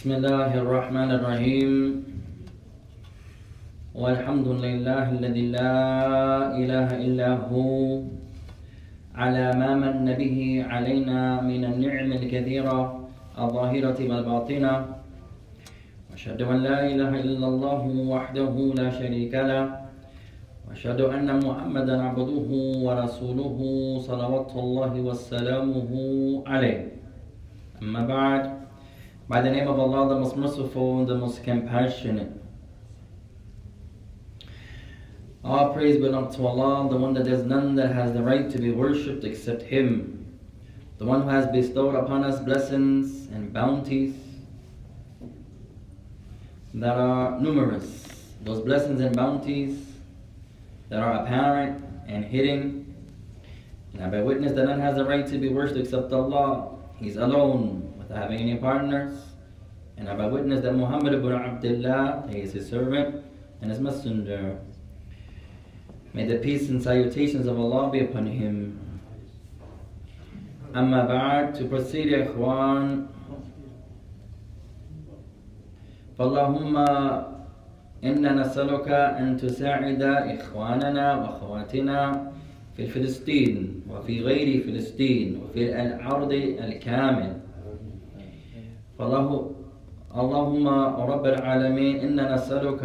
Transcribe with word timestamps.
بسم 0.00 0.16
الله 0.16 0.56
الرحمن 0.64 1.10
الرحيم 1.12 1.72
والحمد 3.92 4.48
لله 4.48 5.04
الذي 5.20 5.46
لا 5.52 5.76
إله 6.56 6.88
إلا 7.04 7.30
هو 7.52 8.00
على 9.12 9.46
ما 9.60 9.76
من 9.76 10.08
به 10.16 10.64
علينا 10.72 11.44
من 11.44 11.62
النعم 11.64 12.12
الكثيرة 12.16 12.80
الظاهرة 13.38 13.98
والباطنة 14.00 14.74
وأشهد 16.10 16.40
أن 16.48 16.56
لا 16.64 16.78
إله 16.88 17.12
إلا 17.20 17.46
الله 17.52 17.82
وحده 18.08 18.54
لا 18.80 18.88
شريك 18.90 19.34
له 19.36 19.84
وأشهد 20.64 21.00
أن 21.00 21.28
محمدا 21.44 21.96
عبده 22.02 22.48
ورسوله 22.88 23.58
صلوات 24.00 24.50
الله 24.56 24.92
وسلامه 25.00 25.90
عليه 26.46 26.88
أما 27.82 28.02
بعد 28.08 28.59
By 29.30 29.40
the 29.40 29.50
name 29.50 29.68
of 29.68 29.78
Allah, 29.78 30.08
the 30.08 30.18
most 30.18 30.36
merciful, 30.36 31.06
the 31.06 31.14
most 31.14 31.44
compassionate. 31.44 32.32
All 35.44 35.72
praise 35.72 35.98
belongs 35.98 36.34
to 36.34 36.44
Allah, 36.44 36.90
the 36.90 36.96
one 36.96 37.14
that 37.14 37.26
there's 37.26 37.44
none 37.44 37.76
that 37.76 37.92
has 37.92 38.12
the 38.12 38.24
right 38.24 38.50
to 38.50 38.58
be 38.58 38.72
worshipped 38.72 39.22
except 39.22 39.62
Him. 39.62 40.36
The 40.98 41.04
one 41.04 41.22
who 41.22 41.28
has 41.28 41.46
bestowed 41.46 41.94
upon 41.94 42.24
us 42.24 42.40
blessings 42.40 43.28
and 43.28 43.52
bounties 43.52 44.16
that 46.74 46.96
are 46.96 47.40
numerous. 47.40 48.34
Those 48.42 48.64
blessings 48.64 49.00
and 49.00 49.14
bounties 49.14 49.78
that 50.88 50.98
are 50.98 51.22
apparent 51.22 51.84
and 52.08 52.24
hidden. 52.24 52.96
And 53.92 54.02
I 54.02 54.08
bear 54.08 54.24
witness 54.24 54.54
that 54.54 54.64
none 54.64 54.80
has 54.80 54.96
the 54.96 55.04
right 55.04 55.24
to 55.28 55.38
be 55.38 55.50
worshipped 55.50 55.78
except 55.78 56.12
Allah. 56.12 56.76
He's 56.96 57.16
alone 57.16 57.94
without 57.96 58.22
having 58.22 58.40
any 58.40 58.56
partners. 58.56 59.29
And 60.00 60.08
I 60.08 60.16
bear 60.16 60.30
witness 60.30 60.62
that 60.62 60.74
Muhammad 60.74 61.12
ibn 61.12 61.30
Abdullah, 61.30 62.24
he 62.30 62.40
is 62.40 62.54
his 62.54 62.68
servant 62.70 63.22
and 63.60 63.70
his 63.70 63.80
messenger. 63.80 64.58
May 66.14 66.24
the 66.26 66.38
peace 66.38 66.70
and 66.70 66.82
salutations 66.82 67.46
of 67.46 67.60
Allah 67.60 67.90
be 67.90 68.00
upon 68.00 68.26
him. 68.26 68.78
أما 70.74 71.06
بعد 71.06 71.58
to 71.58 71.64
proceed 71.68 72.06
يا 72.06 72.24
إخوان 72.30 73.06
فاللهم 76.18 76.76
إنا 78.04 78.34
نسألك 78.34 78.88
أن 78.88 79.36
تساعد 79.36 80.02
إخواننا 80.02 81.16
وأخواتنا 81.16 82.32
في 82.76 82.86
فلسطين 82.86 83.82
وفي 83.90 84.20
غير 84.20 84.62
فلسطين 84.62 85.40
وفي 85.42 85.82
الأرض 85.82 86.32
الكامل 86.32 87.36
فالله 88.98 89.59
اللهم 90.15 90.67
رب 91.11 91.25
العالمين 91.25 91.95
إنا 91.99 92.35
نسألك 92.35 92.83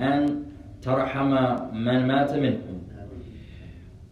أن 0.00 0.42
ترحم 0.82 1.30
من 1.74 2.06
مات 2.06 2.32
منهم 2.34 2.78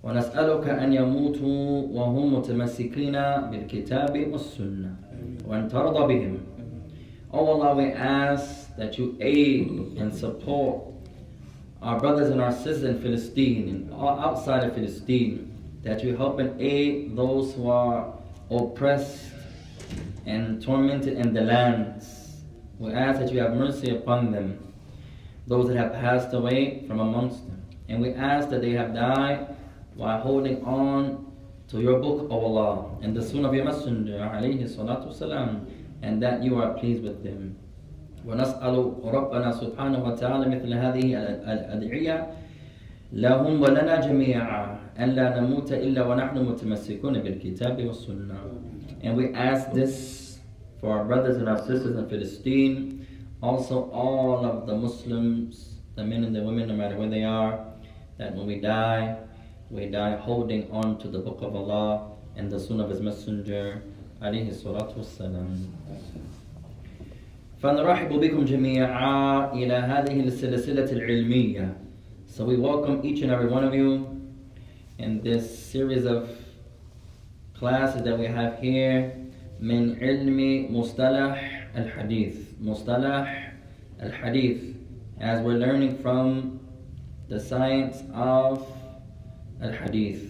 ونسألك 0.03 0.69
أن 0.69 0.93
يموتوا 0.93 1.83
وهم 1.93 2.35
متمسكين 2.35 3.13
بالكتاب 3.51 4.33
والسنة 4.33 4.95
وأن 5.49 5.69
ترضى 5.69 6.15
بهم 6.15 6.37
Oh 7.31 7.45
Allah, 7.45 7.75
we 7.77 7.93
ask 7.93 8.75
that 8.77 8.97
you 8.97 9.15
aid 9.21 9.69
and 9.99 10.15
support 10.15 10.81
our 11.83 12.01
brothers 12.01 12.31
and 12.31 12.41
our 12.41 12.53
sisters 12.53 12.85
in 12.85 13.03
Philistine 13.03 13.69
and 13.69 13.93
outside 13.93 14.65
of 14.65 14.75
Philistine, 14.75 15.53
that 15.83 16.03
you 16.03 16.17
help 16.17 16.39
and 16.39 16.59
aid 16.59 17.15
those 17.15 17.53
who 17.55 17.69
are 17.69 18.15
oppressed 18.51 19.29
and 20.27 20.63
tormented 20.63 21.15
in 21.15 21.33
the 21.33 21.41
lands. 21.41 22.43
We 22.79 22.93
ask 22.93 23.21
that 23.21 23.33
you 23.33 23.41
have 23.41 23.55
mercy 23.55 23.91
upon 23.91 24.31
them, 24.31 24.59
those 25.47 25.69
that 25.69 25.77
have 25.77 25.93
passed 25.93 26.33
away 26.35 26.85
from 26.87 27.01
amongst 27.01 27.47
them. 27.47 27.63
And 27.89 28.01
we 28.03 28.13
ask 28.13 28.51
that 28.51 28.61
they 28.61 28.73
have 28.73 28.95
died 28.95 29.57
while 29.95 30.21
holding 30.21 30.63
on 30.65 31.27
to 31.69 31.81
your 31.81 31.99
book, 31.99 32.29
O 32.31 32.39
Allah, 32.39 32.99
and 33.03 33.17
the 33.17 33.23
Sunnah 33.23 33.49
of 33.49 33.55
your 33.55 33.65
Messenger, 33.65 34.19
alayhi 34.33 34.63
salatu 34.65 35.09
wasalam, 35.09 35.67
and 36.03 36.23
that 36.23 36.43
you 36.43 36.57
are 36.61 36.75
pleased 36.75 37.03
with 37.03 37.23
them. 37.25 37.57
ونسأل 38.27 38.95
ربنا 39.05 39.53
سبحانه 39.53 40.05
وتعالى 40.05 40.49
مثل 40.49 40.75
هذه 40.75 41.07
الأدعية 41.53 42.27
لهم 43.13 43.63
ولنا 43.63 44.01
جميعا 44.01 44.79
أن 44.99 45.09
لا 45.09 45.41
نموت 45.41 45.73
إلا 45.73 46.07
ونحن 46.07 46.37
متمسكون 46.39 47.19
بالكتاب 47.19 47.87
والسنة. 47.87 48.39
And 49.03 49.17
we 49.17 49.33
ask 49.35 49.73
this 49.73 50.39
for 50.81 50.99
our 50.99 51.05
brothers 51.05 51.37
and 51.37 51.49
our 51.49 51.59
sisters 51.59 51.97
in 51.97 52.09
Palestine, 52.09 53.07
also 53.43 53.91
all 53.91 54.45
of 54.45 54.67
the 54.67 54.77
Muslims, 54.77 55.75
the 55.95 56.05
men 56.05 56.25
and 56.25 56.35
the 56.35 56.43
women, 56.43 56.69
no 56.69 56.75
matter 56.75 56.97
where 56.97 57.09
they 57.09 57.25
are, 57.25 57.65
that 58.19 58.35
when 58.35 58.47
we 58.47 58.61
die, 58.61 59.17
we 59.71 59.87
die 59.87 60.17
holding 60.17 60.71
on 60.71 60.99
to 60.99 61.09
the 61.09 61.19
Book 61.19 61.43
of 61.43 61.55
Allah 61.55 62.13
and 62.37 62.51
the 62.51 62.59
Sunnah 62.59 62.85
of 62.85 62.91
His 62.91 63.01
Messenger, 63.01 63.83
عليه 64.23 64.51
الصلاة 64.51 64.97
والسلام. 64.97 65.57
فنرحب 67.63 68.09
بكم 68.09 68.45
جميعا 68.45 69.53
إلى 69.53 69.75
هذه 69.75 70.21
السلسلة 70.21 70.93
العلمية. 70.93 71.75
So 72.27 72.45
we 72.45 72.57
welcome 72.57 73.05
each 73.05 73.23
and 73.23 73.33
every 73.33 73.49
one 73.49 73.65
of 73.65 73.75
you 73.75 74.21
in 74.99 75.21
this 75.23 75.59
series 75.59 76.05
of 76.05 76.29
classes 77.63 78.03
that 78.03 78.19
we 78.19 78.27
have 78.27 78.59
here 78.59 79.13
من 79.61 79.99
علم 79.99 80.67
مصطلح 80.71 81.69
الحديث 81.77 82.37
مصطلح 82.63 83.53
الحديث 84.03 84.59
as 85.21 85.41
we're 85.43 85.59
learning 85.59 85.99
from 85.99 86.61
the 87.29 87.41
science 87.41 88.03
of 88.15 88.63
الحديث 89.63 90.23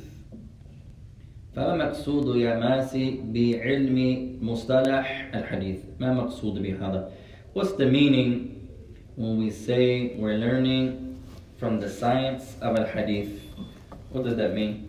فما 1.56 1.76
مقصود 1.76 2.36
يا 2.36 2.58
ماسي 2.58 3.20
بعلم 3.32 3.98
مصطلح 4.42 5.30
الحديث 5.34 5.78
ما 6.00 6.12
مقصود 6.12 6.62
بهذا 6.62 7.10
What's 7.54 7.72
the 7.72 7.86
meaning 7.86 8.68
when 9.16 9.36
we 9.38 9.50
say 9.50 10.14
we're 10.16 10.38
learning 10.38 11.18
from 11.58 11.80
the 11.80 11.90
science 11.90 12.56
of 12.62 12.78
al-hadith? 12.78 13.32
What 14.10 14.24
does 14.24 14.36
that 14.36 14.54
mean? 14.54 14.88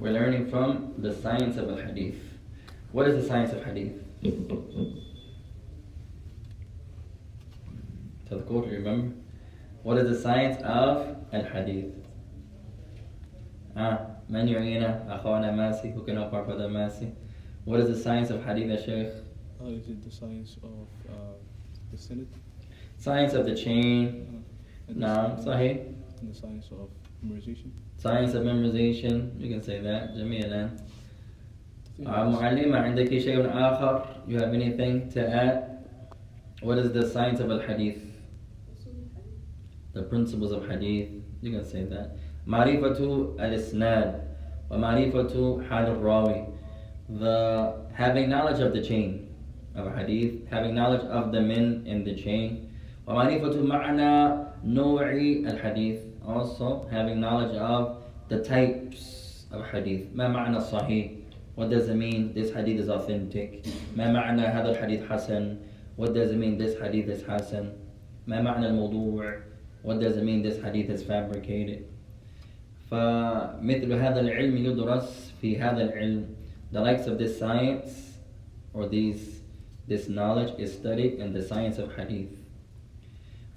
We're 0.00 0.10
learning 0.10 0.50
from 0.50 0.94
the 0.98 1.14
science 1.14 1.56
of 1.56 1.80
hadith. 1.80 2.20
What 2.90 3.06
is 3.08 3.22
the 3.22 3.28
science 3.28 3.52
of 3.52 3.64
hadith? 3.64 3.92
Tell 8.28 8.38
the 8.38 8.44
quote, 8.44 8.66
remember? 8.66 9.14
What 9.84 9.98
is 9.98 10.08
the 10.08 10.20
science 10.20 10.60
of 10.62 11.16
al 11.32 11.44
hadith? 11.44 11.94
Ah, 13.76 14.00
man 14.28 14.48
yu'ina 14.48 15.06
akhawana 15.06 15.52
masi, 15.52 15.94
who 15.94 16.02
can 16.02 16.16
help 16.16 16.32
our 16.32 16.42
brother 16.42 16.68
masi? 16.68 17.14
What 17.64 17.78
is 17.78 17.88
the 17.88 18.02
science 18.02 18.30
of 18.30 18.44
hadith, 18.44 18.84
Shaykh? 18.84 19.12
Oh, 19.62 19.68
is 19.68 19.88
it 19.88 20.02
the 20.02 20.10
science 20.10 20.56
of 20.62 20.88
uh, 21.08 21.34
the 21.92 21.96
sanad? 21.96 22.26
Science 22.98 23.34
of 23.34 23.46
the 23.46 23.54
chain. 23.54 24.44
Uh, 24.88 24.92
no, 24.94 25.36
sahih. 25.40 25.86
And 26.20 26.34
the 26.34 26.38
science 26.38 26.66
of 26.72 26.90
memorization 27.24 27.70
Science 28.03 28.33
of 28.33 28.43
memorization. 28.43 29.39
You 29.39 29.49
can 29.49 29.61
say 29.61 29.79
that. 29.81 30.15
جميلا. 30.15 30.69
I 30.69 32.01
think 32.01 32.07
Uh, 32.07 32.11
it's- 32.11 32.41
معلمة 32.41 32.77
عندك 32.77 33.17
شيء 33.17 33.49
آخر? 33.49 34.05
You 34.27 34.37
have 34.39 34.53
anything 34.53 35.09
to 35.13 35.19
add? 35.19 35.69
What 36.61 36.77
is 36.77 36.91
the 36.93 37.05
science 37.05 37.39
of 37.39 37.51
al-hadith? 37.51 38.01
The 39.93 40.03
principles 40.03 40.51
of 40.51 40.67
hadith. 40.69 41.09
You 41.41 41.51
can 41.51 41.63
say 41.63 41.83
that. 41.83 42.15
معرفة 42.47 43.35
الإسناد 43.39 44.21
ومعرفة 44.71 45.61
حال 45.69 45.85
الراوي. 45.87 46.45
The 47.19 47.73
having 47.97 48.29
knowledge 48.29 48.59
of 48.59 48.73
the 48.73 48.81
chain 48.81 49.27
of 49.75 49.95
hadith, 49.97 50.47
having 50.51 50.73
knowledge 50.75 51.03
of 51.03 51.31
the 51.31 51.41
men 51.41 51.83
in 51.85 52.03
the 52.05 52.15
chain. 52.15 52.69
ومعرفة 53.07 53.61
معنى 53.63 54.37
نوع 54.65 55.11
الحديث. 55.47 55.99
Also 56.25 56.87
having 56.91 57.19
knowledge 57.19 57.55
of 57.55 58.03
the 58.27 58.43
types 58.43 59.45
of 59.51 59.65
hadith. 59.65 60.13
ما 60.15 60.27
معنى 60.27 60.59
صحيح? 60.59 61.15
What 61.55 61.69
does 61.69 61.89
it 61.89 61.95
mean 61.95 62.33
this 62.33 62.53
hadith 62.53 62.79
is 62.79 62.89
authentic? 62.89 63.65
ما 63.95 64.11
معنى 64.11 64.41
هذا 64.41 64.75
الحديث 64.75 65.07
حسن? 65.07 65.57
What 65.95 66.13
does 66.13 66.31
it 66.31 66.37
mean 66.37 66.57
this 66.57 66.77
hadith 66.79 67.09
is 67.09 67.23
حسن? 67.23 67.73
ما 68.27 68.41
معنى 68.41 68.67
الموضوع? 68.67 69.41
What 69.81 69.99
does 69.99 70.17
it 70.17 70.23
mean 70.23 70.41
this 70.41 70.61
hadith 70.61 70.89
is 70.89 71.03
fabricated? 71.03 71.85
فمثل 72.91 73.93
هذا 73.93 74.19
العلم 74.19 74.57
يدرس 74.57 75.31
في 75.41 75.59
هذا 75.59 75.91
العلم. 75.91 76.35
The 76.71 76.81
likes 76.81 77.07
of 77.07 77.17
this 77.17 77.37
science 77.37 78.17
or 78.73 78.87
these 78.87 79.41
this 79.87 80.07
knowledge 80.07 80.53
is 80.59 80.71
studied 80.71 81.15
in 81.15 81.33
the 81.33 81.41
science 81.41 81.79
of 81.79 81.95
hadith. 81.95 82.37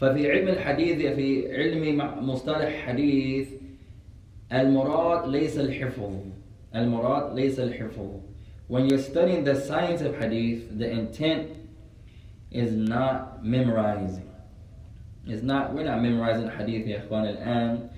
ففي 0.01 0.31
علم 0.31 0.49
الحديث 0.49 1.07
في 1.15 1.57
علم 1.57 1.99
مصطلح 2.29 2.87
حديث 2.87 3.49
المراد 4.53 5.29
ليس 5.29 5.59
الحفظ 5.59 6.13
المراد 6.75 7.35
ليس 7.35 7.61
الحفظ 7.61 8.11
when 8.73 8.89
you're 8.89 8.99
studying 8.99 9.45
the 9.45 9.55
science 9.55 10.01
of 10.01 10.17
hadith, 10.17 10.79
the 10.79 10.89
intent 10.91 11.51
is 12.51 12.73
not 12.73 13.45
memorizing. 13.45 14.31
It's 15.27 15.43
not 15.43 15.75
we're 15.75 15.85
not 15.85 16.01
memorizing 16.01 16.49
hadith 16.49 16.87
يا 16.87 16.99
اخوان 16.99 17.27
الآن 17.27 17.89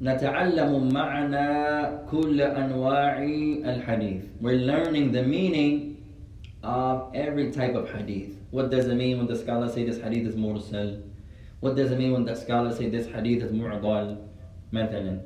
نتعلم 0.00 0.92
معنى 0.92 2.06
كل 2.10 2.40
أنواع 2.40 3.22
الحديث. 3.64 4.22
We're 4.40 4.64
learning 4.64 5.12
the 5.12 5.22
meaning 5.22 6.02
of 6.62 7.14
every 7.14 7.50
type 7.50 7.74
of 7.74 7.90
hadith. 7.90 8.36
What 8.50 8.70
does 8.70 8.86
it 8.86 8.94
mean 8.94 9.18
when 9.18 9.26
the 9.26 9.36
scholars 9.36 9.74
say 9.74 9.84
this 9.84 10.00
hadith 10.00 10.26
is 10.26 10.34
mursal? 10.34 11.02
What 11.61 11.75
does 11.75 11.91
it 11.91 11.99
mean 11.99 12.11
when 12.11 12.25
the 12.25 12.35
scholars 12.35 12.77
say 12.77 12.89
this 12.89 13.07
hadith 13.07 13.43
is 13.43 13.51
mu'dal? 13.51 14.17
مثلا 14.73 15.19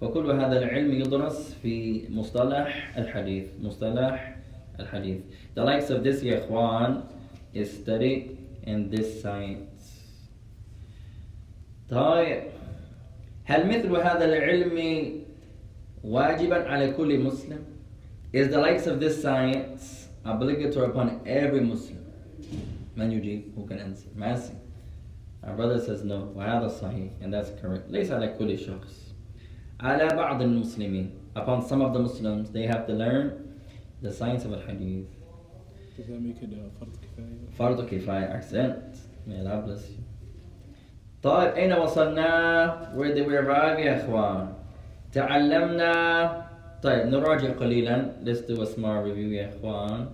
فكل 0.00 0.30
هذا 0.30 0.58
العلم 0.58 0.92
يدرس 0.92 1.54
في 1.62 2.04
مصطلح 2.10 2.98
الحديث 2.98 3.44
مصطلح 3.62 4.36
الحديث 4.80 5.20
The 5.54 5.64
likes 5.64 5.90
of 5.90 6.02
this 6.02 6.22
يا 6.22 6.38
إخوان 6.44 7.02
is 7.54 7.68
studied 7.70 8.38
in 8.66 8.90
this 8.90 9.22
science 9.22 10.02
طيب 11.90 12.42
هل 13.44 13.68
مثل 13.68 13.96
هذا 13.96 14.24
العلم 14.24 14.78
واجبا 16.04 16.68
على 16.68 16.92
كل 16.92 17.18
مسلم? 17.20 17.64
Is 18.32 18.48
the 18.48 18.58
likes 18.58 18.86
of 18.86 18.98
this 18.98 19.20
science 19.22 20.08
obligatory 20.24 20.86
upon 20.86 21.20
every 21.26 21.60
Muslim? 21.60 21.98
من 22.96 23.12
يجيب? 23.12 23.42
Who 23.56 23.66
can 23.66 23.78
answer? 23.78 24.08
Mercy. 24.16 24.54
Our 25.43 25.55
brother 25.55 25.79
says 25.79 26.03
no. 26.03 26.33
وهذا 26.35 26.67
صحيح 26.67 27.21
and 27.21 27.33
that's 27.33 27.51
correct. 27.61 27.89
ليس 27.89 28.11
على 28.11 28.37
كل 28.37 28.57
شخص. 28.57 29.13
على 29.79 30.07
بعض 30.07 30.41
المسلمين. 30.41 31.11
Upon 31.35 31.61
some 31.61 31.81
of 31.81 31.93
the 31.93 31.99
Muslims, 31.99 32.49
they 32.51 32.65
have 32.65 32.87
to 32.87 32.93
learn 32.93 33.53
the 34.01 34.11
science 34.11 34.43
of 34.45 34.53
al-hadith. 34.53 35.07
Does 35.95 36.07
that 36.07 36.21
make 36.21 36.41
it 36.41 36.49
uh, 36.53 36.69
فرض 36.79 36.95
كفاية? 37.01 37.57
فرض 37.59 37.85
كفاية 37.89 38.39
accent. 38.39 38.97
May 39.27 39.39
Allah 39.39 39.61
bless 39.65 39.89
you. 39.89 40.03
طيب 41.23 41.53
أين 41.53 41.73
وصلنا؟ 41.73 42.95
Where 42.95 43.13
did 43.15 43.27
we 43.27 43.35
arrive 43.35 43.79
يا 43.79 44.05
إخوان؟ 44.05 44.53
تعلمنا 45.11 46.47
طيب 46.83 47.07
نراجع 47.07 47.51
قليلا. 47.51 48.23
Let's 48.23 48.41
do 48.41 48.61
a 48.61 48.65
small 48.65 49.03
review 49.03 49.31
يا 49.31 49.49
إخوان. 49.49 50.09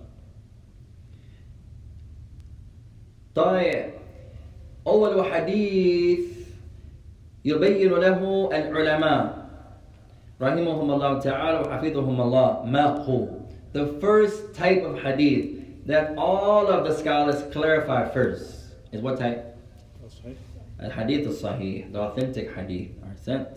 طيب 3.34 3.90
أول 4.86 5.24
حديث 5.24 6.20
يبين 7.44 7.92
له 7.92 8.50
العلماء 8.52 9.44
رحمهم 10.42 10.90
الله 10.90 11.18
تعالى 11.18 11.58
وحفظهم 11.60 12.20
الله 12.20 12.62
ما 12.64 12.86
هو 13.04 13.28
the 13.72 13.86
first 14.00 14.54
type 14.54 14.82
of 14.82 14.98
hadith 14.98 15.86
that 15.86 16.14
all 16.16 16.66
of 16.68 16.84
the 16.84 16.94
scholars 16.94 17.42
clarify 17.52 18.08
first 18.08 18.72
is 18.92 19.00
what 19.02 19.18
type? 19.18 19.56
Uh, 20.02 20.08
صحيح. 20.08 20.36
الحديث 20.82 21.26
الصحيح 21.26 21.92
the 21.92 22.00
authentic 22.00 22.54
hadith 22.54 22.90
أحسنت 23.04 23.48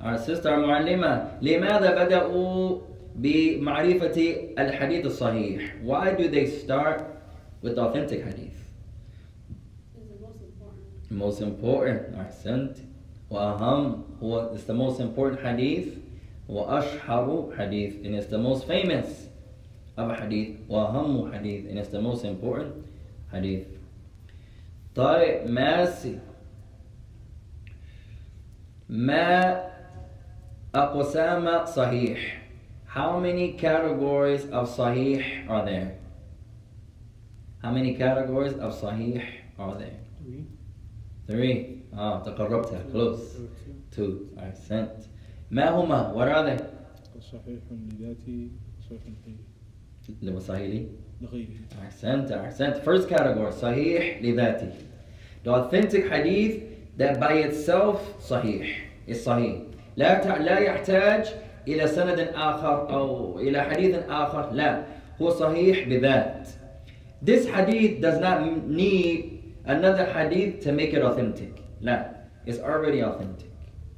Our 0.00 0.18
sister 0.18 0.56
معلمة 0.56 1.38
لماذا 1.42 2.04
بدأوا 2.04 2.78
بمعرفة 3.16 4.36
الحديث 4.58 5.06
الصحيح 5.06 5.82
Why 5.82 6.14
do 6.14 6.28
they 6.28 6.46
start 6.46 7.02
with 7.62 7.76
the 7.76 7.82
authentic 7.82 8.24
hadith? 8.24 8.51
most 11.12 11.40
important 11.40 12.14
أحسنت 12.14 12.76
وأهم 13.30 14.02
هو 14.22 14.54
it's 14.54 14.64
the 14.64 14.74
most 14.74 15.00
important 15.00 15.40
hadith 15.40 15.98
وأشهر 16.48 17.56
hadith 17.56 18.04
and 18.04 18.14
it's 18.14 18.26
the 18.26 18.38
most 18.38 18.66
famous 18.66 19.28
of 19.96 20.10
a 20.10 20.14
hadith 20.14 20.56
وأهم 20.68 21.32
hadith 21.32 21.68
and 21.68 21.78
it's 21.78 21.88
the 21.88 22.00
most 22.00 22.24
important 22.24 22.74
hadith 23.32 23.66
طيب 24.94 25.50
ماشي 25.50 26.18
ما 28.88 29.70
أقسام 30.74 31.64
صحيح 31.66 32.38
How 32.88 33.20
many 33.20 33.52
categories 33.52 34.44
of 34.46 34.66
sahih 34.68 35.48
are 35.48 35.64
there? 35.64 35.98
How 37.62 37.70
many 37.70 37.94
categories 37.94 38.54
of 38.54 38.72
sahih 38.72 39.22
are 39.58 39.74
there? 39.74 39.98
Three. 40.24 40.46
3 41.27 41.65
آه 41.93 42.21
ah, 42.21 42.25
تقربتها. 42.25 42.83
كلوز 42.93 43.37
2 43.93 44.19
احسنت 44.39 44.91
ما 45.51 45.69
هما؟ 45.69 46.13
What 46.13 46.35
are 46.35 46.49
they? 46.49 46.63
صحيح 47.31 47.59
لذاتي 47.71 48.51
صحيح 48.89 49.01
لمصاهيلي 50.21 50.87
لغيري. 51.21 51.57
احسنت 51.85 52.31
احسنت 52.31 52.75
first 52.77 53.09
category. 53.09 53.49
صحيح 53.49 54.21
لذاتي. 54.21 54.69
The 55.45 55.49
authentic 55.49 56.09
hadith 56.09 56.61
that 56.97 57.19
by 57.19 57.33
itself 57.33 58.21
صحيح. 58.21 58.89
الصحيح 59.09 59.61
لا 59.97 60.19
ت... 60.23 60.41
لا 60.41 60.59
يحتاج 60.59 61.33
إلى 61.67 61.87
سند 61.87 62.19
آخر 62.35 62.93
أو 62.93 63.39
إلى 63.39 63.61
حديث 63.61 63.95
آخر. 64.09 64.51
لا. 64.51 64.83
هو 65.21 65.29
صحيح 65.29 65.87
بذات. 65.87 66.47
This 67.25 67.45
hadith 67.45 68.01
does 68.01 68.19
not 68.19 68.39
need 68.67 69.32
another 69.64 70.04
hadith 70.04 70.62
to 70.64 70.72
make 70.72 70.92
it 70.92 71.02
authentic. 71.02 71.62
لا. 71.82 72.14
It's 72.46 72.58
already 72.58 73.02
authentic. 73.02 73.50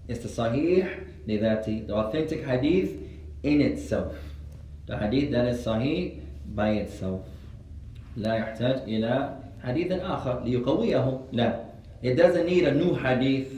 It's 0.08 0.20
the 0.20 0.28
sahih 0.28 0.88
لذاته. 1.26 1.87
The 1.87 1.94
authentic 1.94 2.44
hadith 2.44 2.99
in 3.43 3.61
itself. 3.61 4.17
The 4.87 4.96
hadith 4.99 5.31
that 5.31 5.46
is 5.46 5.64
sahih 5.64 6.20
by 6.55 6.70
itself. 6.70 7.26
لا 8.17 8.34
يحتاج 8.34 8.82
إلى 8.88 9.37
حديث 9.64 9.93
آخر 9.93 10.44
ليقويه. 10.44 11.20
لا. 11.32 11.64
It 12.02 12.17
doesn't 12.17 12.46
need 12.46 12.64
a 12.64 12.75
new 12.75 12.94
hadith 12.94 13.52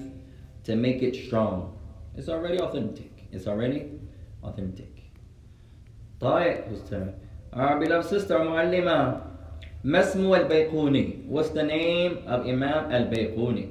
to 0.64 0.76
make 0.76 1.02
it 1.02 1.14
strong. 1.14 1.76
It's 2.16 2.28
already 2.28 2.58
authentic. 2.58 3.10
It's 3.32 3.46
already 3.46 3.98
authentic. 4.42 4.92
طيب 6.20 6.64
أستاذ. 6.72 7.14
Our 7.52 7.78
beloved 7.78 8.06
sister 8.06 8.38
معلمة 8.38 9.25
ما 9.87 9.99
اسم 9.99 10.33
البيقوني? 10.33 11.29
What's 11.29 11.49
the 11.49 11.63
name 11.63 12.17
of 12.27 12.45
Imam 12.45 12.91
al-Bayquni? 12.91 13.67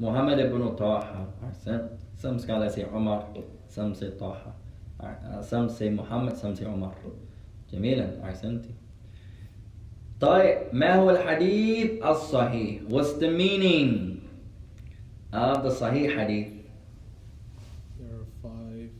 محمد 0.00 0.38
بن 0.52 0.76
طه. 0.76 1.26
Ahsan. 1.42 1.88
Some 2.16 2.38
scholars 2.38 2.74
say 2.74 2.84
Umar, 2.84 3.26
some 3.68 3.94
say. 3.96 4.12
Uh, 4.20 5.42
some 5.42 5.68
say 5.68 5.90
Muhammad, 5.90 6.36
some 6.38 6.54
say 6.54 6.66
Umar. 6.66 6.94
جميلا 7.72 8.22
أحسنتي. 8.24 8.70
طيب 10.20 10.58
ما 10.72 10.94
هو 10.94 11.10
الحديث 11.10 12.02
الصحيح? 12.02 12.82
What's 12.88 13.14
the 13.14 13.28
meaning 13.28 14.22
of 15.32 15.64
the 15.64 15.70
Sahih 15.70 16.14
hadith? 16.16 16.52
There 17.98 18.14
are 18.14 18.26
five 18.40 18.90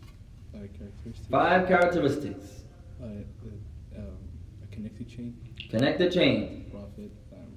uh, 0.52 0.66
characteristics. 0.76 1.28
Five 1.30 1.68
characteristics. 1.68 2.55
Uh, 3.00 3.04
uh, 3.06 3.98
um, 3.98 4.16
a 4.62 4.74
connected 4.74 5.08
chain. 5.08 5.36
Connected 5.70 6.12
chain. 6.12 6.66
Profit. 6.70 7.12
Um, 7.32 7.52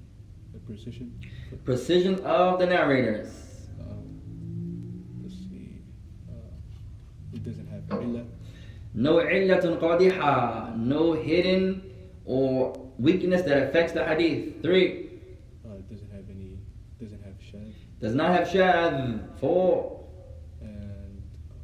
the 0.52 0.58
precision. 0.60 1.18
Precision 1.64 2.20
of 2.24 2.58
the 2.58 2.66
narrators. 2.66 3.28
Um, 3.80 4.20
let's 5.22 5.34
see. 5.34 5.78
Uh, 6.28 6.34
it 7.32 7.42
doesn't 7.44 7.66
have. 7.68 7.88
No 8.92 9.16
illatun 9.16 9.78
qadiha. 9.80 10.76
No 10.76 11.12
hidden 11.14 11.82
or 12.26 12.90
weakness 12.98 13.42
that 13.42 13.68
affects 13.68 13.92
the 13.92 14.04
hadith. 14.04 14.60
Three. 14.62 15.08
Uh, 15.64 15.74
it 15.76 15.88
doesn't 15.90 16.10
have 16.10 16.24
any. 16.28 16.58
Doesn't 17.00 17.22
have 17.24 17.34
shad. 17.40 17.74
Does 17.98 18.14
not 18.14 18.32
have 18.32 18.48
shad. 18.48 19.30
Four. 19.40 20.06
And. 20.60 21.22
Uh, 21.50 21.54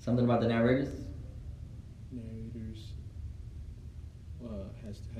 Something 0.00 0.24
about 0.26 0.40
the 0.42 0.48
narrators. 0.48 0.88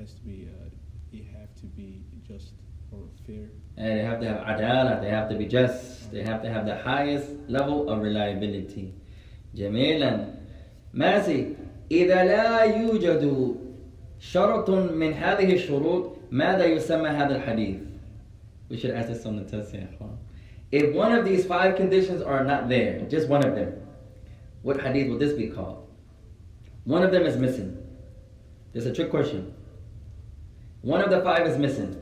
has 0.00 0.14
to 0.14 0.22
be. 0.22 0.48
Uh, 0.48 0.68
you 1.12 1.24
have 1.38 1.54
to 1.60 1.66
be 1.66 2.02
just 2.26 2.52
or 2.92 3.00
fair. 3.26 3.48
And 3.76 3.98
they 3.98 4.04
have 4.04 4.20
to 4.20 4.28
have 4.28 4.38
adala. 4.38 5.00
They 5.00 5.10
have 5.10 5.28
to 5.28 5.36
be 5.36 5.46
just. 5.46 6.10
They 6.10 6.22
have 6.22 6.42
to 6.42 6.50
have 6.50 6.66
the 6.66 6.76
highest 6.76 7.28
level 7.48 7.88
of 7.88 8.02
reliability. 8.02 8.94
جميلا. 9.54 10.34
ماشي. 10.94 11.46
إذا 11.90 12.24
لا 12.24 12.62
يوجد 12.62 13.54
شرط 14.18 14.70
من 14.70 15.12
هذه 15.12 15.54
الشروط 15.54 16.16
ماذا 16.30 16.64
يسمى 16.64 17.08
هذا 17.08 17.36
الحديث؟ 17.36 17.78
We 18.68 18.76
should 18.76 18.90
ask 18.90 19.08
this 19.08 19.24
on 19.24 19.36
the 19.36 19.44
test 19.44 19.74
يا 19.74 19.88
إخوان. 19.94 20.16
If 20.72 20.94
one 20.94 21.12
of 21.12 21.24
these 21.24 21.46
five 21.46 21.76
conditions 21.76 22.22
are 22.22 22.44
not 22.44 22.68
there, 22.68 23.00
just 23.08 23.28
one 23.28 23.44
of 23.44 23.54
them, 23.54 23.74
what 24.62 24.80
hadith 24.80 25.08
would 25.10 25.20
this 25.20 25.32
be 25.32 25.46
called? 25.46 25.86
One 26.84 27.04
of 27.04 27.12
them 27.12 27.24
is 27.24 27.36
missing. 27.36 27.78
It's 28.74 28.84
a 28.84 28.92
trick 28.92 29.10
question. 29.10 29.54
One 30.81 31.01
of 31.01 31.09
the 31.09 31.21
five 31.21 31.45
is 31.45 31.57
missing. 31.57 31.95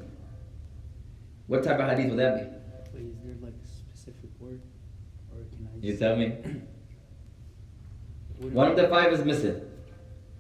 What 1.48 1.63
type 1.63 1.79
of 1.79 1.89
hadith 1.89 2.12
would 2.12 2.19
that 2.19 2.36
be? 2.36 2.43
Wait, 2.98 3.09
is 3.12 3.17
there 3.24 3.36
like 3.41 3.53
a 3.62 3.67
specific 3.67 4.29
word? 4.39 4.62
Or 5.31 5.43
can 5.50 5.67
I 5.67 5.86
You 5.86 5.98
tell 5.98 6.15
me. 6.15 6.27
One 8.53 8.71
of 8.71 8.77
the 8.77 8.88
five 8.88 9.12
is 9.12 9.25
missing. 9.25 9.62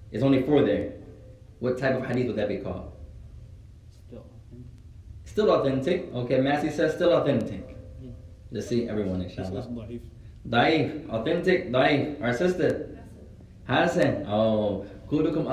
There's 0.09 0.23
only 0.23 0.43
four 0.43 0.63
there. 0.63 0.93
What 1.59 1.77
type 1.77 1.95
of 1.95 2.05
hadith 2.05 2.27
would 2.27 2.37
that 2.37 2.47
be 2.47 2.57
called? 2.57 2.93
Still 4.05 4.23
authentic. 4.29 4.69
Still 5.25 5.51
authentic. 5.51 6.13
Okay, 6.13 6.39
Massey 6.39 6.69
says 6.69 6.93
still 6.93 7.11
authentic. 7.13 7.75
Yeah. 8.01 8.11
Let's 8.51 8.67
see 8.67 8.87
everyone, 8.87 9.21
inshallah. 9.21 9.67
Daif. 9.67 10.01
Daif. 10.47 11.09
Authentic, 11.09 11.71
daif. 11.71 12.21
Our 12.21 12.33
sister. 12.33 12.97
Hassan. 13.67 14.25
Oh. 14.27 14.85
Kulukum. 15.11 15.47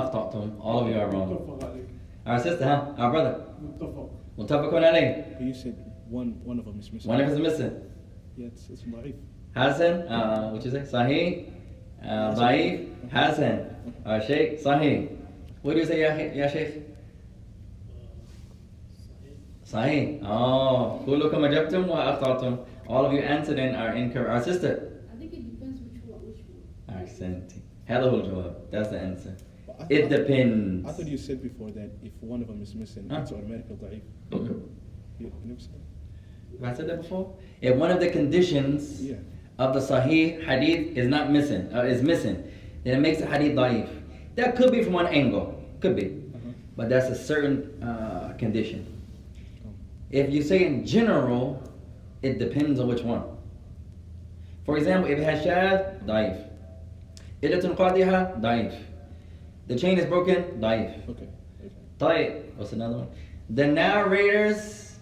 All 0.60 0.84
of 0.84 0.88
you 0.88 1.00
are 1.00 1.10
wrong. 1.10 1.95
متفق 2.25 2.27
عليك 2.27 2.27
Our 2.27 2.39
sister, 2.39 2.65
huh? 2.65 2.93
Our 2.97 3.11
brother. 3.11 3.35
متفق 3.61 4.09
متفق 4.37 4.73
عليه. 4.73 5.37
But 5.37 5.41
you 5.41 5.53
said 5.53 5.75
one 6.09 6.41
one 6.43 6.59
of 6.59 6.65
them 6.65 6.79
is 6.79 6.91
missing. 6.91 7.09
One 7.09 7.21
of 7.21 7.27
us 7.27 7.33
is 7.33 7.39
missing. 7.39 7.73
Yeah, 8.37 8.47
it's, 8.47 8.69
it's 8.69 8.83
ضعيف. 8.83 9.15
Hassan, 9.55 10.07
uh, 10.07 10.49
what 10.51 10.63
you 10.63 10.71
say? 10.71 10.79
Sahih, 10.79 11.45
uh, 12.03 12.33
Daif, 12.35 12.87
Hassan. 13.11 13.75
Our 14.05 14.21
Sheikh, 14.21 14.63
Sahih. 14.63 15.17
What 15.61 15.73
do 15.73 15.79
you 15.79 15.85
say, 15.85 15.99
Ya, 16.01 16.15
ya 16.33 16.47
Sheikh? 16.47 16.87
Sahih. 19.65 20.23
Oh, 20.23 21.03
كلكم 21.05 21.45
أجبتم 21.45 21.89
وأخطأتم. 21.89 22.57
All 22.87 23.05
of 23.05 23.13
you 23.13 23.19
answered 23.19 23.59
and 23.59 23.75
are 23.75 23.93
incorrect. 23.95 24.29
Our 24.29 24.43
sister. 24.43 25.01
I 25.13 25.17
think 25.17 25.33
it 25.33 25.43
depends 25.51 25.81
which 25.81 26.01
one, 26.07 26.21
which 26.27 26.41
one. 26.87 27.01
Accent. 27.01 27.53
هذا 27.87 28.09
هو 28.09 28.15
الجواب. 28.19 28.71
That's 28.71 28.89
the 28.89 28.99
answer. 28.99 29.35
But 29.85 29.85
I 29.85 29.85
It 29.89 30.01
thought- 30.01 30.09
depends. 30.27 30.89
I 30.89 30.91
thought 30.93 31.07
you 31.07 31.17
said 31.17 31.41
before 31.41 31.71
that 31.71 31.89
if 32.03 32.11
one 32.21 32.41
of 32.41 32.47
them 32.47 32.61
is 32.61 32.73
missing, 32.75 33.05
Huh? 33.09 33.19
it's 33.21 33.31
automatically 33.31 33.75
ضعيف. 33.75 34.01
Mhm. 34.31 34.61
You, 35.19 35.25
you 35.27 35.31
never 35.45 35.59
said 35.59 35.69
Have 36.59 36.73
I 36.73 36.73
said 36.77 36.87
that 36.87 36.97
before? 37.01 37.33
If 37.61 37.75
one 37.77 37.91
of 37.91 37.99
the 37.99 38.09
conditions 38.09 39.01
Yeah. 39.03 39.15
of 39.57 39.73
the 39.73 39.79
Sahih 39.79 40.43
hadith 40.43 40.97
is 40.97 41.07
not 41.07 41.31
missing, 41.31 41.73
uh, 41.73 41.81
is 41.83 42.01
missing, 42.03 42.43
then 42.83 42.97
it 42.97 43.01
makes 43.01 43.19
the 43.19 43.25
hadith 43.25 43.55
daif. 43.55 43.87
That 44.35 44.55
could 44.55 44.71
be 44.71 44.83
from 44.83 44.93
one 44.93 45.07
angle, 45.07 45.55
could 45.79 45.95
be, 45.95 46.05
Uh-huh. 46.07 46.51
but 46.75 46.89
that's 46.89 47.09
a 47.09 47.15
certain 47.15 47.81
uh, 47.81 48.33
condition. 48.37 48.85
Oh. 49.65 49.69
If 50.11 50.31
you 50.33 50.41
say 50.43 50.65
in 50.65 50.85
general, 50.85 51.61
it 52.21 52.37
depends 52.37 52.79
on 52.79 52.87
which 52.87 53.03
one. 53.03 53.23
For 54.65 54.77
example, 54.77 55.09
if 55.09 55.17
it 55.19 55.23
has 55.23 55.43
shad, 55.43 56.01
daif. 56.05 56.37
Ilatun 57.41 57.75
qadiha, 57.75 58.39
daif. 58.41 58.73
The 59.67 59.75
chain 59.75 59.97
is 59.97 60.05
broken, 60.05 60.43
daif. 60.59 61.07
Okay. 61.09 61.27
okay. 61.63 61.71
طيب, 61.99 62.41
what's 62.57 62.73
another 62.73 62.97
one? 62.97 63.07
The 63.49 63.67
narrators 63.67 64.95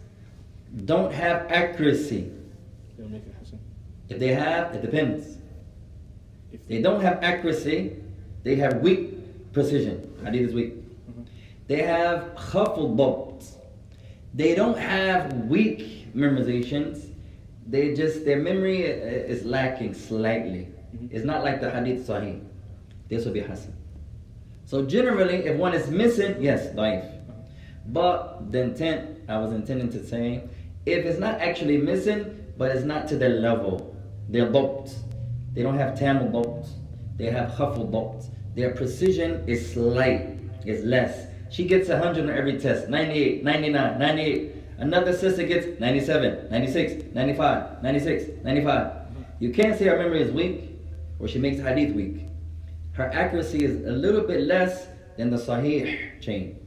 don't 0.85 1.11
have 1.13 1.47
accuracy. 1.51 2.31
They'll 2.97 3.07
make 3.09 3.25
it 3.25 3.35
Hassan. 3.39 3.59
If 4.09 4.19
they 4.19 4.33
have, 4.33 4.73
it 4.75 4.81
depends. 4.81 5.37
If 6.51 6.67
They 6.67 6.81
don't 6.81 7.01
have 7.01 7.23
accuracy, 7.23 7.95
they 8.43 8.55
have 8.55 8.77
weak 8.81 9.53
precision. 9.53 10.15
Hadith 10.23 10.49
is 10.49 10.53
weak. 10.53 10.73
Uh-huh. 11.09 11.21
They 11.67 11.81
have 11.81 12.33
khaful 12.35 12.95
dabt. 12.97 13.45
They 14.33 14.53
don't 14.55 14.77
have 14.77 15.33
weak 15.45 16.13
memorizations. 16.15 17.05
They 17.67 17.93
just, 17.95 18.25
their 18.25 18.39
memory 18.39 18.85
i- 18.85 18.95
is 19.33 19.45
lacking 19.45 19.93
slightly. 19.93 20.67
Mhm. 20.95 21.09
It's 21.11 21.25
not 21.25 21.43
like 21.43 21.61
the 21.61 21.69
hadith 21.69 22.07
sahih. 22.07 22.41
This 23.09 23.25
will 23.25 23.33
be 23.33 23.41
hasan. 23.41 23.73
So 24.66 24.84
generally, 24.84 25.46
if 25.46 25.56
one 25.56 25.74
is 25.74 25.90
missing, 25.90 26.36
yes, 26.40 26.74
daif. 26.74 27.10
But 27.86 28.50
the 28.50 28.62
intent, 28.62 29.20
I 29.28 29.38
was 29.38 29.52
intending 29.52 29.90
to 29.90 30.06
say, 30.06 30.44
if 30.86 31.04
it's 31.04 31.18
not 31.18 31.40
actually 31.40 31.78
missing, 31.78 32.44
but 32.56 32.70
it's 32.70 32.84
not 32.84 33.08
to 33.08 33.16
their 33.16 33.40
level, 33.40 33.94
they're 34.28 34.50
dabt. 34.50 34.92
They 35.52 35.62
don't 35.62 35.78
have 35.78 35.98
tamil 35.98 36.28
dabt. 36.28 36.68
They 37.16 37.30
have 37.30 37.50
khaful 37.50 37.90
dabt. 37.90 38.26
Their 38.54 38.70
precision 38.70 39.46
is 39.46 39.72
slight, 39.72 40.38
is 40.64 40.84
less. 40.84 41.26
She 41.50 41.66
gets 41.66 41.88
100 41.88 42.24
on 42.24 42.30
every 42.30 42.58
test, 42.58 42.88
98, 42.88 43.44
99, 43.44 43.98
98. 43.98 44.54
Another 44.78 45.12
sister 45.12 45.44
gets 45.44 45.78
97, 45.78 46.48
96, 46.50 47.14
95, 47.14 47.82
96, 47.82 48.44
95. 48.44 48.92
You 49.40 49.50
can't 49.52 49.78
say 49.78 49.84
her 49.86 49.98
memory 49.98 50.22
is 50.22 50.32
weak 50.32 50.70
or 51.18 51.28
she 51.28 51.38
makes 51.38 51.60
hadith 51.60 51.94
weak. 51.94 52.26
Her 52.94 53.10
accuracy 53.12 53.64
is 53.64 53.84
a 53.86 53.92
little 53.92 54.22
bit 54.22 54.42
less 54.42 54.86
than 55.16 55.30
the 55.30 55.36
sahih 55.36 56.20
chain. 56.20 56.60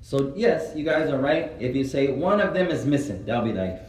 So 0.00 0.32
yes, 0.36 0.72
you 0.76 0.84
guys 0.84 1.10
are 1.10 1.18
right. 1.18 1.52
If 1.58 1.74
you 1.74 1.84
say 1.84 2.12
one 2.12 2.40
of 2.40 2.54
them 2.54 2.68
is 2.68 2.86
missing, 2.86 3.24
that'll 3.24 3.44
be 3.44 3.50
daif. 3.50 3.80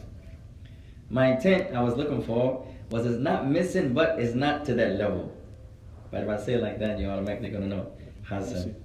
My 1.09 1.33
intent 1.33 1.75
I 1.75 1.81
was 1.81 1.95
looking 1.95 2.23
for 2.23 2.67
was 2.89 3.05
it's 3.05 3.19
not 3.19 3.47
missing, 3.47 3.93
but 3.93 4.19
it's 4.19 4.33
not 4.33 4.65
to 4.65 4.73
that 4.75 4.95
level. 4.95 5.31
But 6.11 6.23
if 6.23 6.29
I 6.29 6.37
say 6.37 6.53
it 6.53 6.63
like 6.63 6.79
that, 6.79 6.99
you're 6.99 7.11
automatically 7.11 7.49
gonna 7.49 7.67
know 7.67 7.91
Hasan. 8.27 8.75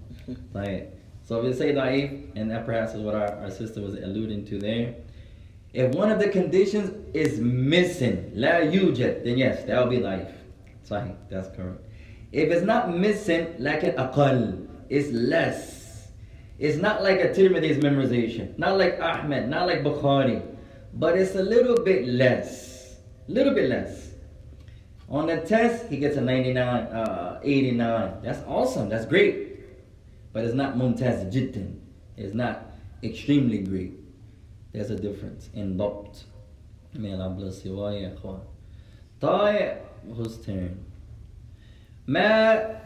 Right. 0.53 0.89
So 1.27 1.41
if 1.41 1.47
you 1.47 1.55
say 1.55 1.73
daif, 1.73 2.37
and 2.37 2.51
that 2.51 2.67
perhaps 2.67 2.93
is 2.93 3.01
what 3.01 3.15
our, 3.15 3.35
our 3.39 3.51
sister 3.51 3.81
was 3.81 3.95
alluding 3.95 4.45
to 4.45 4.59
there. 4.59 4.95
If 5.73 5.95
one 5.95 6.13
of 6.13 6.19
the 6.19 6.29
conditions 6.29 6.93
is 7.15 7.41
missing, 7.41 8.31
la 8.35 8.61
yujad, 8.61 9.25
then 9.25 9.39
yes, 9.39 9.65
that 9.65 9.83
will 9.83 9.91
be 9.91 10.01
daif. 10.01 10.31
Sahih, 10.87 11.17
that's 11.31 11.49
correct. 11.57 11.84
If 12.35 12.51
it's 12.51 12.67
not 12.67 12.93
missing, 12.93 13.55
like 13.61 13.85
an 13.85 13.93
akal, 13.93 14.67
it's 14.89 15.09
less. 15.13 16.09
It's 16.59 16.77
not 16.77 17.01
like 17.01 17.21
a 17.21 17.29
Tirmidhi's 17.29 17.79
memorization, 17.79 18.59
not 18.59 18.77
like 18.77 18.99
Ahmed, 18.99 19.49
not 19.49 19.69
like 19.69 19.85
Bukhari, 19.85 20.43
but 20.95 21.17
it's 21.17 21.37
a 21.37 21.43
little 21.45 21.77
bit 21.85 22.09
less. 22.09 22.97
Little 23.29 23.55
bit 23.55 23.71
less. 23.71 24.11
On 25.09 25.29
the 25.29 25.43
test, 25.43 25.87
he 25.89 25.97
gets 25.97 26.17
a 26.17 26.21
99, 26.21 26.59
uh, 26.59 27.39
89. 27.45 28.15
That's 28.25 28.43
awesome. 28.49 28.89
That's 28.89 29.07
great. 29.07 29.61
But 30.33 30.45
it's 30.45 30.55
not 30.55 30.75
mumtaz 30.75 31.33
Jitin. 31.33 31.79
It's 32.17 32.35
not 32.35 32.73
extremely 33.05 33.59
great. 33.59 33.93
There's 34.73 34.91
a 34.91 34.97
difference 34.97 35.51
in 35.55 35.77
dabt. 35.77 36.25
May 36.95 37.13
Allah 37.15 37.31
bless 37.31 37.65
you. 37.65 37.77
Who's 40.17 40.39
turn? 40.39 40.94
ما 42.08 42.80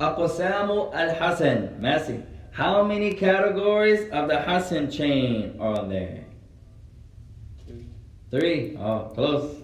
أقسام 0.00 0.70
الحسن 0.92 1.80
Massey. 1.80 2.22
How 2.52 2.82
many 2.82 3.12
categories 3.14 4.10
of 4.12 4.28
the 4.28 4.40
Hassan 4.40 4.90
chain 4.90 5.56
are 5.60 5.86
there? 5.86 6.24
Three. 8.30 8.76
Oh, 8.76 9.10
close. 9.14 9.62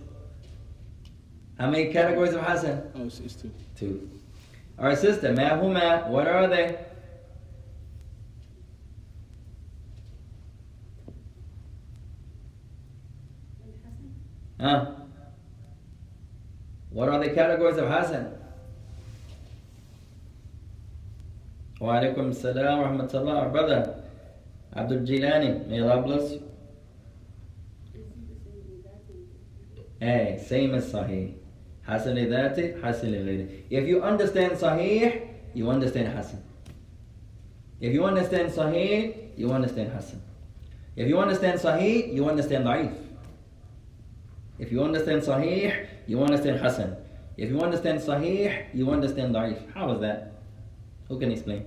How 1.59 1.71
many 1.71 1.92
categories 1.92 2.35
of 2.35 2.42
Hassan? 2.42 2.83
Oh, 2.95 3.04
it's, 3.07 3.21
it's 3.21 3.35
two. 3.35 3.50
Two. 3.76 4.11
Our 4.78 4.97
sister, 4.97 5.33
ma 5.33 5.50
huma, 5.50 6.09
what 6.09 6.26
are 6.26 6.47
they? 6.49 6.76
And 13.62 13.75
Hassan? 13.85 14.14
Huh? 14.61 14.90
What 16.90 17.09
are 17.09 17.19
the 17.19 17.31
categories 17.31 17.78
of 17.78 17.88
Hassan? 17.88 18.35
Wa 21.79 22.00
alaikum 22.00 22.34
salam 22.34 22.79
rahmatullah, 22.79 23.43
our 23.43 23.50
brother 23.50 24.03
Abdul 24.75 25.00
Jilani, 25.00 25.67
may 25.67 25.81
Allah 25.81 26.01
bless 26.01 26.31
you. 26.31 26.43
Hey, 30.00 30.43
same 30.43 30.74
as 30.75 30.91
Sahih. 30.91 31.36
Hasan 31.84 32.15
li 32.15 32.25
dhati, 32.25 32.81
Hasan 32.81 33.12
li 33.12 33.17
ghayri. 33.17 33.63
If 33.69 33.88
you 33.88 34.01
understand 34.01 34.53
Sahih, 34.53 35.27
you 35.53 35.69
understand 35.69 36.07
Hasan. 36.10 36.43
If 37.79 37.93
you 37.93 38.05
understand 38.05 38.51
Sahih, 38.51 39.38
you 39.38 39.51
understand 39.51 39.91
Hasan. 39.91 40.22
If 40.96 41.07
you 41.07 41.19
understand 41.19 41.60
Sahih, 41.60 42.13
you 42.13 42.27
understand 42.27 42.65
Da'if. 42.65 42.96
If 44.57 44.72
you 44.72 44.84
understand 44.84 45.22
Sahih, 45.22 45.88
you 46.07 46.22
understand 46.24 46.60
Hasan. 46.60 46.98
If 47.38 47.50
you 47.50 47.62
understand 47.62 48.00
Sahih, 48.00 48.65
you 48.74 48.89
understand 48.91 49.36
Da'if. 49.36 49.72
How 49.74 49.91
is 49.93 50.01
that? 50.01 50.37
Who 51.08 51.20
can 51.20 51.32
explain? 51.32 51.66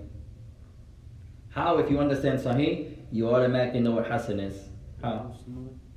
How, 1.51 1.79
if 1.79 1.91
you 1.91 1.99
understand 1.99 2.39
Sahih, 2.39 2.95
you 3.11 3.29
automatically 3.29 3.81
know 3.81 3.93
what 3.93 4.07
Hasan 4.07 4.41
is. 4.41 4.69
How? 5.03 5.33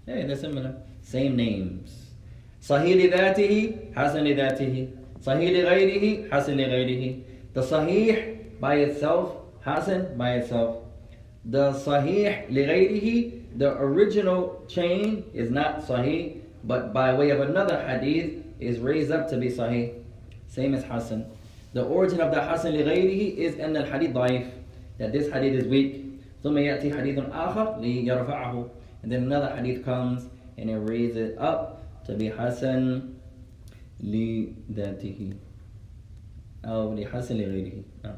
Hey, 0.05 0.25
they're 0.25 0.35
similar. 0.35 0.75
Same 1.01 1.35
names. 1.35 2.11
Sahih 2.61 2.95
li 2.95 3.09
dhatihi, 3.09 3.93
Hasan 3.93 4.23
li 4.23 4.33
dhatihi. 4.33 4.97
Sahih 5.21 5.51
li 5.51 5.61
ghayrihi, 5.61 6.31
Hasan 6.31 6.57
li 6.57 6.63
ghayrihi. 6.63 7.23
The 7.53 7.61
Sahih 7.61 8.59
by 8.59 8.75
itself, 8.75 9.37
Hasan 9.61 10.17
by 10.17 10.35
itself. 10.35 10.83
The 11.45 11.73
Sahih 11.73 12.49
li 12.49 12.63
ghayrihi, 12.63 13.57
the 13.57 13.77
original 13.77 14.63
chain 14.67 15.25
is 15.33 15.51
not 15.51 15.85
Sahih, 15.85 16.41
but 16.63 16.93
by 16.93 17.13
way 17.13 17.29
of 17.29 17.41
another 17.41 17.85
hadith 17.85 18.43
is 18.59 18.79
raised 18.79 19.11
up 19.11 19.29
to 19.29 19.37
be 19.37 19.49
Sahih. 19.49 20.01
Same 20.47 20.73
as 20.73 20.83
Hasan. 20.83 21.25
The 21.74 21.84
origin 21.84 22.20
of 22.20 22.30
the 22.30 22.40
Hasan 22.40 22.72
لغيره 22.72 23.36
is 23.38 23.54
in 23.56 23.72
the 23.72 23.84
hadith 23.84 24.12
ضعيف, 24.12 24.50
that 24.98 25.12
this 25.12 25.30
hadith 25.30 25.62
is 25.62 25.66
weak. 25.66 26.04
ثم 26.42 26.56
يأتي 26.58 26.92
حديث 26.92 27.18
آخر 27.32 27.80
ليرفعه 27.80 28.68
and 29.02 29.12
then 29.12 29.24
another 29.24 29.54
hadith 29.54 29.84
comes 29.84 30.26
and 30.56 30.70
it 30.70 30.76
raises 30.76 31.16
it 31.16 31.38
up 31.38 31.82
to 32.04 32.14
be 32.14 32.28
Hasan 32.28 33.14
لذاته 34.00 35.32
أو 36.64 36.94
لحسن 36.94 37.36
لغيره 37.36 37.82
نعم. 38.04 38.16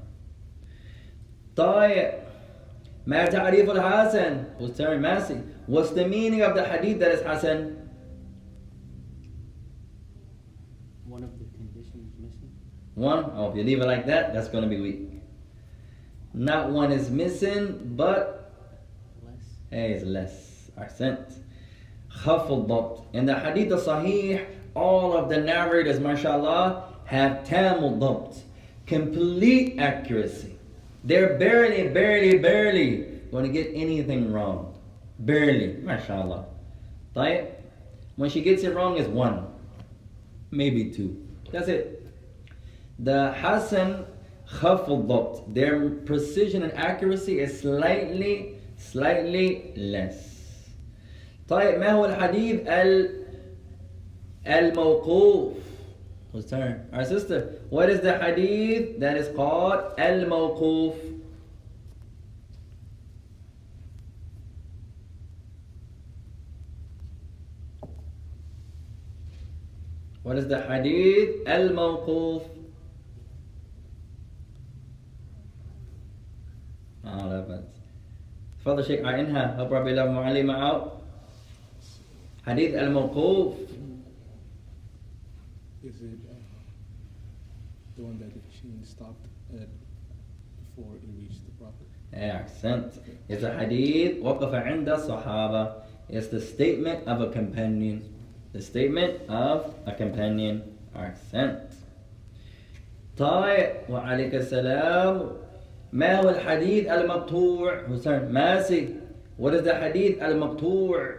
طيب 1.56 2.12
ما 3.06 3.24
تعريف 3.26 3.70
الحسن 3.70 4.44
who's 4.58 4.76
turn 4.76 5.00
Massey 5.00 5.40
what's 5.66 5.90
the 5.90 6.06
meaning 6.06 6.42
of 6.42 6.54
the 6.54 6.64
hadith 6.64 6.98
that 7.00 7.12
is 7.12 7.22
Hasan 7.22 7.83
One, 12.95 13.31
oh, 13.35 13.51
if 13.51 13.57
you 13.57 13.63
leave 13.63 13.81
it 13.81 13.85
like 13.85 14.05
that, 14.07 14.33
that's 14.33 14.47
going 14.47 14.63
to 14.63 14.69
be 14.69 14.79
weak. 14.79 15.09
Not 16.33 16.71
one 16.71 16.91
is 16.91 17.09
missing, 17.09 17.93
but 17.95 18.51
less. 19.25 19.43
Hey, 19.69 19.91
it's 19.91 20.05
less. 20.05 20.71
Accent. 20.77 21.19
Khaful 22.09 23.05
In 23.13 23.25
the 23.25 23.37
hadith 23.37 23.71
of 23.71 23.81
Sahih, 23.81 24.45
all 24.73 25.15
of 25.15 25.29
the 25.29 25.37
narrators, 25.37 25.99
mashallah, 25.99 26.93
have 27.05 27.45
tamil 27.45 27.97
dabt. 27.97 28.41
Complete 28.85 29.79
accuracy. 29.79 30.57
They're 31.03 31.37
barely, 31.37 31.89
barely, 31.89 32.37
barely 32.39 33.21
going 33.31 33.45
to 33.45 33.51
get 33.51 33.71
anything 33.73 34.31
wrong. 34.31 34.77
Barely, 35.19 35.77
mashallah. 35.81 36.45
Right? 37.15 37.59
When 38.15 38.29
she 38.29 38.41
gets 38.41 38.63
it 38.63 38.73
wrong, 38.73 38.97
it's 38.97 39.09
one, 39.09 39.47
maybe 40.51 40.89
two. 40.91 41.25
That's 41.51 41.67
it. 41.67 41.94
the 42.98 43.32
Hassan 43.32 44.04
خف 44.46 44.88
الضبط 44.88 45.54
their 45.54 45.90
precision 46.06 46.62
and 46.62 46.72
accuracy 46.72 47.40
is 47.40 47.60
slightly 47.60 48.54
slightly 48.76 49.72
less 49.76 50.30
طيب 51.48 51.78
ما 51.78 51.92
هو 51.92 52.04
الحديث 52.04 52.60
ال 52.66 53.20
الموقوف 54.46 55.52
Whose 56.32 56.46
turn? 56.46 56.86
Our 56.92 57.04
sister. 57.04 57.58
What 57.70 57.90
is 57.90 58.02
the 58.02 58.16
hadith 58.16 59.00
that 59.00 59.16
is 59.16 59.34
called 59.34 59.80
الموقوف 59.98 60.94
What 70.22 70.36
is 70.36 70.46
the 70.46 70.60
hadith 70.60 71.48
الموقوف 71.48 72.53
اه 77.04 77.28
لا 77.28 77.40
بأس 77.40 77.64
تفضل 78.60 78.84
شيخ 78.84 79.06
عينها 79.06 79.56
hope 79.58 79.72
ربي 79.72 79.90
الله 79.90 80.10
معلمة 80.10 80.70
out 80.70 80.88
حديث 82.46 82.74
الموقوف 82.74 83.54
Is 85.82 85.96
it 86.02 86.20
uh, 86.28 86.34
the 87.96 88.02
one 88.02 88.18
that 88.18 88.32
the 88.34 88.40
chain 88.56 88.84
stopped 88.84 89.26
at 89.54 89.68
before 90.60 90.92
it 90.96 91.02
reached 91.16 91.42
the 91.46 91.52
prophet? 91.60 91.88
Yeah, 92.12 92.42
accent. 92.44 92.92
It's 93.30 93.42
a 93.42 93.52
hadith 93.58 94.22
وقف 94.22 94.54
عند 94.54 94.88
الصحابة. 94.88 95.72
It's 96.10 96.26
the 96.26 96.40
statement 96.40 97.08
of 97.08 97.22
a 97.22 97.30
companion. 97.30 98.02
The 98.52 98.60
statement 98.60 99.22
of 99.30 99.74
a 99.86 99.92
companion. 99.92 100.62
Accent. 100.94 101.60
طيب 103.16 103.70
وعليك 103.88 104.34
السلام 104.34 105.30
ما 105.95 106.15
هو 106.15 106.29
الحديث 106.29 106.87
المقطوع 106.87 107.87
حسين 107.87 108.31
ماسي 108.31 108.95
What 109.37 109.53
is 109.53 109.63
the 109.63 109.73
hadith 109.73 110.21
المقطوع 110.21 111.15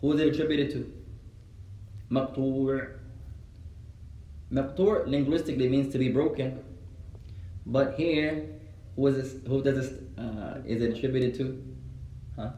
Who 0.00 0.12
is 0.12 0.20
attributed 0.20 0.70
to 0.70 0.84
مقطوع 2.10 2.88
مقطوع 4.50 5.06
linguistically 5.06 5.68
means 5.68 5.92
to 5.92 5.98
be 5.98 6.08
broken 6.08 6.62
but 7.66 7.94
here 7.94 8.46
who 8.94 9.08
is 9.08 9.16
this, 9.16 9.34
who 9.48 9.60
does 9.62 9.76
this 9.76 9.92
uh, 10.16 10.60
is 10.64 10.82
it 10.82 10.96
attributed 10.96 11.34
to 11.34 11.44
huh 12.36 12.50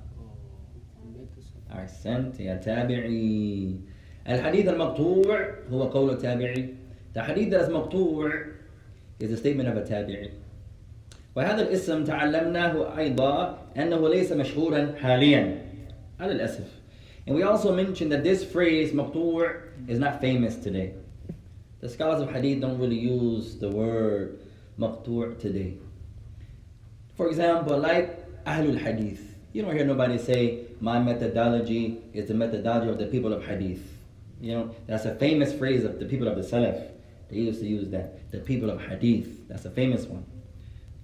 أحسنت 1.72 2.40
يا 2.40 2.56
تابعي 2.56 3.76
الحديث 4.28 4.68
المقطوع 4.68 5.54
هو 5.70 5.82
قول 5.82 6.10
التابعي 6.10 6.74
The 7.14 7.22
hadith 7.22 7.50
that 7.50 7.62
is 7.62 7.70
مقطوع 7.70 8.58
is 9.19 9.31
a 9.31 9.38
statement 9.38 9.69
of 9.69 9.77
a 9.77 9.81
تابعي 9.81 10.29
وهذا 11.36 11.62
الاسم 11.62 12.03
تعلمناه 12.03 12.97
أيضا 12.97 13.57
أنه 13.77 14.09
ليس 14.09 14.31
مشهورا 14.31 14.93
حاليا 15.01 15.62
على 16.19 16.31
الأسف 16.31 16.67
And 17.25 17.36
we 17.36 17.43
also 17.43 17.73
mentioned 17.73 18.12
that 18.12 18.23
this 18.23 18.43
phrase 18.43 18.91
مقطوع 18.93 19.55
is 19.88 19.99
not 19.99 20.21
famous 20.21 20.55
today. 20.55 20.93
The 21.79 21.89
scholars 21.89 22.21
of 22.21 22.31
hadith 22.31 22.62
don't 22.62 22.77
really 22.77 22.99
use 22.99 23.55
the 23.55 23.69
word 23.69 24.39
مقطوع 24.79 25.39
today. 25.39 25.77
For 27.15 27.27
example, 27.29 27.77
like 27.77 28.23
Ahlul 28.45 28.77
Hadith. 28.77 29.36
You 29.53 29.62
don't 29.62 29.75
hear 29.75 29.86
nobody 29.86 30.17
say, 30.17 30.65
my 30.81 30.99
methodology 30.99 32.01
is 32.13 32.27
the 32.27 32.33
methodology 32.33 32.89
of 32.89 32.97
the 32.97 33.05
people 33.05 33.33
of 33.33 33.45
Hadith. 33.45 33.81
You 34.41 34.53
know, 34.53 34.75
that's 34.88 35.05
a 35.05 35.15
famous 35.15 35.53
phrase 35.53 35.83
of 35.83 35.99
the 35.99 36.05
people 36.05 36.27
of 36.27 36.36
the 36.36 36.41
Salaf. 36.41 36.89
They 37.30 37.36
used 37.36 37.60
to 37.60 37.66
use 37.66 37.88
that. 37.90 38.30
The 38.30 38.38
people 38.38 38.70
of 38.70 38.80
Hadith. 38.80 39.48
That's 39.48 39.64
a 39.64 39.70
famous 39.70 40.04
one. 40.06 40.24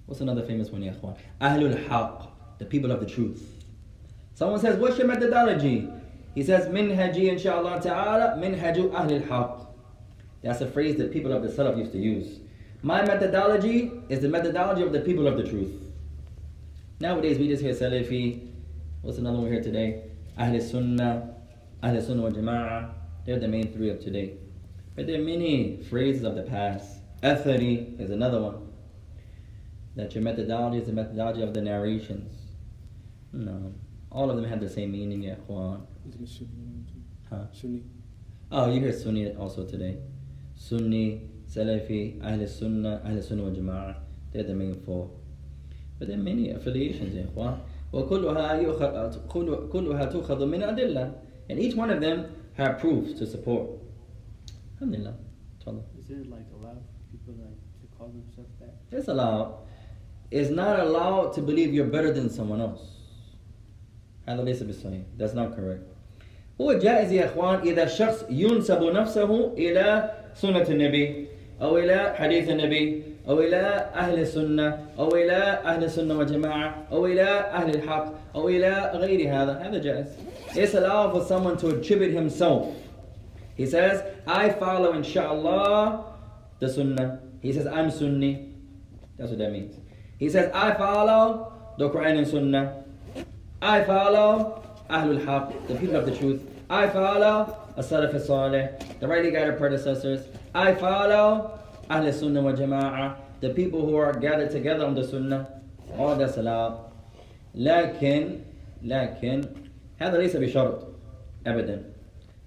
What's 0.05 0.21
another 0.21 0.43
famous 0.43 0.69
one, 0.69 0.83
ya? 0.83 0.93
Ahlul 1.41 1.87
Haq. 1.87 2.29
The 2.57 2.65
people 2.65 2.91
of 2.91 2.99
the 2.99 3.05
truth. 3.05 3.55
Someone 4.35 4.59
says, 4.59 4.77
what's 4.77 4.97
your 4.97 5.07
methodology? 5.07 5.89
He 6.35 6.43
says, 6.43 6.67
minhaji 6.67 7.29
inshallah 7.29 7.81
ta'ala, 7.81 8.35
minhaju 8.37 8.91
ahlul 8.91 9.25
haq. 9.29 9.61
That's 10.43 10.59
a 10.59 10.67
phrase 10.67 10.97
that 10.97 11.13
people 11.13 11.31
of 11.31 11.41
the 11.41 11.47
Salaf 11.47 11.77
used 11.77 11.93
to 11.93 11.97
use. 11.97 12.39
My 12.83 13.01
methodology 13.05 13.93
is 14.09 14.19
the 14.19 14.27
methodology 14.27 14.83
of 14.83 14.91
the 14.91 14.99
people 14.99 15.27
of 15.27 15.37
the 15.37 15.43
truth. 15.43 15.73
Nowadays 16.99 17.39
we 17.39 17.47
just 17.47 17.63
hear 17.63 17.73
Salafi. 17.73 18.51
What's 19.01 19.17
another 19.17 19.37
one 19.37 19.45
we 19.45 19.51
hear 19.51 19.63
today? 19.63 20.03
Ahl 20.37 20.59
Sunnah, 20.59 21.33
Ahl 21.81 22.01
Sunnah 22.01 22.21
wa 22.21 22.29
Jama'ah. 22.29 22.91
They're 23.25 23.39
the 23.39 23.47
main 23.47 23.71
three 23.71 23.89
of 23.89 24.01
today. 24.01 24.33
But 24.96 25.06
there 25.06 25.20
are 25.20 25.24
many 25.24 25.82
phrases 25.82 26.24
of 26.24 26.34
the 26.34 26.42
past. 26.42 27.00
Athari 27.22 27.98
is 28.00 28.10
another 28.10 28.40
one. 28.42 28.68
That 29.96 30.14
your 30.14 30.22
methodology 30.24 30.78
is 30.78 30.86
the 30.86 30.92
methodology 30.92 31.42
of 31.42 31.54
the 31.54 31.60
narrations. 31.60 32.32
No. 33.32 33.74
All 34.10 34.30
of 34.30 34.36
them 34.36 34.44
have 34.46 34.60
the 34.60 34.68
same 34.68 34.92
meaning, 34.92 35.22
ya 35.22 35.34
ikhwan. 35.34 35.82
Isn't 36.08 36.22
it 36.22 36.28
Sunni 36.28 36.50
one 36.56 36.86
too? 36.92 37.34
Huh? 37.34 37.44
Sunni. 37.52 37.82
Oh, 38.50 38.70
you 38.72 38.80
hear 38.80 38.92
Sunni 38.92 39.34
also 39.36 39.64
today. 39.64 39.98
Sunni, 40.54 41.28
Salafi, 41.48 42.20
Ahl 42.24 42.46
Sunnah, 42.46 43.02
Ahl 43.04 43.22
Sunnah 43.22 43.44
wa 43.44 43.50
Jama'ah. 43.50 43.96
They're 44.32 44.42
the 44.42 44.54
main 44.54 44.74
four. 44.84 45.10
But 45.98 46.08
there 46.08 46.16
are 46.16 46.22
many 46.22 46.50
affiliations, 46.50 47.14
يا 47.14 47.26
إخوان. 47.34 47.58
وكلها 47.92 48.52
يؤخذ 48.62 49.26
كل- 49.28 49.68
كلها 49.68 50.04
تؤخذ 50.12 50.46
من 50.46 50.62
أدلة. 50.62 51.12
And 51.48 51.58
each 51.58 51.74
one 51.76 51.90
of 51.90 52.00
them 52.00 52.26
have 52.54 52.78
proofs 52.78 53.18
to 53.18 53.26
support. 53.26 53.70
Alhamdulillah. 54.84 55.14
تفضل. 55.60 55.82
Is 55.98 56.10
it 56.10 56.30
like 56.30 56.46
allowed 56.58 56.82
for 56.86 57.02
people 57.12 57.34
like 57.34 57.60
to 57.80 57.86
call 57.98 58.08
themselves 58.08 58.52
that? 58.60 58.74
It's 58.92 59.08
allowed. 59.08 59.54
It's 60.30 60.50
not 60.50 60.80
allowed 60.80 61.32
to 61.34 61.42
believe 61.42 61.74
you're 61.74 61.86
better 61.86 62.12
than 62.12 62.30
someone 62.30 62.60
else. 62.60 62.80
هذا 64.28 64.42
ليس 64.44 64.62
بالصحيح. 64.62 65.02
That's 65.18 65.34
not 65.34 65.56
correct. 65.56 65.82
هو 66.60 66.72
جائز 66.72 67.12
يا 67.12 67.24
اخوان 67.24 67.60
اذا 67.60 67.86
شخص 67.86 68.24
ينسب 68.30 68.82
نفسه 68.82 69.52
الى 69.52 70.10
سنة 70.34 70.62
النبي 70.68 71.26
او 71.62 71.78
الى 71.78 72.14
حديث 72.14 72.48
النبي 72.48 73.02
او 73.28 73.40
الى 73.40 73.90
اهل 73.94 74.18
السنة 74.18 74.78
او 74.98 75.08
الى 75.14 75.40
اهل 75.64 75.84
السنة 75.84 76.18
والجماعة 76.18 76.86
او 76.92 77.06
الى 77.06 77.22
اهل 77.28 77.74
الحق 77.74 78.12
او 78.34 78.48
الى 78.48 78.90
غير 78.94 79.20
هذا 79.34 79.52
هذا 79.52 79.78
جائز. 79.78 80.06
It's 80.54 80.74
allowed 80.74 81.12
for 81.12 81.24
someone 81.24 81.56
to 81.56 81.68
attribute 81.68 82.12
himself. 82.12 82.66
He 83.56 83.66
says, 83.66 84.02
I 84.26 84.50
follow 84.50 84.92
inshallah 84.92 86.14
the 86.60 86.68
sunnah. 86.68 87.20
He 87.40 87.52
says, 87.52 87.66
I'm 87.66 87.90
Sunni. 87.90 88.54
That's 89.16 89.30
what 89.30 89.38
that 89.38 89.52
means. 89.52 89.76
He 90.18 90.28
says, 90.28 90.50
I 90.54 90.72
follow 90.74 91.52
the 91.78 91.88
Quran 91.90 92.18
and 92.18 92.28
Sunnah. 92.28 92.84
I 93.62 93.84
follow 93.84 94.62
Ahlul 94.88 95.24
Haq, 95.24 95.66
the 95.66 95.74
people 95.74 95.96
of 95.96 96.06
the 96.06 96.16
truth. 96.16 96.42
I 96.68 96.88
follow 96.88 97.56
As-Salaf 97.76 98.18
Salih, 98.26 98.68
the 99.00 99.08
rightly 99.08 99.30
guided 99.30 99.58
predecessors. 99.58 100.26
I 100.54 100.74
follow 100.74 101.58
Ahl 101.88 102.12
Sunnah 102.12 102.42
wa 102.42 102.52
Jama'ah, 102.52 103.16
the 103.40 103.50
people 103.50 103.84
who 103.84 103.96
are 103.96 104.12
gathered 104.12 104.50
together 104.50 104.84
on 104.86 104.94
the 104.94 105.06
Sunnah. 105.06 105.60
All 105.98 106.14
that's 106.16 106.36
allowed. 106.36 106.86
لكن 107.54 108.38
لكن 108.84 109.44
هذا 109.98 110.18
ليس 110.18 110.36
بشرط 110.36 110.86
أبدا. 111.46 111.84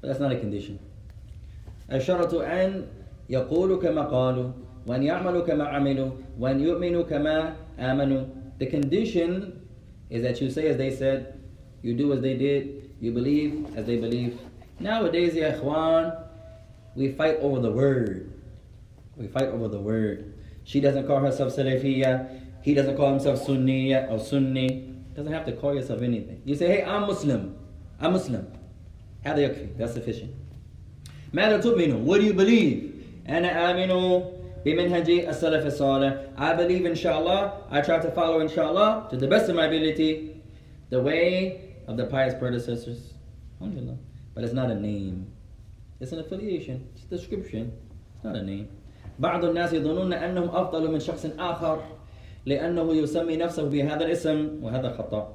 But 0.02 0.08
that's 0.08 0.20
not 0.20 0.32
a 0.32 0.40
condition. 0.40 0.80
الشرط 1.92 2.34
أن 2.34 2.86
يقولوا 3.30 3.82
كما 3.82 4.02
قالوا 4.02 4.52
وأن 4.88 5.04
يعملوا 5.04 5.42
كما 5.42 5.64
عملوا 5.64 6.10
وأن 6.40 6.60
يؤمنوا 6.60 7.04
كما 7.04 7.56
آمنوا 7.80 8.26
The 8.60 8.68
condition 8.68 9.60
is 10.10 10.22
that 10.24 10.40
you 10.40 10.50
say 10.50 10.68
as 10.68 10.78
they 10.78 10.92
said, 10.92 11.40
you 11.82 11.94
do 11.94 12.14
as 12.14 12.22
they 12.22 12.36
did, 12.36 12.92
you 13.02 13.12
believe 13.12 13.76
as 13.76 13.86
they 13.86 13.98
believe. 13.98 14.40
Nowadays, 14.80 15.36
ya 15.36 15.52
ikhwan, 15.52 16.16
we 16.96 17.12
fight 17.12 17.38
over 17.42 17.60
the 17.60 17.72
word. 17.72 18.32
We 19.18 19.28
fight 19.28 19.50
over 19.50 19.68
the 19.68 19.80
word. 19.80 20.34
She 20.64 20.80
doesn't 20.80 21.08
call 21.08 21.20
herself 21.20 21.56
Salafiyya. 21.56 22.42
He 22.62 22.74
doesn't 22.74 22.96
call 22.96 23.10
himself 23.10 23.46
Sunniya 23.46 24.10
or 24.10 24.20
Sunni. 24.20 24.94
Doesn't 25.16 25.34
have 25.34 25.46
to 25.46 25.52
call 25.52 25.76
yourself 25.76 26.02
anything. 26.02 26.42
You 26.46 26.56
say, 26.56 26.68
hey, 26.68 26.84
I'm 26.84 27.02
Muslim. 27.08 27.56
I'm 28.00 28.14
Muslim. 28.14 28.48
هذا 29.26 29.38
يكفي. 29.38 29.78
That's 29.78 29.94
sufficient. 29.94 30.32
ماذا 31.34 31.62
تؤمن? 31.62 32.06
What 32.06 32.22
do 32.22 32.26
you 32.26 32.34
believe? 32.34 32.92
أنا 33.30 33.72
آمن 33.72 34.24
بمنهج 34.66 35.10
السلف 35.10 35.66
الصالح. 35.66 36.38
I 36.38 36.54
believe 36.56 36.86
inshallah. 36.86 37.64
I 37.70 37.82
try 37.82 38.00
to 38.00 38.12
follow 38.12 38.40
inshallah 38.40 39.08
to 39.10 39.18
the 39.18 39.28
best 39.28 39.50
of 39.50 39.56
my 39.56 39.66
ability 39.66 40.42
the 40.90 41.02
way 41.02 41.76
of 41.88 41.98
the 41.98 42.06
pious 42.06 42.34
predecessors. 42.34 43.14
Alhamdulillah. 43.60 43.98
But 44.34 44.44
it's 44.44 44.54
not 44.54 44.70
a 44.72 44.76
name. 44.76 45.28
It's 46.00 46.12
an 46.12 46.20
affiliation. 46.20 46.88
It's 46.96 47.04
a 47.04 47.08
description. 47.08 47.72
It's 48.16 48.24
not 48.24 48.36
a 48.36 48.44
name. 48.44 48.68
بعض 49.20 49.46
الناس 49.46 49.74
يظنون 49.74 50.14
أنهم 50.14 50.50
أفضل 50.50 50.92
من 50.92 51.00
شخص 51.00 51.26
آخر 51.40 51.84
لأنه 52.46 52.96
يسمي 52.96 53.38
نفسه 53.38 53.64
بهذا 53.70 54.06
الاسم 54.06 54.64
وهذا 54.64 54.98
خطأ. 54.98 55.34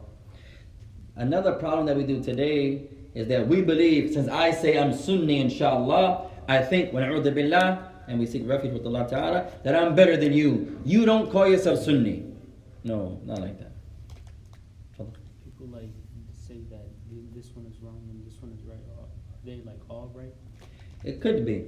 Another 1.17 1.53
problem 1.53 1.87
that 1.87 1.97
we 1.97 2.05
do 2.05 2.21
today 2.23 2.89
is 3.16 3.28
that 3.28 3.48
we 3.48 3.62
believe 3.62 4.14
since 4.14 4.28
I 4.28 4.52
say 4.52 4.78
I'm 4.78 4.94
Sunni 4.94 5.40
inshallah, 5.40 6.30
I 6.48 6.62
think 6.62 6.94
when 6.94 7.04
a'udhu 7.04 7.34
billah 7.34 7.92
and 8.08 8.20
we 8.20 8.26
seek 8.26 8.48
refuge 8.48 8.74
with 8.74 8.86
Allah 8.86 9.08
Ta'ala 9.10 9.52
that 9.64 9.76
I'm 9.76 9.96
better 9.96 10.18
than 10.18 10.34
you. 10.34 10.80
You 10.84 11.06
don't 11.06 11.32
call 11.32 11.48
yourself 11.48 11.80
Sunni. 11.80 12.26
No, 12.84 13.22
not 13.24 13.40
like 13.40 13.58
that. 13.60 13.72
People 15.46 15.68
like 15.68 15.90
say 16.34 16.60
that 16.70 16.88
this 17.34 17.52
one 17.56 17.66
is 17.66 17.80
wrong 17.82 18.02
and 18.10 18.26
this 18.26 18.42
one 18.42 18.52
is 18.52 18.66
right. 18.66 18.78
Are 19.00 19.08
they 19.46 19.62
like 19.66 19.80
all 19.90 20.12
right? 20.14 20.34
It 21.04 21.22
could 21.22 21.46
be. 21.46 21.66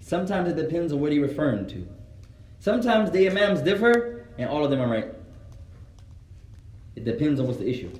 Sometimes 0.00 0.48
it 0.50 0.56
depends 0.56 0.92
on 0.92 1.00
what 1.00 1.12
you're 1.12 1.26
referring 1.26 1.66
to. 1.68 1.86
Sometimes 2.60 3.10
the 3.10 3.28
imams 3.28 3.62
differ 3.62 4.26
and 4.36 4.48
all 4.48 4.64
of 4.64 4.70
them 4.70 4.80
are 4.80 4.88
right. 4.88 5.14
It 6.96 7.04
depends 7.04 7.38
on 7.40 7.46
what's 7.46 7.58
the 7.58 7.68
issue. 7.68 7.90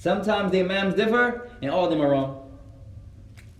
Sometimes 0.00 0.52
the 0.52 0.60
imams 0.60 0.94
differ 0.94 1.50
and 1.62 1.70
all 1.70 1.84
of 1.84 1.90
them 1.90 2.00
are 2.00 2.10
wrong. 2.10 2.50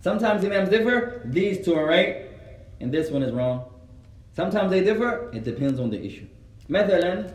Sometimes 0.01 0.41
the 0.41 0.47
imams 0.47 0.69
differ, 0.69 1.21
these 1.25 1.65
two 1.65 1.73
are 1.75 1.85
right 1.85 2.29
and 2.79 2.91
this 2.91 3.09
one 3.11 3.23
is 3.23 3.33
wrong. 3.33 3.65
Sometimes 4.35 4.69
they 4.71 4.83
differ, 4.83 5.31
it 5.33 5.43
depends 5.43 5.79
on 5.79 5.89
the 5.89 5.99
issue. 6.03 6.27
مثلا 6.69 7.31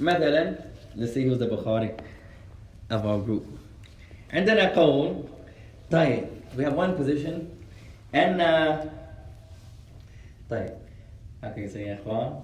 مثلا 0.00 0.56
let's 0.96 1.12
see 1.12 1.24
who's 1.24 1.38
the 1.38 1.46
Bukhari 1.46 1.98
of 2.90 3.04
our 3.06 3.18
group. 3.18 3.44
عندنا 4.32 4.74
قول 4.74 5.24
طيب 5.90 6.24
we 6.56 6.64
have 6.64 6.74
one 6.74 6.94
position 6.96 7.48
أن 8.14 8.38
طيب 10.50 10.70
how 11.42 11.48
can 11.50 11.62
you 11.62 11.68
say 11.68 11.80
يا 11.80 11.94
إخوان 11.94 12.40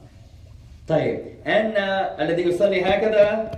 طيب 0.88 1.20
أن 1.46 1.72
الذي 2.20 2.42
يصلي 2.42 2.82
هكذا 2.84 3.50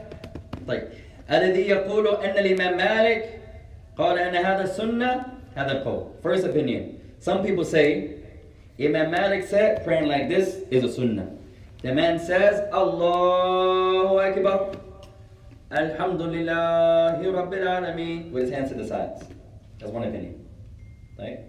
طيب 0.68 0.82
الذي 1.30 1.60
يقول 1.68 2.06
أن 2.08 2.38
الإمام 2.38 2.76
مالك 2.76 3.40
قال 3.96 4.18
أن 4.18 4.34
هذا 4.36 4.62
السنة 4.64 5.24
هذا 5.54 5.72
القول 5.72 6.02
first 6.22 6.44
opinion 6.44 6.98
some 7.20 7.42
people 7.42 7.64
say 7.64 8.16
Imam 8.80 9.10
Malik 9.10 9.44
said 9.46 9.84
praying 9.84 10.08
like 10.08 10.28
this 10.28 10.60
is 10.70 10.84
a 10.84 10.92
sunnah 10.92 11.28
the 11.82 11.92
man 11.94 12.18
says 12.18 12.60
Allahu 12.72 14.18
Akbar 14.18 14.72
Alhamdulillah 15.70 17.20
Rabbil 17.22 17.64
Alameen 17.64 18.30
with 18.32 18.44
his 18.44 18.52
hands 18.52 18.70
to 18.70 18.76
the 18.76 18.86
sides 18.86 19.22
that's 19.78 19.92
one 19.92 20.04
opinion 20.04 20.44
right 21.18 21.40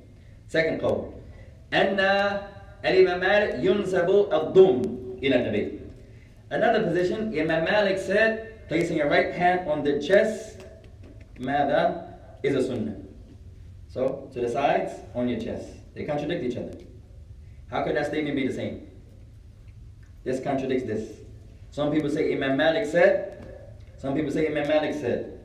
second 0.47 0.81
قول 0.81 1.13
أن 1.73 1.99
الإمام 2.85 3.19
مالك 3.19 3.63
ينسب 3.63 4.09
الضم 4.33 4.81
إلى 5.23 5.35
النبي 5.35 5.79
Another 6.53 6.83
position, 6.85 7.33
Imam 7.33 7.65
Malik 7.65 7.97
said, 7.97 8.46
placing 8.67 8.97
your 8.97 9.09
right 9.09 9.33
hand 9.33 9.69
on 9.69 9.83
the 9.83 10.01
chest, 10.01 10.65
ماذا 11.39 12.13
is 12.43 12.55
a 12.55 12.63
sunnah. 12.67 12.97
So, 13.87 14.29
to 14.33 14.41
the 14.41 14.49
sides, 14.49 14.93
on 15.13 15.29
your 15.29 15.39
chest. 15.39 15.69
They 15.93 16.03
contradict 16.03 16.43
each 16.43 16.57
other. 16.57 16.75
How 17.69 17.83
could 17.83 17.95
that 17.95 18.07
statement 18.07 18.35
be 18.35 18.47
the 18.47 18.53
same? 18.53 18.87
This 20.23 20.43
contradicts 20.43 20.85
this. 20.85 21.09
Some 21.71 21.91
people 21.91 22.09
say 22.09 22.33
Imam 22.33 22.57
Malik 22.57 22.85
said, 22.85 23.33
some 23.97 24.15
people 24.15 24.31
say 24.31 24.47
Imam 24.47 24.67
Malik 24.67 24.93
said. 24.93 25.39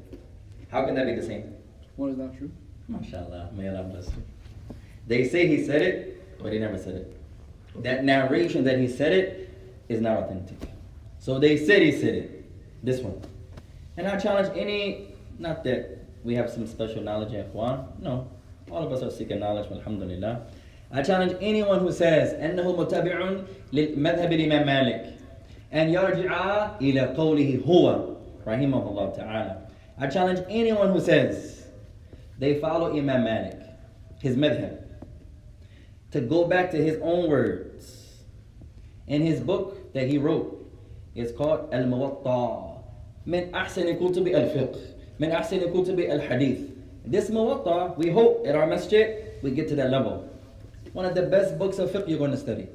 How 0.71 0.85
can 0.85 0.95
that 0.95 1.07
be 1.07 1.15
the 1.15 1.23
same? 1.23 1.55
One 1.97 2.11
is 2.11 2.17
not 2.19 2.37
true. 2.37 2.51
MashaAllah, 2.91 3.53
may 3.53 3.69
Allah 3.69 3.85
bless 3.85 4.07
you. 4.09 4.23
They 5.07 5.29
say 5.29 5.47
he 5.47 5.65
said 5.65 5.83
it, 5.83 6.39
but 6.43 6.53
he 6.53 6.59
never 6.59 6.79
said 6.79 6.95
it. 6.95 7.83
That 7.83 8.05
narration 8.05 8.65
that 8.65 8.79
he 8.79 8.89
said 8.89 9.13
it 9.13 9.51
is 9.89 10.01
not 10.01 10.25
authentic. 10.25 10.59
So 11.19 11.39
they 11.39 11.57
said 11.57 11.83
he 11.83 11.93
said 11.93 12.15
it. 12.15 12.32
This 12.83 13.01
one. 13.01 13.21
And 13.97 14.07
I 14.07 14.17
challenge 14.17 14.57
any, 14.57 15.15
not 15.39 15.65
that 15.65 16.05
we 16.25 16.35
have 16.35 16.51
some 16.51 16.67
special 16.67 17.03
knowledge 17.03 17.33
in 17.33 17.45
Ikhwan. 17.45 18.01
No. 18.01 18.29
All 18.71 18.87
of 18.87 18.93
us 18.93 19.03
are 19.03 19.11
seeking 19.11 19.41
knowledge, 19.41 19.71
alhamdulillah. 19.71 20.47
I 20.91 21.03
challenge 21.03 21.37
anyone 21.41 21.81
who 21.81 21.93
says 21.93 22.35
أنه 22.35 22.77
متبع 22.77 23.43
لمذهب 23.73 24.33
الإمام 24.33 24.67
مالك 24.67 25.15
أن 25.73 25.89
يرجع 25.89 26.71
إلى 26.81 27.01
قوله 27.01 27.63
هو 27.67 28.15
رحمه 28.47 28.91
الله 28.91 29.17
تعالى. 29.17 29.57
I 29.99 30.07
challenge 30.07 30.41
anyone 30.49 30.93
who 30.93 31.01
says 31.01 31.67
they 32.39 32.61
follow 32.61 32.97
Imam 32.97 33.25
Malik, 33.25 33.61
his 34.21 34.37
madhab, 34.37 34.83
to 36.13 36.21
go 36.21 36.47
back 36.47 36.71
to 36.71 36.77
his 36.77 36.99
own 37.03 37.29
words. 37.29 38.23
In 39.09 39.23
his 39.23 39.41
book 39.41 39.93
that 39.95 40.07
he 40.09 40.19
wrote, 40.19 40.71
it's 41.15 41.33
called 41.33 41.69
Al-Muwatta. 41.73 42.72
من 43.27 43.55
أحسن 43.55 43.93
كتب 43.95 44.27
الفقه 44.27 44.81
من 45.21 45.31
أحسن 45.31 45.61
كتب 45.71 45.99
الحديث 46.01 46.59
This 47.09 47.31
Muwatta, 47.31 47.97
we 47.97 48.11
hope 48.11 48.45
at 48.47 48.55
our 48.55 48.67
masjid, 48.67 49.33
we 49.43 49.51
get 49.53 49.69
to 49.69 49.77
that 49.77 49.91
level. 49.91 50.29
One 50.93 51.07
of 51.07 51.15
the 51.15 51.23
best 51.23 51.57
books 51.59 51.79
of 51.79 51.89
fiqh 51.91 52.07
you're 52.09 52.19
going 52.19 52.33
to 52.33 52.37
study. 52.37 52.69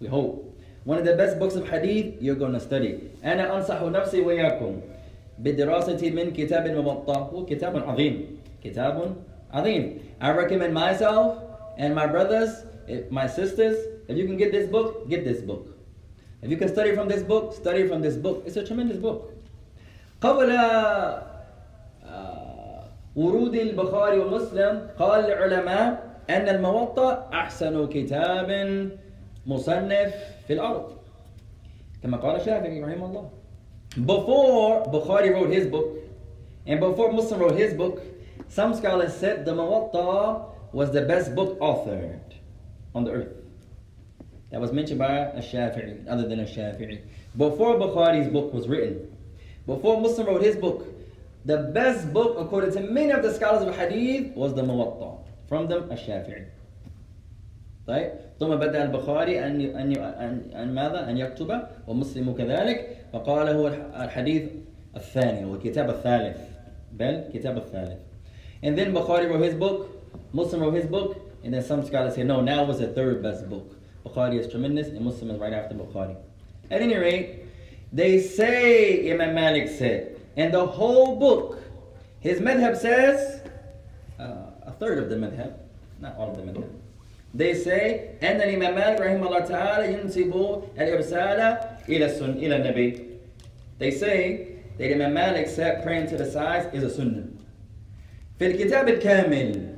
We 0.00 0.08
hope. 0.08 0.58
One 0.84 0.98
of 0.98 1.04
the 1.04 1.14
best 1.14 1.38
books 1.38 1.54
of 1.54 1.68
hadith 1.68 2.20
you're 2.20 2.34
going 2.34 2.52
to 2.54 2.60
study. 2.60 3.10
أنا 3.24 3.56
أنصح 3.56 3.82
نفسي 3.82 4.20
وإياكم 4.20 4.80
بدراسة 5.38 6.10
من 6.10 6.32
كتاب 6.32 6.66
الموطأ 6.66 7.18
هو 7.18 7.44
كتاب 7.46 7.76
عظيم 7.76 8.26
كتاب 8.64 9.14
عظيم 9.52 9.98
I 10.20 10.30
recommend 10.32 10.74
myself 10.74 11.38
and 11.78 11.94
my 11.94 12.06
brothers, 12.06 12.64
if- 12.88 13.10
my 13.10 13.26
sisters, 13.28 13.76
if 14.08 14.16
you 14.16 14.26
can 14.26 14.36
get 14.36 14.50
this 14.50 14.68
book, 14.68 15.08
get 15.08 15.24
this 15.24 15.40
book. 15.40 15.71
If 16.43 16.51
you 16.51 16.57
can 16.57 16.67
study 16.67 16.93
from 16.93 17.07
this 17.07 17.23
book, 17.23 17.53
study 17.53 17.87
from 17.87 18.01
this 18.01 18.15
book. 18.17 18.43
It's 18.45 18.57
a 18.57 18.65
tremendous 18.65 18.97
book. 18.97 19.29
قبل 20.21 20.51
آه، 22.05 22.83
ورود 23.15 23.55
البخاري 23.55 24.19
ومسلم 24.19 24.87
قال 24.99 25.25
العلماء 25.25 26.13
أن 26.29 26.49
الموطأ 26.49 27.29
أحسن 27.33 27.87
كتاب 27.87 28.49
مصنف 29.45 30.13
في 30.47 30.53
الأرض 30.53 30.93
كما 32.03 32.17
قال 32.17 32.35
الشافعي 32.35 32.83
رحمه 32.83 33.05
الله 33.05 33.29
Before 34.05 34.83
Bukhari 34.91 35.33
wrote 35.33 35.51
his 35.51 35.67
book 35.67 35.87
and 36.65 36.79
before 36.79 37.11
Muslim 37.11 37.39
wrote 37.41 37.55
his 37.57 37.73
book, 37.73 38.01
some 38.47 38.73
scholars 38.73 39.13
said 39.13 39.45
the 39.45 39.53
Muwatta 39.53 40.45
was 40.73 40.91
the 40.91 41.03
best 41.03 41.35
book 41.35 41.59
authored 41.59 42.33
on 42.95 43.03
the 43.03 43.11
earth. 43.11 43.42
That 44.52 44.60
was 44.60 44.72
mentioned 44.72 44.98
by 44.98 45.12
a 45.18 45.42
Shafi'i, 45.42 46.08
other 46.08 46.26
than 46.26 46.40
a 46.40 46.44
Shafi'i. 46.44 47.00
Before 47.36 47.76
Bukhari's 47.76 48.28
book 48.28 48.52
was 48.54 48.66
written, 48.66 49.14
before 49.66 50.00
Muslim 50.00 50.26
wrote 50.28 50.42
his 50.42 50.56
book, 50.56 50.86
the 51.44 51.58
best 51.74 52.12
book, 52.12 52.36
according 52.38 52.72
to 52.72 52.80
many 52.80 53.10
of 53.10 53.22
the 53.22 53.32
scholars 53.32 53.62
of 53.66 53.76
Hadith, 53.76 54.34
was 54.34 54.54
the 54.54 54.62
Muwatta. 54.62 55.18
From 55.48 55.66
them, 55.68 55.90
a 55.90 55.94
Shafi'i. 55.94 56.46
طيب 57.88 58.10
ثم 58.40 58.56
بدأ 58.56 58.82
البخاري 58.84 59.40
أن 59.46 59.60
أن 59.60 59.96
أن, 59.96 60.50
أن 60.54 60.74
ماذا 60.74 61.08
أن 61.10 61.16
يكتب 61.18 61.62
ومسلم 61.86 62.32
كذلك 62.32 62.96
فقال 63.12 63.48
هو 63.48 63.66
الح- 63.68 64.00
الحديث 64.02 64.42
الثاني 64.96 65.44
هو 65.44 65.54
الكتاب 65.54 65.90
الثالث 65.90 66.36
بل 66.92 67.24
كتاب 67.34 67.56
الثالث 67.56 67.96
and 68.62 68.76
then 68.78 68.92
Bukhari 68.92 69.26
wrote 69.30 69.42
his 69.42 69.54
book 69.54 69.88
Muslim 70.34 70.60
wrote 70.60 70.74
his 70.74 70.86
book 70.86 71.16
and 71.44 71.54
then 71.54 71.62
some 71.62 71.82
scholars 71.82 72.14
say 72.14 72.24
no 72.24 72.42
now 72.42 72.64
was 72.64 72.78
the 72.78 72.88
third 72.88 73.22
best 73.22 73.48
book 73.48 73.72
Bukhari 74.04 74.38
is 74.38 74.50
tremendous 74.50 74.88
and 74.88 75.00
Muslim 75.00 75.30
is 75.30 75.38
right 75.38 75.52
after 75.52 75.74
Bukhari 75.74 76.16
at 76.70 76.80
any 76.80 76.96
rate 76.96 77.44
they 77.92 78.20
say 78.20 79.10
Imam 79.12 79.34
Malik 79.34 79.68
said 79.68 80.20
and 80.36 80.52
the 80.52 80.66
whole 80.66 81.16
book 81.16 81.62
his 82.20 82.40
madhab 82.40 82.76
says 82.76 83.42
uh, 84.18 84.50
a 84.66 84.72
third 84.72 84.98
of 84.98 85.08
the 85.08 85.16
madhab 85.16 85.54
not 86.00 86.16
all 86.16 86.30
of 86.30 86.36
the 86.36 86.42
madhab 86.42 86.68
they 87.34 87.54
say 87.54 88.16
أن 88.22 88.40
الإمام 88.40 88.74
مالك 88.74 89.00
رحمه 89.00 89.26
الله 89.26 89.38
تعالى 89.40 89.92
ينسب 89.92 90.62
الإرسال 90.78 91.40
إلى 91.88 92.04
السن 92.06 92.30
إلى 92.30 92.56
النبي. 92.56 93.04
They 93.78 93.90
say 93.90 94.48
that 94.78 94.92
Imam 94.92 95.14
Malik 95.14 95.46
said 95.46 95.82
praying 95.82 96.08
to 96.08 96.16
the 96.16 96.30
sides 96.30 96.66
is 96.74 96.82
a 96.82 96.90
sunnah. 96.90 97.28
في 98.38 98.46
الكتاب 98.46 98.88
الكامل 98.88 99.74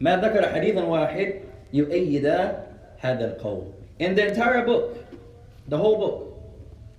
ما 0.00 0.16
ذكر 0.16 0.48
حديثا 0.48 0.84
واحد 0.84 1.34
يؤيد 1.72 2.26
had 3.01 3.19
that 3.19 3.39
cold. 3.39 3.73
In 3.97 4.13
the 4.13 4.27
entire 4.27 4.63
book, 4.63 4.95
the 5.67 5.77
whole 5.77 5.97
book, 5.97 6.39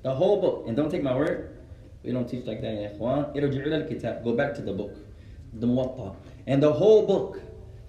the 0.02 0.12
whole 0.12 0.40
book, 0.40 0.64
and 0.66 0.76
don't 0.76 0.90
take 0.90 1.02
my 1.02 1.14
word, 1.14 1.56
we 2.02 2.10
don't 2.10 2.28
teach 2.28 2.44
like 2.44 2.60
that 2.60 2.72
in 2.72 3.72
al-kitab, 3.72 4.24
go 4.24 4.34
back 4.34 4.52
to 4.54 4.62
the 4.62 4.72
book, 4.72 4.96
the 5.54 5.66
Muwatta. 5.66 6.16
And 6.48 6.60
the 6.60 6.72
whole 6.72 7.06
book, 7.06 7.40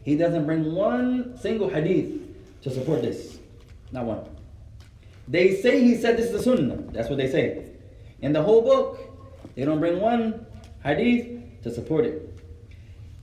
he 0.03 0.15
doesn't 0.15 0.45
bring 0.45 0.75
one 0.75 1.35
single 1.39 1.67
hadith 1.67 2.21
to 2.61 2.69
support 2.69 3.01
this. 3.01 3.39
Not 3.91 4.05
one. 4.05 4.25
They 5.27 5.55
say 5.55 5.81
he 5.81 5.95
said 5.95 6.17
this 6.17 6.27
is 6.27 6.33
the 6.33 6.43
sunnah. 6.43 6.75
That's 6.91 7.09
what 7.09 7.17
they 7.17 7.31
say. 7.31 7.65
In 8.21 8.31
the 8.31 8.43
whole 8.43 8.61
book, 8.61 8.99
they 9.55 9.65
don't 9.65 9.79
bring 9.79 9.99
one 9.99 10.45
hadith 10.83 11.63
to 11.63 11.71
support 11.71 12.05
it. 12.05 12.29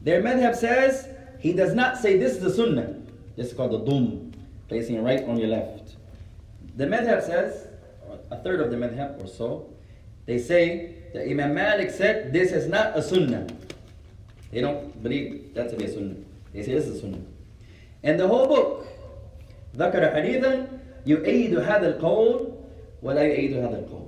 Their 0.00 0.20
madhab 0.20 0.57
says 0.57 1.07
he 1.38 1.53
does 1.53 1.74
not 1.74 1.98
say 1.98 2.16
this 2.16 2.33
is 2.33 2.40
the 2.40 2.50
sunnah. 2.50 2.96
This 3.37 3.48
is 3.48 3.53
called 3.53 3.72
the 3.72 3.79
dum 3.79 4.30
placing 4.70 4.96
it 4.96 5.02
right 5.02 5.24
on 5.24 5.38
your 5.38 5.50
left. 5.50 5.96
The 6.76 6.86
madhab 6.86 7.24
says, 7.24 7.68
or 8.08 8.20
a 8.32 8.38
third 8.38 8.60
of 8.62 8.72
the 8.72 8.78
madhab 8.78 9.24
or 9.24 9.28
so, 9.28 9.70
they 10.26 10.38
say 10.38 10.96
that 11.13 11.28
Imam 11.28 11.54
Malik 11.54 11.91
said 11.91 12.34
this 12.34 12.52
is 12.52 12.68
not 12.68 12.98
a 12.98 13.02
Sunnah. 13.02 13.48
They 14.52 14.62
don't 14.62 15.02
believe 15.02 15.54
that 15.54 15.70
to 15.70 15.76
be 15.76 15.86
a 15.86 15.94
Sunnah. 15.94 16.15
They 16.54 16.63
say 16.63 16.74
this 16.74 16.88
is 16.88 16.98
a 16.98 17.02
Sunnah. 17.02 17.22
And 18.04 18.20
the 18.20 18.28
whole 18.28 18.48
book, 18.48 18.88
ذكر 19.78 20.13
حديثا 20.13 20.68
يؤيد 21.06 21.60
هذا 21.60 21.98
القول 21.98 22.52
ولا 23.04 23.22
يؤيد 23.22 23.58
هذا 23.58 23.86
القول. 23.86 24.08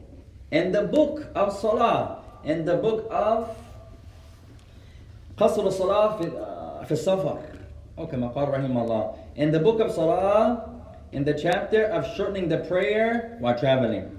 And 0.52 0.74
the 0.74 0.84
book 0.84 1.28
of 1.36 1.54
Salah 1.54 2.24
and 2.44 2.68
the 2.68 2.78
book 2.78 3.08
of 3.12 3.56
قصر 5.38 5.68
الصلاة 5.68 6.18
في 6.18 6.32
في 6.86 6.92
السفر 6.92 7.40
أو 7.98 8.08
كما 8.08 8.28
قال 8.28 8.50
رحمه 8.50 8.84
الله. 8.84 9.16
In 9.36 9.52
the 9.52 9.60
book 9.60 9.80
of 9.80 9.92
Salah, 9.92 10.70
in 11.12 11.24
the 11.24 11.34
chapter 11.34 11.86
of 11.86 12.06
shortening 12.16 12.50
the 12.50 12.60
prayer 12.60 13.38
while 13.40 13.58
traveling, 13.58 14.18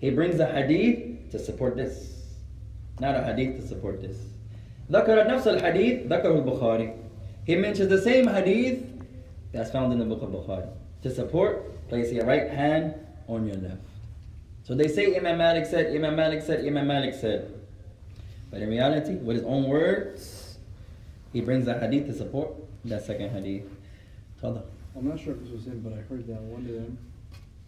he 0.00 0.10
brings 0.10 0.40
a 0.40 0.46
hadith 0.46 1.30
to 1.30 1.38
support 1.38 1.76
this, 1.76 2.24
not 3.00 3.14
a 3.16 3.22
hadith 3.22 3.60
to 3.60 3.66
support 3.66 4.00
this. 4.00 4.16
ذكر 4.90 5.26
نفس 5.26 5.46
الحديث 5.46 6.08
ذكره 6.08 6.44
البخاري. 6.44 6.94
He 7.44 7.56
mentions 7.56 7.88
the 7.88 8.00
same 8.00 8.26
hadith 8.26 8.84
that's 9.52 9.70
found 9.70 9.92
in 9.92 9.98
the 9.98 10.04
book 10.04 10.22
of 10.22 10.30
Bukhari. 10.30 10.68
To 11.02 11.10
support, 11.10 11.88
place 11.88 12.12
your 12.12 12.24
right 12.24 12.48
hand 12.48 12.94
on 13.26 13.46
your 13.46 13.56
left. 13.56 13.82
So 14.64 14.74
they 14.74 14.88
say 14.88 15.16
Imam 15.16 15.38
Malik 15.38 15.66
said, 15.66 15.94
Imam 15.94 16.14
Malik 16.14 16.42
said, 16.42 16.64
Imam 16.64 16.86
Malik 16.86 17.14
said. 17.14 17.52
But 18.50 18.62
in 18.62 18.68
reality, 18.68 19.14
with 19.14 19.36
his 19.36 19.44
own 19.44 19.64
words, 19.64 20.58
he 21.32 21.40
brings 21.40 21.66
a 21.66 21.78
hadith 21.78 22.06
to 22.06 22.14
support 22.14 22.54
that 22.84 23.04
second 23.04 23.30
hadith. 23.30 23.64
Tafadhal. 24.40 24.62
I'm 24.96 25.08
not 25.08 25.18
sure 25.18 25.34
if 25.34 25.40
this 25.40 25.50
was 25.50 25.64
him, 25.64 25.80
but 25.80 25.92
I 25.92 26.02
heard 26.02 26.26
that 26.26 26.40
one 26.42 26.62
of 26.66 26.72
them, 26.72 26.98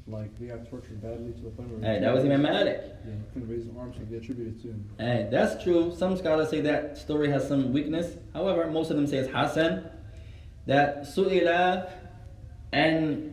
like 0.06 0.38
they 0.38 0.46
got 0.46 0.68
tortured 0.68 1.00
badly 1.02 1.32
to 1.32 1.40
the 1.40 1.50
point 1.50 1.70
where 1.70 1.94
Hey, 1.94 2.00
that 2.00 2.12
was 2.12 2.24
Imam 2.24 2.42
Malik. 2.42 2.82
Yeah, 2.82 3.12
he 3.12 3.32
couldn't 3.32 3.48
raise 3.48 3.64
his 3.64 3.76
arms, 3.76 3.96
so 3.96 4.02
they 4.10 4.16
attributed 4.16 4.58
it 4.58 4.62
to 4.62 4.68
him. 4.68 4.90
Hey, 4.98 5.28
that's 5.30 5.62
true. 5.62 5.94
Some 5.96 6.16
scholars 6.16 6.50
say 6.50 6.60
that 6.60 6.98
story 6.98 7.30
has 7.30 7.48
some 7.48 7.72
weakness. 7.72 8.16
However, 8.34 8.70
most 8.70 8.90
of 8.90 8.96
them 8.96 9.06
say 9.06 9.18
it's 9.18 9.32
Hassan. 9.32 9.84
That 10.66 11.04
سئل 11.04 11.48
أن 12.74 13.30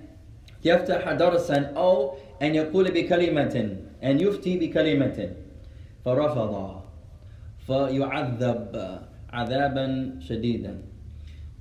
يفتح 0.63 1.11
درسا 1.13 1.73
أو 1.75 2.15
أن 2.41 2.55
يقول 2.55 2.91
بكلمة 2.91 3.77
أن 4.03 4.19
يفتي 4.19 4.59
بكلمة 4.59 5.33
فرفض 6.05 6.81
فيعذب 7.67 8.99
عذابا 9.33 10.19
شديدا. 10.19 10.81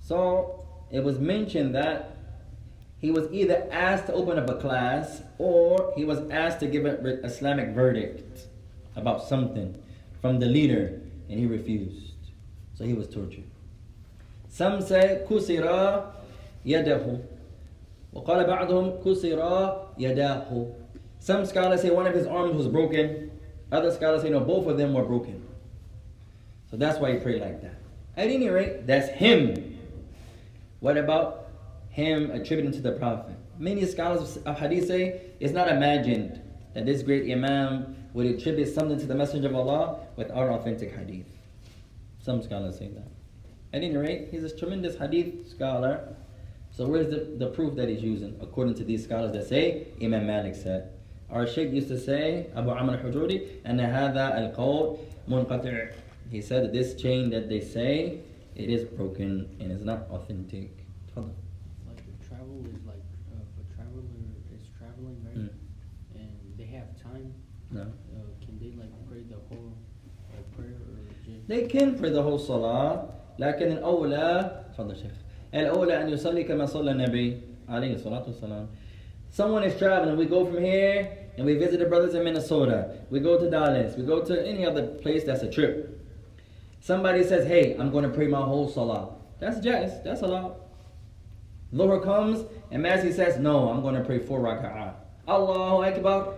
So 0.00 0.63
it 0.90 1.04
was 1.04 1.18
mentioned 1.18 1.74
that 1.74 2.16
he 2.98 3.10
was 3.10 3.32
either 3.32 3.66
asked 3.70 4.06
to 4.06 4.12
open 4.12 4.38
up 4.38 4.50
a 4.50 4.56
class 4.56 5.22
or 5.38 5.92
he 5.96 6.04
was 6.04 6.20
asked 6.30 6.60
to 6.60 6.66
give 6.66 6.84
an 6.84 7.06
Islamic 7.24 7.70
verdict 7.70 8.46
about 8.94 9.22
something 9.22 9.80
from 10.20 10.38
the 10.38 10.46
leader 10.46 11.00
and 11.28 11.38
he 11.38 11.46
refused. 11.46 12.14
So 12.74 12.84
he 12.84 12.92
was 12.92 13.08
tortured. 13.08 13.44
Some 14.48 14.82
say 14.82 15.24
كسر 15.28 16.04
يده 16.66 17.18
وقال 18.12 18.46
بعضهم 18.46 19.02
كسر 19.04 19.86
يداه 19.98 20.66
Some 21.20 21.44
scholars 21.44 21.82
say 21.82 21.90
one 21.90 22.06
of 22.06 22.14
his 22.14 22.26
arms 22.26 22.56
was 22.56 22.66
broken. 22.66 23.30
Other 23.70 23.90
scholars 23.92 24.22
say 24.22 24.30
no, 24.30 24.40
both 24.40 24.66
of 24.66 24.78
them 24.78 24.94
were 24.94 25.04
broken. 25.04 25.46
So 26.70 26.76
that's 26.76 26.98
why 26.98 27.12
he 27.12 27.18
prayed 27.18 27.42
like 27.42 27.60
that. 27.62 27.74
At 28.16 28.28
any 28.28 28.48
rate, 28.48 28.86
that's 28.86 29.08
him. 29.08 29.63
what 30.85 30.97
about 30.97 31.47
him 31.89 32.29
attributing 32.29 32.71
to 32.71 32.79
the 32.79 32.91
Prophet? 32.91 33.35
Many 33.57 33.87
scholars 33.87 34.37
of 34.37 34.59
hadith 34.59 34.85
say 34.85 35.19
it's 35.39 35.51
not 35.51 35.67
imagined 35.67 36.39
that 36.75 36.85
this 36.85 37.01
great 37.01 37.23
Imam 37.31 37.95
would 38.13 38.27
attribute 38.27 38.71
something 38.71 38.99
to 38.99 39.07
the 39.07 39.15
Messenger 39.15 39.47
of 39.47 39.55
Allah 39.55 39.97
with 40.15 40.29
our 40.29 40.51
authentic 40.51 40.95
hadith. 40.95 41.25
Some 42.21 42.43
scholars 42.43 42.77
say 42.77 42.89
that. 42.89 43.07
At 43.73 43.81
any 43.81 43.97
rate, 43.97 44.27
he's 44.29 44.43
a 44.43 44.55
tremendous 44.55 44.95
hadith 44.95 45.49
scholar. 45.49 46.15
So 46.69 46.85
where's 46.85 47.09
the, 47.09 47.35
the 47.39 47.47
proof 47.47 47.75
that 47.77 47.89
he's 47.89 48.03
using? 48.03 48.37
According 48.39 48.75
to 48.75 48.83
these 48.83 49.05
scholars 49.05 49.31
that 49.31 49.47
say, 49.47 49.87
Imam 50.03 50.27
Malik 50.27 50.53
said. 50.53 50.91
Our 51.31 51.47
Sheikh 51.47 51.71
used 51.71 51.87
to 51.87 51.97
say, 51.99 52.45
Abu 52.55 52.69
Amr 52.69 52.93
al-Hajuri, 52.93 53.61
and 53.65 53.79
هذا 53.79 54.55
القول 54.55 54.99
منقطع. 55.27 55.93
He 56.29 56.41
said 56.41 56.63
that 56.65 56.73
this 56.73 56.93
chain 56.93 57.31
that 57.31 57.49
they 57.49 57.61
say 57.61 58.19
it 58.56 58.68
is 58.70 58.84
broken 58.84 59.48
and 59.60 59.72
is 59.72 59.82
not 59.82 60.08
authentic. 60.10 60.70
تفضل. 61.14 61.30
Like 61.88 62.00
a 62.00 62.24
travel 62.28 62.64
is 62.66 62.80
like, 62.86 63.02
uh, 63.32 63.42
if 63.42 63.52
a 63.64 63.74
traveler 63.74 64.02
is 64.54 64.62
traveling, 64.78 65.16
right? 65.26 65.36
Mm. 65.36 65.50
And 66.14 66.58
they 66.58 66.66
have 66.66 66.88
time, 67.02 67.32
No. 67.70 67.82
uh, 67.82 67.86
can 68.44 68.58
they 68.58 68.72
like 68.76 68.92
pray 69.08 69.22
the 69.22 69.40
whole 69.48 69.72
uh, 70.32 70.42
prayer 70.56 70.76
or 70.76 70.98
just? 71.24 71.48
They 71.48 71.66
can 71.66 71.98
pray 71.98 72.10
the 72.10 72.22
whole 72.22 72.38
salah 72.38 73.08
لكن 73.38 73.72
الأولى 73.72 74.64
تفضل 74.74 74.96
شيخ 74.96 75.12
الأولى 75.54 76.02
أن 76.02 76.08
يصلي 76.08 76.44
كما 76.44 76.66
صلى 76.66 76.90
النبي 76.90 77.40
عليه 77.68 77.94
الصلاة 77.94 78.24
والسلام 78.26 78.66
Someone 79.30 79.62
is 79.62 79.78
traveling, 79.78 80.16
we 80.16 80.26
go 80.26 80.44
from 80.44 80.58
here 80.62 81.08
and 81.36 81.46
we 81.46 81.54
visit 81.54 81.78
the 81.78 81.86
brothers 81.86 82.14
in 82.14 82.24
Minnesota. 82.24 82.96
We 83.10 83.20
go 83.20 83.38
to 83.38 83.48
Dallas. 83.48 83.96
We 83.96 84.02
go 84.04 84.20
to 84.24 84.46
any 84.46 84.66
other 84.66 84.88
place 84.88 85.22
that's 85.24 85.42
a 85.42 85.50
trip. 85.50 85.93
Somebody 86.85 87.23
says, 87.23 87.47
hey, 87.47 87.75
I'm 87.79 87.89
going 87.89 88.03
to 88.03 88.11
pray 88.11 88.27
my 88.27 88.41
whole 88.41 88.67
salah. 88.69 89.15
That's 89.39 89.57
ja'iz. 89.57 90.03
That's 90.03 90.21
allowed. 90.21 90.55
Dhuhr 91.73 92.03
comes 92.03 92.45
and 92.69 92.85
Masih 92.85 93.11
says, 93.11 93.39
no, 93.39 93.69
I'm 93.69 93.81
going 93.81 93.95
to 93.95 94.03
pray 94.03 94.19
four 94.19 94.39
raka'ah. 94.39 94.93
Allahu 95.27 95.83
Akbar. 95.83 96.35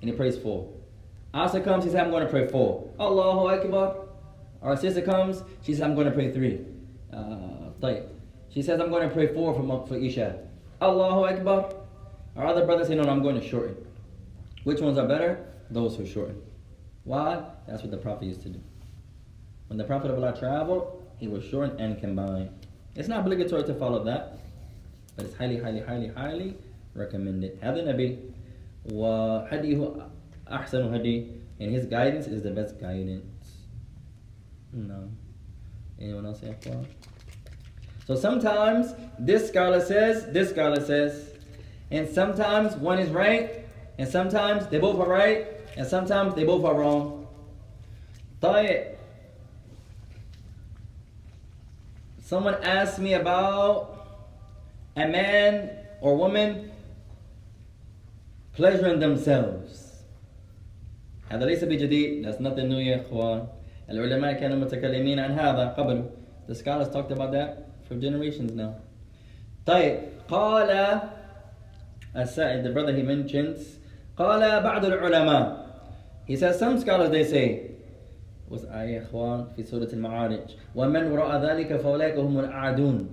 And 0.00 0.08
he 0.08 0.14
prays 0.14 0.38
four. 0.38 0.72
Asr 1.34 1.64
comes, 1.64 1.82
he 1.82 1.90
says, 1.90 1.98
I'm 1.98 2.12
going 2.12 2.22
to 2.22 2.30
pray 2.30 2.46
four. 2.46 2.94
Allahu 3.00 3.48
Akbar. 3.48 4.06
Our 4.62 4.76
sister 4.76 5.02
comes, 5.02 5.42
she 5.62 5.72
says, 5.72 5.82
I'm 5.82 5.96
going 5.96 6.06
to 6.06 6.12
pray 6.12 6.30
three. 6.30 6.64
Uh, 7.12 7.70
she 8.50 8.62
says, 8.62 8.80
I'm 8.80 8.90
going 8.90 9.08
to 9.08 9.12
pray 9.12 9.34
four 9.34 9.52
for, 9.52 9.86
for 9.88 9.96
Isha. 9.96 10.46
Allahu 10.80 11.24
Akbar. 11.24 11.74
Our 12.36 12.46
other 12.46 12.64
brothers 12.66 12.86
say, 12.86 12.94
no, 12.94 13.02
no, 13.02 13.10
I'm 13.10 13.22
going 13.24 13.40
to 13.40 13.44
shorten. 13.44 13.76
Which 14.62 14.80
ones 14.80 14.96
are 14.96 15.08
better? 15.08 15.44
Those 15.70 15.96
who 15.96 16.06
shorten. 16.06 16.40
Why? 17.02 17.42
That's 17.66 17.82
what 17.82 17.90
the 17.90 17.96
Prophet 17.96 18.26
used 18.26 18.42
to 18.42 18.50
do. 18.50 18.60
When 19.71 19.77
the 19.77 19.83
Prophet 19.83 20.11
of 20.11 20.17
Allah 20.17 20.37
traveled, 20.37 21.03
he 21.17 21.27
would 21.27 21.43
shorten 21.43 21.79
and 21.79 21.99
combine. 21.99 22.49
It's 22.95 23.07
not 23.07 23.19
obligatory 23.19 23.63
to 23.63 23.73
follow 23.73 24.03
that, 24.05 24.39
but 25.15 25.25
it's 25.25 25.35
highly, 25.35 25.59
highly, 25.59 25.81
highly, 25.81 26.07
highly 26.09 26.57
recommended. 26.93 27.59
هذا 27.61 27.83
النبي 27.83 28.17
وهديه 28.91 30.07
أحسن 30.51 30.93
هدي 30.93 31.37
and 31.59 31.71
his 31.71 31.85
guidance 31.85 32.27
is 32.27 32.43
the 32.43 32.51
best 32.51 32.79
guidance. 32.79 33.25
No. 34.71 35.09
Anyone 35.99 36.25
else 36.25 36.41
have 36.41 36.59
thought? 36.61 36.85
So 38.05 38.15
sometimes 38.15 38.93
this 39.17 39.47
scholar 39.47 39.81
says, 39.81 40.31
this 40.31 40.51
scholar 40.51 40.79
says, 40.79 41.33
and 41.89 42.07
sometimes 42.07 42.75
one 42.75 42.99
is 42.99 43.09
right, 43.09 43.65
and 43.97 44.07
sometimes 44.07 44.67
they 44.67 44.77
both 44.77 44.99
are 44.99 45.09
right, 45.09 45.47
and 45.75 45.87
sometimes 45.87 46.35
they 46.35 46.43
both 46.43 46.63
are 46.63 46.75
wrong. 46.75 47.27
طيب. 48.41 48.90
Someone 52.31 52.55
asked 52.63 52.99
me 52.99 53.13
about 53.13 53.95
a 54.95 55.07
man 55.07 55.69
or 56.01 56.15
woman 56.17 56.71
pleasuring 58.53 58.99
themselves. 58.99 60.03
هذا 61.29 61.45
ليس 61.45 61.63
بجديد. 61.63 62.23
That's 62.23 62.39
nothing 62.39 62.69
new 62.69 62.79
يا 62.79 63.01
إخوان. 63.01 63.47
العلماء 63.89 64.33
كانوا 64.33 64.57
متكلمين 64.57 65.19
عن 65.19 65.31
هذا 65.31 65.75
قبل. 65.77 66.09
The 66.47 66.55
scholars 66.55 66.89
talked 66.89 67.11
about 67.11 67.31
that 67.31 67.67
for 67.87 67.95
generations 67.95 68.53
now. 68.53 68.75
طيب 69.65 69.99
قال 70.27 71.01
السائد, 72.15 72.63
the 72.63 72.71
brother 72.71 72.93
he 72.93 73.03
mentions, 73.03 73.79
قال 74.17 74.63
بعض 74.63 74.85
العلماء. 74.85 75.67
He 76.25 76.35
says 76.35 76.59
some 76.59 76.79
scholars 76.79 77.09
they 77.11 77.23
say 77.23 77.70
يا 78.60 79.02
إخوان 79.02 79.44
في 79.56 79.62
سورة 79.62 79.88
المعارج. 79.92 80.56
ومن 80.74 81.02
وراء 81.12 81.44
ذلك 81.44 81.76
فأولئك 81.76 82.18
هم 82.18 82.38
الأعدون. 82.38 83.08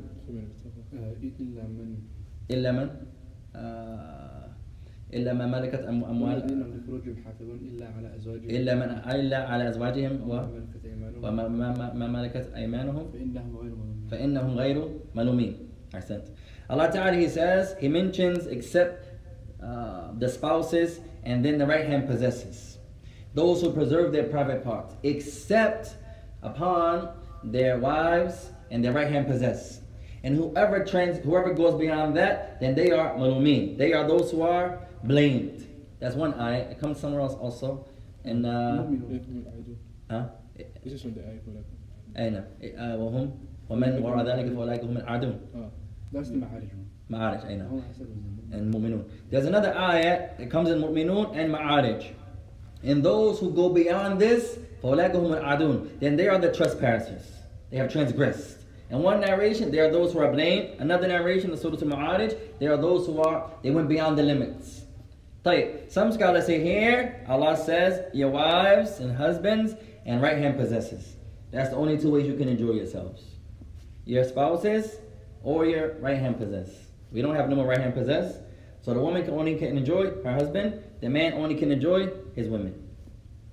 إلا 1.40 1.64
من 1.64 1.96
إلا 2.52 2.72
من? 2.72 2.90
آه 3.56 4.50
إلا 5.14 5.34
ما 5.34 5.46
ملكت 5.48 5.84
أموال. 5.90 6.44
هم 6.52 6.74
لفروجهم 6.74 7.16
حافظون 7.26 7.60
إلا 7.60 7.88
على 7.88 8.16
أزواجهم. 8.16 8.50
إلا 8.50 8.76
من 8.76 8.90
إلا 9.16 9.38
على 9.38 9.70
أزواجهم 9.70 10.30
و 10.30 10.34
وما 11.24 11.48
ما, 11.48 11.94
ما, 11.94 12.08
ملكت 12.08 12.54
أيمانهم. 12.56 13.12
فإنهم 13.12 13.58
غير 13.58 13.72
ملومين. 13.76 14.08
فإنهم 14.12 14.56
غير 14.56 14.90
ملومين. 15.16 15.54
أحسنت. 15.96 16.24
Allah 16.70 16.92
Ta'ala 16.92 17.18
He 17.18 17.28
says 17.28 17.76
He 17.80 17.88
mentions 17.88 18.46
except 18.46 19.10
uh, 19.64 20.12
the 20.20 20.30
spouses 20.30 21.00
and 21.24 21.44
then 21.44 21.58
the 21.58 21.66
right 21.66 21.86
hand 21.86 22.08
possessors 22.08 22.79
those 23.35 23.61
who 23.63 23.73
preserve 23.73 24.13
their 24.13 24.25
private 24.25 24.63
parts 24.65 24.95
except 25.03 25.95
upon 26.43 27.09
their 27.43 27.79
wives 27.79 28.51
and 28.71 28.85
their 28.85 28.93
right 28.93 29.09
hand 29.11 29.27
possess 29.27 29.81
and 30.23 30.37
whoever 30.37 30.85
trans 30.85 31.19
whoever 31.19 31.53
goes 31.53 31.79
beyond 31.79 32.17
that 32.17 32.59
then 32.61 32.75
they 32.75 32.91
are 32.91 33.15
malumin 33.17 33.77
they 33.79 33.93
are 33.93 34.07
those 34.09 34.31
who 34.31 34.43
are 34.43 34.81
blamed 35.05 35.67
that's 36.01 36.17
one 36.17 36.33
ayah 36.41 36.63
it 36.71 36.79
comes 36.81 36.99
somewhere 36.99 37.21
else 37.21 37.35
also 37.35 37.85
and 38.25 38.47
uh, 38.47 38.85
If 39.11 39.23
I 39.23 39.61
do. 39.69 39.77
huh? 40.11 40.25
This 40.83 40.93
is 40.95 41.03
from 41.03 41.15
the 41.15 41.21
ayah 41.21 41.41
for 41.45 41.51
like. 41.51 41.65
أين 42.17 42.43
آه، 42.79 42.97
وهم 42.97 43.31
ومن 43.71 44.03
وراء 44.03 44.25
ذلك 44.27 44.53
فأولئك 44.55 44.85
هم 44.85 44.97
العادون 44.97 45.39
Ah, 45.55 45.59
That's 46.13 46.29
the 46.31 46.37
معارج 46.37 46.71
one. 46.73 46.87
معارج 47.11 47.45
أين 47.47 47.61
هو 47.63 47.81
حسب 47.91 48.07
الزمان. 48.07 48.53
and 48.53 48.73
mu'minun 48.75 49.03
there's 49.31 49.47
another 49.47 49.75
ayah 49.77 50.29
that 50.39 50.49
comes 50.51 50.71
in 50.71 50.79
mu'minun 50.81 51.37
and 51.37 51.53
ma'arij 51.53 52.03
and 52.83 53.03
those 53.03 53.39
who 53.39 53.51
go 53.51 53.69
beyond 53.69 54.21
this 54.21 54.59
فأولئك 54.83 55.13
هم 55.13 55.33
العادون 55.33 55.89
then 56.01 56.17
they 56.17 56.29
are 56.29 56.39
the 56.39 56.53
trespassers 56.53 57.23
they 57.71 57.77
have 57.77 57.91
transgressed 57.91 58.59
and 58.91 59.03
one 59.03 59.21
narration 59.21 59.71
they 59.71 59.79
are 59.79 59.91
those 59.91 60.13
who 60.13 60.19
are 60.19 60.33
blamed 60.33 60.81
another 60.81 61.09
narration 61.09 61.51
the 61.51 61.57
surah 61.57 61.77
al-ma'arij 61.83 62.37
they 62.59 62.67
are 62.67 62.77
those 62.77 63.07
who 63.07 63.21
are 63.21 63.51
they 63.63 63.71
went 63.71 63.89
beyond 63.89 64.19
the 64.19 64.23
limits 64.23 64.83
طيب 65.45 65.91
some 65.91 66.13
scholars 66.13 66.47
say 66.47 66.63
here 66.63 67.25
Allah 67.29 67.57
says 67.57 68.05
your 68.15 68.31
wives 68.31 69.01
and 69.01 69.17
husbands 69.17 69.75
and 70.07 70.23
right 70.23 70.39
hand 70.39 70.57
possessors 70.57 71.17
that's 71.51 71.71
the 71.71 71.77
only 71.77 71.99
two 71.99 72.11
ways 72.11 72.27
you 72.27 72.37
can 72.37 72.49
enjoy 72.49 72.73
yourselves 72.73 73.23
your 74.05 74.25
spouses 74.25 74.97
or 75.45 75.67
your 75.67 75.95
right 76.01 76.19
hand 76.19 76.39
possess. 76.39 76.71
We 77.13 77.23
don't 77.23 77.37
have 77.37 77.49
no 77.49 77.57
more 77.57 77.67
right 77.67 77.79
hand 77.79 77.95
possess. 77.95 78.39
So 78.90 78.96
the 78.96 79.02
woman 79.02 79.24
can 79.24 79.36
only 79.36 79.54
can 79.54 79.78
enjoy 79.78 80.10
her 80.24 80.34
husband, 80.34 80.82
the 81.00 81.10
man 81.10 81.34
only 81.34 81.54
can 81.54 81.72
enjoy 81.72 82.10
his 82.34 82.48
women. 82.48 82.74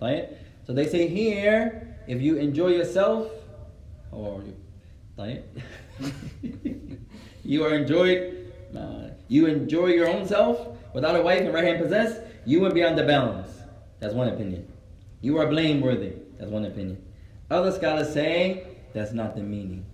Right? 0.01 0.31
So 0.67 0.73
they 0.73 0.87
say 0.87 1.09
here, 1.09 1.99
if 2.09 2.23
you 2.23 2.37
enjoy 2.39 2.69
yourself, 2.69 3.31
how 4.11 4.17
are 4.17 4.43
you, 4.43 4.57
right? 5.19 5.45
you 7.45 7.67
are 7.67 7.75
enjoyed, 7.75 8.51
uh, 8.75 9.09
you 9.29 9.45
enjoy 9.45 9.89
your 9.89 10.09
own 10.09 10.27
self 10.27 10.69
without 10.95 11.15
a 11.15 11.21
wife 11.21 11.43
and 11.43 11.53
right 11.53 11.65
hand 11.65 11.83
possess, 11.83 12.19
you 12.47 12.61
would 12.61 12.73
be 12.73 12.83
on 12.83 12.97
the 12.97 13.05
bounds. 13.05 13.51
That's 14.01 14.15
one 14.15 14.29
opinion. 14.29 14.67
You 15.21 15.37
are 15.37 15.47
blameworthy. 15.49 16.15
That's 16.39 16.51
one 16.51 16.65
opinion. 16.65 17.05
Other 17.51 17.73
scholars 17.73 18.11
say 18.11 18.69
that's 18.95 19.13
not 19.13 19.37
the 19.37 19.43
meaning. 19.43 19.85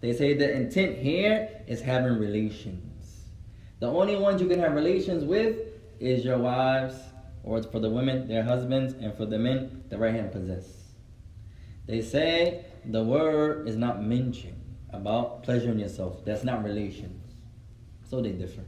They 0.00 0.12
say 0.12 0.34
the 0.34 0.54
intent 0.54 0.98
here 0.98 1.62
is 1.66 1.80
having 1.80 2.16
relations. 2.16 2.87
The 3.80 3.86
only 3.86 4.16
ones 4.16 4.40
you 4.40 4.48
can 4.48 4.58
have 4.58 4.74
relations 4.74 5.24
with 5.24 5.58
is 6.00 6.24
your 6.24 6.38
wives, 6.38 6.96
or 7.44 7.62
for 7.62 7.78
the 7.78 7.90
women, 7.90 8.26
their 8.26 8.42
husbands, 8.42 8.94
and 8.94 9.14
for 9.16 9.24
the 9.24 9.38
men, 9.38 9.84
the 9.88 9.98
right 9.98 10.14
hand 10.14 10.32
possess. 10.32 10.64
They 11.86 12.02
say 12.02 12.64
the 12.84 13.02
word 13.02 13.68
is 13.68 13.76
not 13.76 14.02
mentioned 14.02 14.60
about 14.90 15.42
pleasuring 15.44 15.78
yourself. 15.78 16.24
That's 16.24 16.44
not 16.44 16.64
relations. 16.64 17.22
So 18.10 18.20
they 18.20 18.32
differ. 18.32 18.62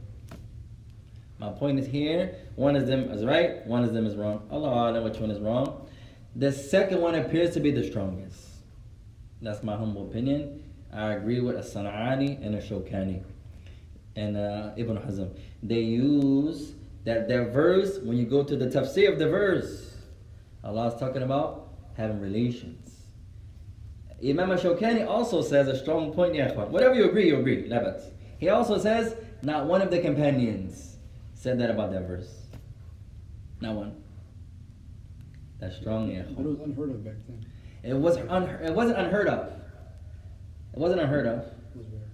My 1.39 1.49
point 1.49 1.79
is 1.79 1.87
here, 1.87 2.35
one 2.55 2.75
of 2.75 2.87
them 2.87 3.09
is 3.11 3.25
right, 3.25 3.65
one 3.65 3.83
of 3.83 3.93
them 3.93 4.05
is 4.05 4.15
wrong. 4.15 4.47
Allah 4.51 4.93
know 4.93 5.01
which 5.01 5.17
one 5.17 5.31
is 5.31 5.39
wrong. 5.39 5.87
The 6.35 6.51
second 6.51 7.01
one 7.01 7.15
appears 7.15 7.53
to 7.55 7.59
be 7.59 7.71
the 7.71 7.83
strongest. 7.83 8.39
That's 9.41 9.63
my 9.63 9.75
humble 9.75 10.07
opinion. 10.07 10.63
I 10.93 11.13
agree 11.13 11.39
with 11.41 11.57
As-San'ani 11.57 12.45
and 12.45 12.55
Ash-Shawkani 12.55 13.23
and 14.15 14.37
uh, 14.37 14.71
Ibn 14.77 14.97
Hazm. 14.97 15.37
They 15.63 15.81
use 15.81 16.73
that 17.03 17.27
their 17.27 17.49
verse, 17.49 17.99
when 18.03 18.17
you 18.17 18.25
go 18.25 18.43
to 18.43 18.55
the 18.55 18.67
tafsir 18.67 19.11
of 19.11 19.19
the 19.19 19.29
verse, 19.29 19.95
Allah 20.63 20.87
is 20.87 20.99
talking 20.99 21.23
about 21.23 21.69
having 21.97 22.19
relations. 22.19 23.05
Imam 24.23 24.51
Ash-Shawkani 24.51 25.07
also 25.07 25.41
says 25.41 25.67
a 25.67 25.77
strong 25.77 26.13
point. 26.13 26.35
Whatever 26.69 26.93
you 26.93 27.05
agree, 27.05 27.27
you 27.27 27.37
agree. 27.37 27.67
Labat. 27.67 28.03
He 28.37 28.49
also 28.49 28.77
says 28.77 29.15
not 29.41 29.65
one 29.65 29.81
of 29.81 29.89
the 29.89 29.99
companions 29.99 30.97
said 31.33 31.59
that 31.59 31.71
about 31.71 31.91
that 31.91 32.07
verse. 32.07 32.29
Not 33.61 33.75
one. 33.75 34.03
That's 35.59 35.75
strong, 35.77 36.09
But 36.09 36.41
it 36.41 36.47
was 36.47 36.59
unheard 36.59 36.89
of 36.91 37.03
back 37.03 37.13
then. 37.27 37.45
It 37.83 37.95
wasn't 37.95 38.31
unheard, 38.31 38.65
it 38.65 38.73
wasn't 38.73 38.99
unheard 38.99 39.27
of. 39.27 39.47
It 40.73 40.79
wasn't 40.79 41.01
unheard 41.01 41.27
of. 41.27 41.39
It 41.39 41.77
was 41.77 41.87
rare. 41.87 42.09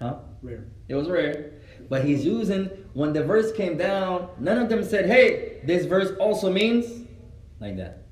Huh? 0.00 0.18
Rare. 0.42 0.64
It 0.88 0.94
was 0.94 1.08
rare. 1.08 1.52
But 1.88 2.04
he's 2.04 2.24
using 2.24 2.66
when 2.94 3.12
the 3.12 3.22
verse 3.22 3.52
came 3.52 3.76
down, 3.76 4.28
none 4.38 4.58
of 4.58 4.68
them 4.68 4.84
said, 4.84 5.06
hey, 5.06 5.60
this 5.64 5.86
verse 5.86 6.10
also 6.18 6.50
means 6.50 7.06
like 7.60 7.76
that. 7.76 8.04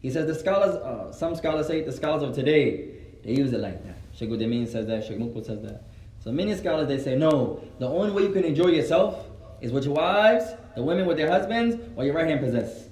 He 0.00 0.10
says 0.10 0.26
the 0.26 0.34
scholars, 0.34 0.74
uh, 0.76 1.12
some 1.12 1.34
scholars 1.34 1.66
say 1.66 1.82
the 1.82 1.92
scholars 1.92 2.22
of 2.22 2.34
today, 2.34 2.90
they 3.24 3.32
use 3.32 3.52
it 3.52 3.60
like 3.60 3.84
that. 3.84 3.96
Sheikh 4.14 4.30
says 4.68 4.86
that, 4.86 5.04
Sheikh 5.04 5.18
says 5.44 5.62
that. 5.62 5.84
So 6.18 6.32
many 6.32 6.54
scholars 6.54 6.88
they 6.88 6.98
say 6.98 7.16
no, 7.16 7.62
the 7.78 7.88
only 7.88 8.10
way 8.12 8.22
you 8.22 8.32
can 8.32 8.44
enjoy 8.44 8.68
yourself 8.68 9.26
is 9.60 9.72
with 9.72 9.84
your 9.84 9.94
wives, 9.94 10.44
the 10.74 10.82
women 10.82 11.06
with 11.06 11.16
their 11.16 11.30
husbands, 11.30 11.76
or 11.96 12.04
your 12.04 12.14
right 12.14 12.26
hand 12.26 12.40
possess. 12.40 12.88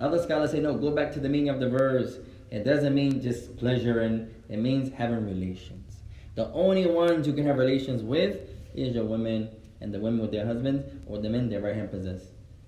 Other 0.00 0.20
scholars 0.20 0.50
say 0.50 0.60
no, 0.60 0.74
go 0.74 0.90
back 0.90 1.12
to 1.12 1.20
the 1.20 1.28
meaning 1.28 1.48
of 1.48 1.60
the 1.60 1.68
verse. 1.68 2.18
It 2.50 2.64
doesn't 2.64 2.94
mean 2.94 3.22
just 3.22 3.56
pleasure 3.56 4.00
and 4.00 4.34
it 4.48 4.58
means 4.58 4.92
having 4.92 5.24
relations. 5.24 5.91
The 6.35 6.51
only 6.53 6.85
ones 6.85 7.25
you 7.25 7.33
can 7.33 7.45
have 7.45 7.57
relations 7.57 8.03
with 8.03 8.37
is 8.75 8.93
your 8.93 9.05
women 9.05 9.49
and 9.81 9.93
the 9.93 9.99
women 9.99 10.19
with 10.21 10.31
their 10.31 10.45
husbands 10.45 10.83
or 11.07 11.19
the 11.19 11.29
men 11.29 11.49
their 11.49 11.61
right 11.61 11.75
hand 11.75 11.91
possess. 11.91 12.21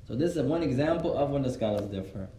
So 0.08 0.16
this 0.16 0.36
is 0.36 0.42
one 0.42 0.64
example 0.64 1.16
of 1.18 1.30
when 1.30 1.44
the 1.44 1.52
scholars 1.52 1.88
differ. 1.90 2.30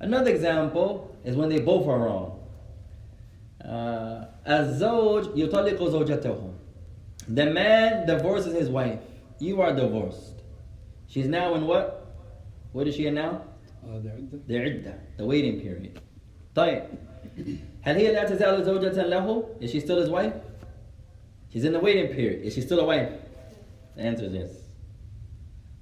Another 0.00 0.30
example 0.30 1.14
is 1.24 1.36
when 1.36 1.48
they 1.48 1.60
both 1.60 1.86
are 1.86 1.98
wrong. 1.98 2.38
Uh, 3.62 4.26
الزوج 4.46 5.36
يطلق 5.36 5.78
زوجته. 5.78 6.52
The 7.28 7.46
man 7.46 8.06
divorces 8.06 8.54
his 8.54 8.68
wife. 8.68 8.98
You 9.38 9.60
are 9.60 9.74
divorced. 9.74 10.42
She's 11.06 11.28
now 11.28 11.54
in 11.54 11.66
what? 11.66 12.16
What 12.72 12.88
is 12.88 12.96
she 12.96 13.06
in 13.06 13.14
now? 13.14 13.42
Uh, 13.84 13.98
the 13.98 14.08
عدة. 14.08 14.46
The 14.46 14.56
iddah, 14.56 14.98
the 15.18 15.24
waiting 15.24 15.60
period. 15.60 16.00
طيب 16.54 16.82
And 17.87 17.97
he 17.97 18.07
allowed 18.07 18.27
Tazala 18.27 18.65
Zawjatan 18.65 19.07
lahu? 19.07 19.47
Is 19.61 19.71
she 19.71 19.79
still 19.79 19.97
his 19.97 20.09
wife? 20.09 20.33
She's 21.53 21.63
in 21.63 21.71
the 21.71 21.79
waiting 21.79 22.13
period. 22.13 22.43
Is 22.43 22.53
she 22.53 22.59
still 22.59 22.81
a 22.81 22.85
wife? 22.85 23.09
The 23.95 24.01
answer 24.01 24.25
is 24.25 24.33
yes. 24.33 24.51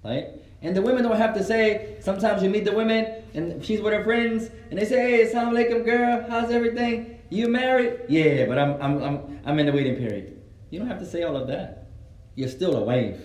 Right? 0.04 0.28
And 0.62 0.76
the 0.76 0.84
women 0.84 1.02
don't 1.02 1.18
have 1.18 1.34
to 1.34 1.44
say, 1.44 1.98
sometimes 2.02 2.44
you 2.44 2.50
meet 2.52 2.64
the 2.64 2.74
women 2.74 3.24
and 3.34 3.66
she's 3.66 3.82
with 3.82 3.92
her 3.92 4.04
friends 4.04 4.52
and 4.70 4.78
they 4.78 4.86
say, 4.86 4.98
hey, 5.00 5.26
assalamu 5.26 5.54
alaikum 5.58 5.84
girl, 5.84 6.24
how's 6.30 6.52
everything? 6.52 7.20
You 7.32 7.48
married? 7.48 8.02
Yeah, 8.08 8.46
but 8.46 8.60
I'm, 8.60 8.80
I'm, 8.80 9.02
I'm, 9.02 9.40
I'm 9.44 9.58
in 9.58 9.66
the 9.66 9.74
waiting 9.74 9.96
period. 9.96 10.40
You 10.70 10.78
don't 10.78 10.88
have 10.88 11.00
to 11.00 11.08
say 11.08 11.24
all 11.24 11.36
of 11.36 11.48
that. 11.48 11.88
You're 12.36 12.50
still 12.50 12.78
a 12.78 12.84
wife. 12.84 13.20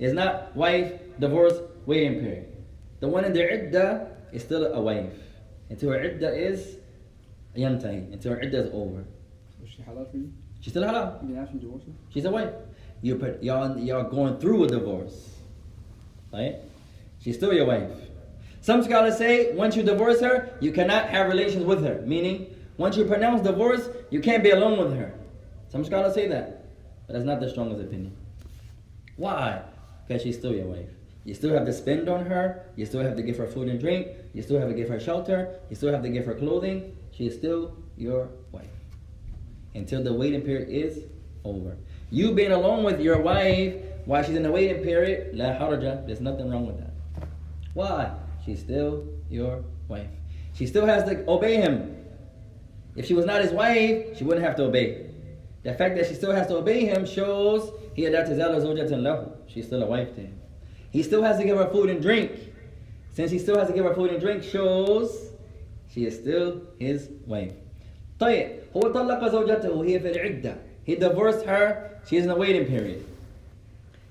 It's 0.00 0.12
not 0.12 0.56
wife, 0.56 0.92
divorce, 1.20 1.54
waiting 1.86 2.18
period. 2.18 2.46
The 2.98 3.06
one 3.06 3.24
in 3.24 3.32
the 3.32 3.44
iddah 3.48 4.08
is 4.32 4.42
still 4.42 4.74
a 4.74 4.80
wife. 4.80 5.14
Until 5.70 5.90
her 5.92 6.00
iddah 6.00 6.34
is 6.34 6.77
yantahi. 7.58 8.12
Until 8.12 8.32
her 8.32 8.40
iddah 8.40 8.66
is 8.66 8.70
over. 8.72 9.04
Was 9.60 9.70
she 9.70 9.82
halal 9.82 10.10
for 10.10 10.16
you? 10.16 10.32
She's 10.60 10.72
still 10.72 10.82
halal. 10.84 11.28
You 11.28 11.36
asked 11.36 11.54
me 11.54 11.60
to 11.60 11.66
divorce? 11.66 11.82
She's 12.12 12.24
a 12.24 12.30
wife. 12.30 12.52
You 13.02 13.16
put 13.16 13.42
y'all 13.42 13.78
y'all 13.78 14.04
going 14.04 14.38
through 14.38 14.64
a 14.64 14.68
divorce. 14.68 15.36
Right? 16.32 16.56
She's 17.20 17.36
still 17.36 17.52
your 17.52 17.66
wife. 17.66 17.90
Some 18.60 18.82
scholars 18.82 19.16
say 19.16 19.52
once 19.54 19.76
you 19.76 19.82
divorce 19.82 20.20
her, 20.20 20.50
you 20.60 20.72
cannot 20.72 21.08
have 21.08 21.28
relations 21.28 21.64
with 21.64 21.82
her. 21.84 22.02
Meaning, 22.04 22.54
once 22.76 22.96
you 22.96 23.04
pronounce 23.04 23.42
divorce, 23.42 23.88
you 24.10 24.20
can't 24.20 24.42
be 24.42 24.50
alone 24.50 24.78
with 24.78 24.96
her. 24.96 25.14
Some 25.68 25.84
scholars 25.84 26.14
say 26.14 26.28
that. 26.28 26.66
But 27.06 27.14
that's 27.14 27.24
not 27.24 27.40
the 27.40 27.48
strongest 27.48 27.80
opinion. 27.80 28.16
Why? 29.16 29.62
Because 30.06 30.22
she's 30.22 30.36
still 30.36 30.54
your 30.54 30.66
wife. 30.66 30.90
You 31.24 31.34
still 31.34 31.52
have 31.52 31.66
to 31.66 31.72
spend 31.72 32.08
on 32.08 32.26
her. 32.26 32.64
You 32.76 32.86
still 32.86 33.02
have 33.02 33.16
to 33.16 33.22
give 33.22 33.36
her 33.36 33.46
food 33.46 33.68
and 33.68 33.78
drink. 33.78 34.08
You 34.32 34.42
still 34.42 34.58
have 34.58 34.68
to 34.68 34.74
give 34.74 34.88
her 34.88 35.00
shelter. 35.00 35.58
You 35.70 35.76
still 35.76 35.92
have 35.92 36.02
to 36.02 36.08
give 36.08 36.24
her 36.26 36.34
clothing 36.34 36.96
she 37.12 37.26
is 37.26 37.34
still 37.34 37.76
your 37.96 38.28
wife 38.52 38.66
until 39.74 40.02
the 40.02 40.12
waiting 40.12 40.42
period 40.42 40.68
is 40.68 41.04
over. 41.44 41.76
You 42.10 42.32
being 42.32 42.52
alone 42.52 42.84
with 42.84 43.00
your 43.00 43.20
wife 43.20 43.74
while 44.04 44.22
she's 44.22 44.36
in 44.36 44.42
the 44.42 44.50
waiting 44.50 44.82
period, 44.82 45.36
la 45.36 45.46
haraja, 45.46 46.06
there's 46.06 46.20
nothing 46.20 46.50
wrong 46.50 46.66
with 46.66 46.78
that. 46.78 46.92
Why? 47.74 48.10
She's 48.44 48.60
still 48.60 49.06
your 49.28 49.62
wife. 49.88 50.08
She 50.54 50.66
still 50.66 50.86
has 50.86 51.04
to 51.04 51.28
obey 51.28 51.56
him. 51.56 51.96
If 52.96 53.06
she 53.06 53.14
was 53.14 53.26
not 53.26 53.42
his 53.42 53.52
wife, 53.52 54.16
she 54.16 54.24
wouldn't 54.24 54.44
have 54.44 54.56
to 54.56 54.64
obey. 54.64 55.10
The 55.62 55.74
fact 55.74 55.96
that 55.96 56.06
she 56.06 56.14
still 56.14 56.32
has 56.32 56.46
to 56.48 56.56
obey 56.56 56.86
him 56.86 57.04
shows 57.04 57.70
he 57.94 58.04
she's 59.46 59.66
still 59.66 59.82
a 59.82 59.86
wife 59.86 60.14
to 60.14 60.20
him. 60.20 60.40
He 60.90 61.02
still 61.02 61.22
has 61.22 61.36
to 61.38 61.44
give 61.44 61.58
her 61.58 61.68
food 61.70 61.90
and 61.90 62.00
drink. 62.00 62.32
Since 63.12 63.30
he 63.30 63.38
still 63.38 63.58
has 63.58 63.68
to 63.68 63.74
give 63.74 63.84
her 63.84 63.94
food 63.94 64.10
and 64.10 64.20
drink, 64.20 64.42
shows 64.42 65.27
she 65.87 66.05
is 66.05 66.15
still 66.15 66.61
his 66.79 67.09
wife. 67.27 67.53
طيب 68.19 68.49
هو 68.75 68.81
طلق 68.81 69.27
زوجته 69.27 69.71
وهي 69.71 69.99
في 69.99 70.11
العدة. 70.11 70.55
He 70.85 70.95
divorced 70.95 71.45
her. 71.45 71.89
She 72.05 72.17
is 72.17 72.25
in 72.25 72.31
a 72.31 72.35
waiting 72.35 72.65
period. 72.65 73.03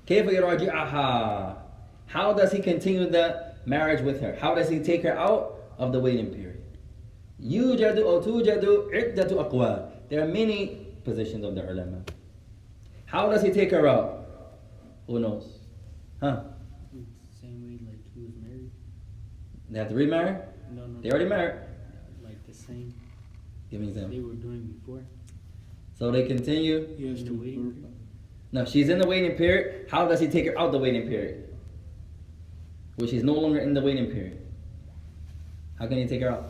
كيف 0.06 0.26
يراجعها? 0.26 1.56
How 2.06 2.32
does 2.32 2.52
he 2.52 2.60
continue 2.60 3.08
the 3.08 3.54
marriage 3.66 4.02
with 4.02 4.20
her? 4.20 4.36
How 4.40 4.54
does 4.54 4.68
he 4.68 4.78
take 4.80 5.02
her 5.02 5.16
out 5.16 5.58
of 5.78 5.92
the 5.92 6.00
waiting 6.00 6.26
period? 6.26 6.62
يوجد 7.40 7.98
أو 7.98 8.20
توجد 8.20 8.64
عدة 8.92 9.28
أقوال. 9.28 9.88
There 10.08 10.22
are 10.22 10.28
many 10.28 10.86
positions 11.04 11.44
of 11.44 11.54
the 11.54 11.70
ulama. 11.70 12.02
How 13.06 13.30
does 13.30 13.42
he 13.42 13.50
take 13.50 13.70
her 13.70 13.86
out? 13.86 14.26
Who 15.06 15.18
knows? 15.18 15.58
Huh? 16.20 16.40
It's 16.94 17.10
the 17.30 17.46
same 17.46 17.62
way 17.62 17.78
like 17.86 18.00
he 18.14 18.20
was 18.20 18.34
married. 18.40 18.70
They 19.70 19.78
have 19.78 19.88
to 19.88 19.94
remarry? 19.94 20.36
No, 20.70 20.86
no. 20.86 21.00
They 21.00 21.10
already 21.10 21.26
married. 21.26 21.56
Like 22.67 22.77
the 22.77 22.83
same 22.83 22.93
Give 23.71 23.81
me 23.81 23.87
an 23.87 23.93
they 23.93 24.01
example. 24.01 24.29
were 24.29 24.35
doing 24.35 24.61
before. 24.79 25.03
So 25.97 26.11
they 26.11 26.25
continue. 26.27 26.87
He 26.95 27.07
has 27.09 27.21
In 27.21 27.25
to 27.27 27.33
the 27.33 27.39
waiting 27.39 27.71
verify. 27.71 27.93
No, 28.51 28.65
she's 28.65 28.89
in 28.89 28.99
the 28.99 29.07
waiting 29.07 29.35
period. 29.35 29.87
How 29.89 30.07
does 30.07 30.19
he 30.19 30.27
take 30.27 30.45
her 30.45 30.57
out 30.57 30.71
the 30.71 30.77
waiting 30.77 31.07
period? 31.07 31.49
Well, 32.97 33.07
she's 33.07 33.23
no 33.23 33.33
longer 33.33 33.59
in 33.59 33.73
the 33.73 33.81
waiting 33.81 34.07
period. 34.11 34.39
How 35.77 35.87
can 35.87 35.97
he 35.97 36.07
take 36.07 36.21
her 36.21 36.29
out? 36.31 36.49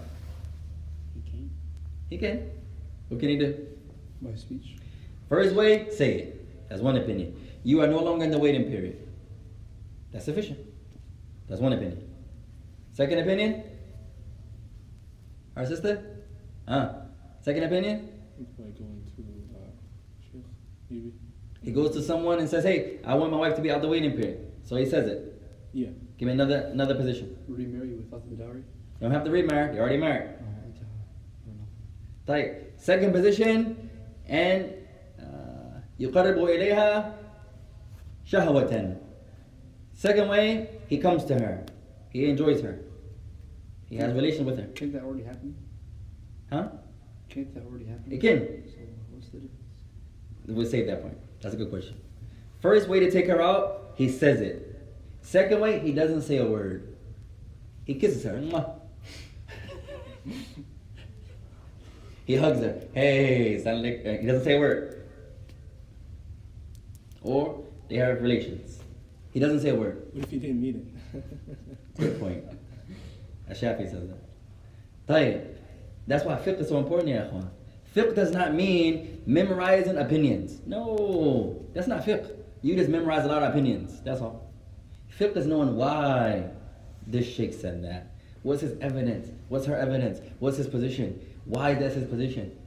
He 1.16 1.32
came. 1.32 1.52
He 2.10 2.18
can. 2.18 2.52
What 3.10 3.20
can 3.20 3.30
he 3.30 3.38
do? 3.38 3.68
By 4.22 4.36
speech. 4.36 4.76
First 5.28 5.56
way, 5.56 5.90
say 5.92 6.14
it. 6.20 6.70
That's 6.70 6.82
one 6.82 6.98
opinion. 6.98 7.36
You 7.64 7.82
are 7.82 7.88
no 7.88 8.00
longer 8.00 8.24
in 8.26 8.32
the 8.32 8.38
waiting 8.38 8.66
period. 8.66 9.08
That's 10.12 10.26
sufficient. 10.26 10.60
That's 11.48 11.60
one 11.62 11.74
opinion. 11.74 12.08
Second 12.94 13.20
opinion? 13.20 13.64
Our 15.57 15.67
sister? 15.67 16.25
Huh? 16.69 16.95
Second 17.41 17.65
opinion? 17.65 18.09
By 18.59 18.65
going 18.65 19.03
to 19.17 19.23
uh, 19.55 19.71
Sheikh, 20.21 20.45
maybe. 20.91 21.13
He 21.63 21.71
goes 21.71 21.91
to 21.93 22.03
someone 22.03 22.39
and 22.39 22.49
says, 22.49 22.65
Hey, 22.65 22.99
I 23.05 23.15
want 23.15 23.31
my 23.31 23.39
wife 23.39 23.55
to 23.57 23.63
be 23.63 23.71
out 23.71 23.83
the 23.83 23.89
waiting 23.89 24.13
period. 24.13 24.53
So 24.65 24.77
he 24.77 24.87
says 24.87 25.07
it. 25.07 25.41
Yeah. 25.73 25.89
Give 26.19 26.27
me 26.27 26.33
another 26.33 26.71
another 26.73 26.95
position. 26.95 27.37
Remarry 27.49 27.95
without 27.95 28.29
the 28.29 28.37
dowry. 28.37 28.59
You 28.59 29.01
don't 29.01 29.11
have 29.11 29.25
to 29.25 29.31
remarry, 29.31 29.75
you're 29.75 29.83
already 29.83 29.99
married. 29.99 30.31
Oh, 30.31 30.45
I 30.45 30.71
don't 31.47 31.59
know. 31.59 31.67
طيب 32.27 32.79
second 32.79 33.13
position 33.13 33.91
and 34.27 34.73
uh, 35.19 35.81
يقرب 36.01 36.39
إليها 36.39 37.15
شهوة 38.25 38.97
second 39.95 40.29
way 40.29 40.69
he 40.89 40.99
comes 40.99 41.25
to 41.25 41.35
her 41.35 41.65
he 42.11 42.29
enjoys 42.31 42.61
her 42.61 42.79
he 43.90 43.98
has 43.98 44.14
relations 44.14 44.46
with 44.46 44.58
her. 44.58 44.68
Can't 44.68 44.94
that 44.94 45.04
already 45.04 45.24
happen? 45.24 45.56
huh? 46.50 46.68
Can't 47.30 47.54
that 47.54 47.66
already 47.66 47.86
happen? 47.86 48.12
it 48.12 48.22
can. 48.22 48.40
So 48.68 48.80
what's 49.12 49.28
the 49.28 49.40
difference? 49.40 49.54
we'll 50.48 50.66
save 50.66 50.88
that 50.88 51.02
point. 51.02 51.18
That's 51.42 51.54
a 51.56 51.58
good 51.58 51.70
question. 51.70 52.00
First 52.62 52.88
way 52.88 53.00
to 53.00 53.12
take 53.12 53.28
her 53.28 53.42
out 53.42 53.78
he 53.98 54.10
says 54.10 54.42
it. 54.42 54.80
Second 55.22 55.60
way 55.60 55.80
he 55.80 55.92
doesn't 55.92 56.22
say 56.22 56.38
a 56.38 56.46
word. 56.46 56.96
He 57.86 57.96
kisses 57.96 58.24
her. 58.24 58.38
He 62.26 62.36
hugs 62.36 62.60
her. 62.60 62.82
Hey 62.94 63.58
he 63.58 63.64
doesn't 64.28 64.44
say 64.44 64.56
a 64.56 64.60
word. 64.60 65.08
Or 67.24 67.64
they 67.90 67.96
have 67.96 68.22
relations. 68.22 68.80
He 69.34 69.40
doesn't 69.40 69.62
say 69.62 69.70
a 69.70 69.76
word. 69.76 70.08
What 70.14 70.26
if 70.26 70.32
he 70.32 70.40
didn't 70.40 70.62
mean 70.62 70.92
it? 71.14 72.00
Good 72.00 72.20
point. 72.20 72.44
Ash-Shafi'i 73.50 73.90
says 73.90 74.08
that. 74.08 74.20
Tayyip. 75.08 75.56
That's 76.08 76.24
why 76.24 76.36
fiqh 76.36 76.60
is 76.60 76.70
so 76.70 76.78
important, 76.78 77.10
ya 77.10 77.22
ikhwan. 77.22 77.50
Fiqh 77.96 78.16
does 78.16 78.32
not 78.32 78.54
mean 78.54 79.22
memorizing 79.26 79.98
opinions. 79.98 80.60
No, 80.66 81.66
that's 81.74 81.88
not 81.88 82.06
fiqh. 82.06 82.30
You 82.62 82.76
just 82.76 82.90
memorize 82.90 83.26
a 83.26 83.28
lot 83.28 83.44
of 83.44 83.50
opinions, 83.50 84.02
that's 84.04 84.22
all. 84.22 84.50
Fiqh 85.20 85.36
is 85.36 85.46
knowing 85.46 85.76
why 85.76 86.50
this 87.06 87.28
sheikh 87.28 87.54
said 87.54 87.84
that. 87.84 88.12
What's 88.44 88.62
his 88.62 88.78
evidence? 88.82 89.30
What's 89.50 89.66
her 89.66 89.76
evidence? 89.76 90.20
What's 90.40 90.58
his 90.58 90.68
position? 90.68 91.20
Why 91.46 91.74
that's 91.74 91.96
his 91.96 92.08
position? 92.08 92.58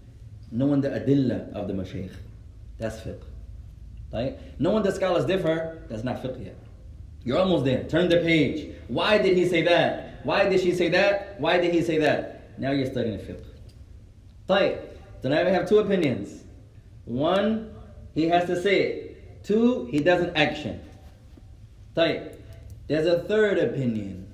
Knowing 0.50 0.80
the 0.80 0.88
adilla 0.88 1.52
of 1.52 1.68
the 1.68 1.74
mashaykh. 1.74 2.12
That's 2.78 2.98
fiqh. 3.00 3.22
Right? 4.12 4.38
Knowing 4.58 4.82
the 4.82 4.92
scholars 4.92 5.24
differ, 5.24 5.82
that's 5.88 6.02
not 6.02 6.22
fiqh 6.22 6.44
yet. 6.44 6.56
You're 7.24 7.38
almost 7.38 7.64
there. 7.64 7.84
Turn 7.84 8.08
the 8.08 8.18
page. 8.18 8.74
Why 8.88 9.18
did 9.18 9.36
he 9.36 9.46
say 9.46 9.62
that? 9.62 10.09
Why 10.24 10.48
did 10.48 10.60
she 10.60 10.72
say 10.72 10.88
that? 10.90 11.40
Why 11.40 11.58
did 11.58 11.72
he 11.72 11.82
say 11.82 11.98
that? 11.98 12.58
Now 12.58 12.72
you're 12.72 12.90
studying 12.90 13.16
the 13.16 13.22
fiqh. 13.22 13.44
Tight. 14.46 14.80
So 15.22 15.30
I 15.30 15.44
we 15.44 15.50
have 15.50 15.68
two 15.68 15.78
opinions. 15.78 16.44
One, 17.04 17.74
he 18.14 18.28
has 18.28 18.46
to 18.46 18.60
say 18.60 18.82
it. 18.82 19.44
Two, 19.44 19.86
he 19.86 20.00
does 20.00 20.22
an 20.22 20.36
action. 20.36 20.80
Tight. 21.94 22.34
There's 22.88 23.06
a 23.06 23.20
third 23.20 23.58
opinion, 23.58 24.26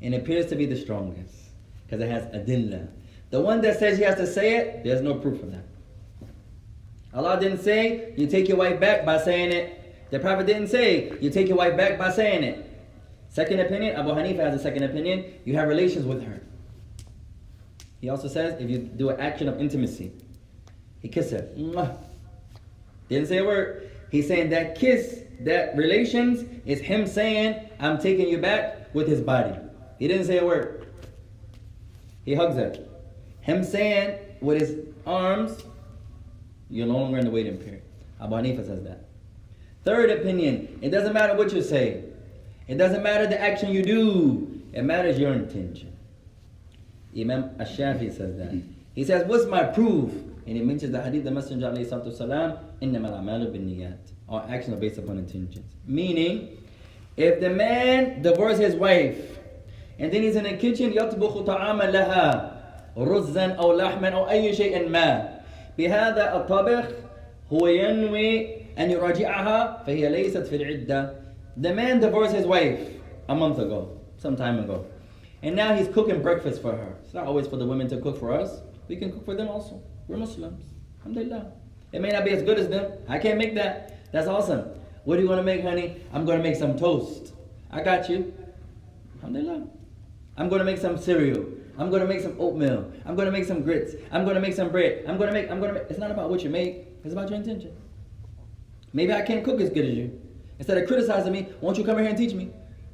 and 0.00 0.14
it 0.14 0.22
appears 0.22 0.46
to 0.46 0.56
be 0.56 0.66
the 0.66 0.76
strongest 0.76 1.34
because 1.84 2.00
it 2.00 2.10
has 2.10 2.24
adilla. 2.34 2.88
The 3.30 3.40
one 3.40 3.60
that 3.62 3.78
says 3.78 3.98
he 3.98 4.04
has 4.04 4.16
to 4.16 4.26
say 4.26 4.56
it, 4.56 4.84
there's 4.84 5.02
no 5.02 5.14
proof 5.14 5.42
of 5.42 5.52
that. 5.52 5.64
Allah 7.12 7.40
didn't 7.40 7.62
say 7.62 8.14
you 8.16 8.26
take 8.26 8.48
your 8.48 8.56
wife 8.56 8.78
back 8.78 9.04
by 9.04 9.18
saying 9.18 9.52
it. 9.52 10.10
The 10.10 10.18
Prophet 10.18 10.46
didn't 10.46 10.68
say 10.68 11.12
you 11.20 11.30
take 11.30 11.48
your 11.48 11.56
wife 11.56 11.76
back 11.76 11.98
by 11.98 12.10
saying 12.10 12.44
it. 12.44 12.69
Second 13.30 13.60
opinion, 13.60 13.96
Abu 13.96 14.10
Hanifa 14.10 14.40
has 14.40 14.54
a 14.54 14.62
second 14.62 14.82
opinion. 14.82 15.24
You 15.44 15.54
have 15.54 15.68
relations 15.68 16.04
with 16.04 16.22
her. 16.24 16.42
He 18.00 18.08
also 18.08 18.28
says 18.28 18.60
if 18.60 18.68
you 18.68 18.78
do 18.78 19.10
an 19.10 19.20
action 19.20 19.48
of 19.48 19.60
intimacy, 19.60 20.12
he 21.00 21.08
kissed 21.08 21.30
her. 21.30 21.48
Didn't 23.08 23.28
say 23.28 23.38
a 23.38 23.44
word. 23.44 23.90
He's 24.10 24.26
saying 24.26 24.50
that 24.50 24.76
kiss, 24.76 25.20
that 25.40 25.76
relations, 25.76 26.44
is 26.66 26.80
him 26.80 27.06
saying, 27.06 27.70
I'm 27.78 27.98
taking 27.98 28.28
you 28.28 28.38
back 28.38 28.92
with 28.94 29.06
his 29.06 29.20
body. 29.20 29.54
He 29.98 30.08
didn't 30.08 30.26
say 30.26 30.38
a 30.38 30.44
word. 30.44 30.88
He 32.24 32.34
hugs 32.34 32.56
her. 32.56 32.74
Him 33.42 33.62
saying 33.62 34.18
with 34.40 34.60
his 34.60 34.76
arms, 35.06 35.62
you're 36.68 36.86
no 36.86 36.94
longer 36.94 37.18
in 37.18 37.26
the 37.26 37.30
waiting 37.30 37.58
period. 37.58 37.82
Abu 38.20 38.34
Hanifa 38.34 38.66
says 38.66 38.82
that. 38.84 39.04
Third 39.84 40.10
opinion, 40.10 40.80
it 40.82 40.90
doesn't 40.90 41.12
matter 41.12 41.34
what 41.36 41.52
you 41.52 41.62
say. 41.62 42.04
It 42.70 42.78
doesn't 42.78 43.02
matter 43.02 43.26
the 43.26 43.40
action 43.40 43.72
you 43.72 43.82
do. 43.82 44.62
It 44.72 44.84
matters 44.84 45.18
your 45.18 45.32
intention. 45.32 45.92
Imam 47.18 47.50
Ash-Shafi'i 47.58 48.16
says 48.16 48.38
that. 48.38 48.54
He 48.94 49.02
says, 49.02 49.26
what's 49.26 49.46
my 49.46 49.64
proof? 49.64 50.12
And 50.46 50.56
he 50.56 50.62
mentions 50.62 50.92
the 50.92 51.02
hadith, 51.02 51.24
the 51.24 51.32
Messenger 51.32 51.66
of 51.66 51.74
Allah 51.76 52.60
إِنَّمَا 52.80 53.10
الْعَمَالُ 53.10 53.96
Our 54.28 54.46
actions 54.48 54.76
are 54.76 54.80
based 54.80 54.98
upon 54.98 55.18
intentions. 55.18 55.66
Meaning, 55.84 56.58
if 57.16 57.40
the 57.40 57.50
man 57.50 58.22
divorces 58.22 58.60
his 58.60 58.74
wife, 58.76 59.18
and 59.98 60.12
then 60.12 60.22
he's 60.22 60.36
in 60.36 60.44
the 60.44 60.56
kitchen, 60.56 60.92
يَطْبُخُ 60.92 61.44
طَعَامًا 61.44 61.90
لَهَا 61.90 62.56
رُزًّا 62.96 63.56
أَوْ 63.56 63.76
لَحْمًا 63.80 64.14
أَوْ 64.14 64.30
أَيُّ 64.30 64.54
شَيْءٍ 64.54 64.88
مَا 64.88 65.40
بهذا 65.76 66.36
الطبخ 66.36 66.86
هو 67.52 67.66
ينوي 67.66 68.46
أن 68.78 68.90
يراجعها 68.90 69.82
فهي 69.86 70.08
ليست 70.08 70.46
في 70.46 70.56
العدة 70.56 71.19
the 71.60 71.74
man 71.74 72.00
divorced 72.00 72.34
his 72.34 72.46
wife 72.46 72.80
a 73.28 73.34
month 73.34 73.58
ago, 73.58 74.00
some 74.16 74.34
time 74.34 74.58
ago. 74.58 74.86
And 75.42 75.54
now 75.54 75.74
he's 75.74 75.88
cooking 75.88 76.22
breakfast 76.22 76.62
for 76.62 76.72
her. 76.72 76.96
It's 77.04 77.12
not 77.12 77.26
always 77.26 77.46
for 77.46 77.58
the 77.58 77.66
women 77.66 77.86
to 77.90 78.00
cook 78.00 78.18
for 78.18 78.32
us. 78.32 78.62
We 78.88 78.96
can 78.96 79.12
cook 79.12 79.26
for 79.26 79.34
them 79.34 79.48
also. 79.48 79.82
We're 80.08 80.16
Muslims. 80.16 80.64
Alhamdulillah. 81.00 81.52
It 81.92 82.00
may 82.00 82.08
not 82.08 82.24
be 82.24 82.30
as 82.30 82.42
good 82.42 82.58
as 82.58 82.68
them. 82.68 82.92
I 83.08 83.18
can't 83.18 83.36
make 83.36 83.54
that. 83.56 84.10
That's 84.10 84.26
awesome. 84.26 84.70
What 85.04 85.16
do 85.16 85.22
you 85.22 85.28
want 85.28 85.38
to 85.38 85.42
make, 85.42 85.62
honey? 85.62 86.00
I'm 86.14 86.24
going 86.24 86.38
to 86.38 86.42
make 86.42 86.56
some 86.56 86.78
toast. 86.78 87.34
I 87.70 87.82
got 87.82 88.08
you. 88.08 88.32
Alhamdulillah. 89.16 89.66
I'm 90.38 90.48
going 90.48 90.60
to 90.60 90.64
make 90.64 90.78
some 90.78 90.96
cereal. 90.96 91.44
I'm 91.76 91.90
going 91.90 92.00
to 92.00 92.08
make 92.08 92.22
some 92.22 92.36
oatmeal. 92.38 92.90
I'm 93.04 93.16
going 93.16 93.26
to 93.26 93.32
make 93.32 93.44
some 93.44 93.60
grits. 93.60 93.96
I'm 94.10 94.24
going 94.24 94.34
to 94.34 94.40
make 94.40 94.54
some 94.54 94.70
bread. 94.70 95.04
I'm 95.06 95.18
going 95.18 95.28
to 95.28 95.34
make, 95.34 95.50
I'm 95.50 95.60
going 95.60 95.74
to 95.74 95.80
make. 95.80 95.90
It's 95.90 96.00
not 96.00 96.10
about 96.10 96.30
what 96.30 96.42
you 96.42 96.48
make. 96.48 96.86
It's 97.04 97.12
about 97.12 97.28
your 97.28 97.38
intention. 97.38 97.76
Maybe 98.94 99.12
I 99.12 99.20
can't 99.20 99.44
cook 99.44 99.60
as 99.60 99.68
good 99.68 99.84
as 99.84 99.94
you. 99.94 100.20
Instead 100.60 100.76
of 100.76 100.86
criticizing 100.86 101.32
me, 101.32 101.48
won't 101.62 101.78
you 101.78 101.84
come 101.84 101.96
here 101.96 102.06
and 102.06 102.18
teach 102.18 102.34
me? 102.34 102.50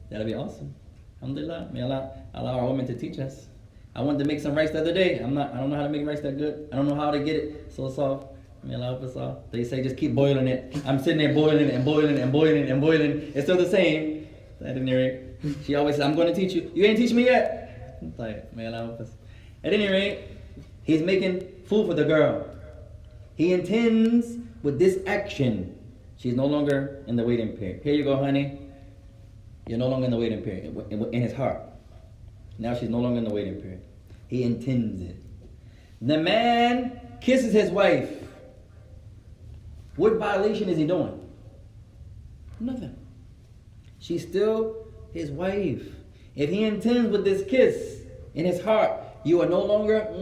That'll 0.09 0.25
be 0.25 0.35
awesome. 0.35 0.73
Alhamdulillah. 1.21 1.71
May 1.73 1.83
Allah 1.83 2.13
allow 2.33 2.61
our 2.61 2.67
women 2.69 2.87
to 2.87 2.95
teach 2.95 3.19
us. 3.19 3.49
I 3.97 4.03
wanted 4.03 4.21
to 4.21 4.25
make 4.25 4.39
some 4.39 4.55
rice 4.55 4.71
the 4.71 4.81
other 4.81 4.95
day. 4.95 5.19
I'm 5.19 5.35
not, 5.35 5.53
I 5.53 5.57
don't 5.57 5.71
know 5.71 5.77
how 5.77 5.83
to 5.83 5.89
make 5.89 6.07
rice 6.07 6.21
that 6.21 6.39
good. 6.39 6.69
I 6.73 6.77
don't 6.77 6.87
know 6.87 6.95
how 6.95 7.11
to 7.11 7.19
get 7.19 7.35
it 7.35 7.73
so 7.75 7.91
soft. 7.91 8.29
May 8.63 8.77
Allah 8.77 8.85
help 8.85 9.03
us 9.03 9.17
all. 9.17 9.43
They 9.51 9.65
say 9.65 9.83
just 9.83 9.97
keep 9.97 10.15
boiling 10.15 10.47
it. 10.47 10.77
I'm 10.87 11.01
sitting 11.01 11.19
there 11.19 11.35
boiling 11.35 11.69
and 11.71 11.85
boiling 11.85 12.19
and 12.21 12.31
boiling 12.31 12.71
and 12.71 12.81
boiling. 12.81 13.33
It's 13.35 13.47
still 13.47 13.57
the 13.57 13.69
same. 13.69 14.29
At 14.61 14.77
any 14.77 14.95
rate, 14.95 15.23
she 15.65 15.75
always 15.75 15.97
says, 15.97 16.05
I'm 16.05 16.15
going 16.15 16.29
to 16.29 16.35
teach 16.35 16.53
you. 16.53 16.71
You 16.73 16.85
ain't 16.85 16.99
teach 16.99 17.13
me 17.13 17.25
yet. 17.25 18.01
Like, 18.17 18.55
may 18.55 18.67
Allah 18.67 18.87
help 18.87 19.01
us. 19.01 19.11
At 19.65 19.73
any 19.73 19.89
rate, 19.89 20.21
he's 20.85 21.03
making 21.03 21.41
food 21.67 21.89
for 21.89 21.95
the 21.95 22.05
girl. 22.05 22.49
He 23.35 23.53
intends 23.53 24.39
with 24.63 24.79
this 24.79 25.01
action, 25.05 25.76
She's 26.27 26.35
no 26.35 26.47
longer 26.47 27.05
in 27.07 27.15
the 27.15 27.23
waiting 27.23 27.57
period. 27.57 27.83
Here 27.85 27.95
you 27.95 28.03
go, 28.03 28.17
honey. 28.17 28.59
You're 29.69 29.79
no 29.79 29.87
longer 29.87 30.07
in 30.07 30.11
the 30.11 30.17
waiting 30.17 30.43
period 30.43 30.75
in 30.91 31.23
his 31.23 31.33
heart. 31.33 31.61
Now 32.59 32.75
she's 32.75 32.89
no 32.89 32.99
longer 32.99 33.19
in 33.19 33.25
the 33.25 33.33
waiting 33.33 33.61
period. 33.63 33.83
He 34.27 34.43
intends 34.43 35.01
it. 35.03 35.23
The 36.03 36.19
man 36.19 37.01
kisses 37.21 37.53
his 37.53 37.71
wife. 37.71 38.11
What 39.95 40.15
violation 40.15 40.69
is 40.69 40.77
he 40.77 40.85
doing? 40.85 41.17
Nothing. 42.59 42.97
She's 44.01 44.27
still 44.27 44.89
his 45.13 45.31
wife. 45.31 45.87
If 46.35 46.51
he 46.51 46.65
intends 46.65 47.13
with 47.13 47.25
this 47.25 47.49
kiss 47.49 48.01
in 48.35 48.45
his 48.47 48.61
heart, 48.61 48.91
you 49.23 49.43
are 49.43 49.49
no 49.49 49.63
longer 49.63 50.13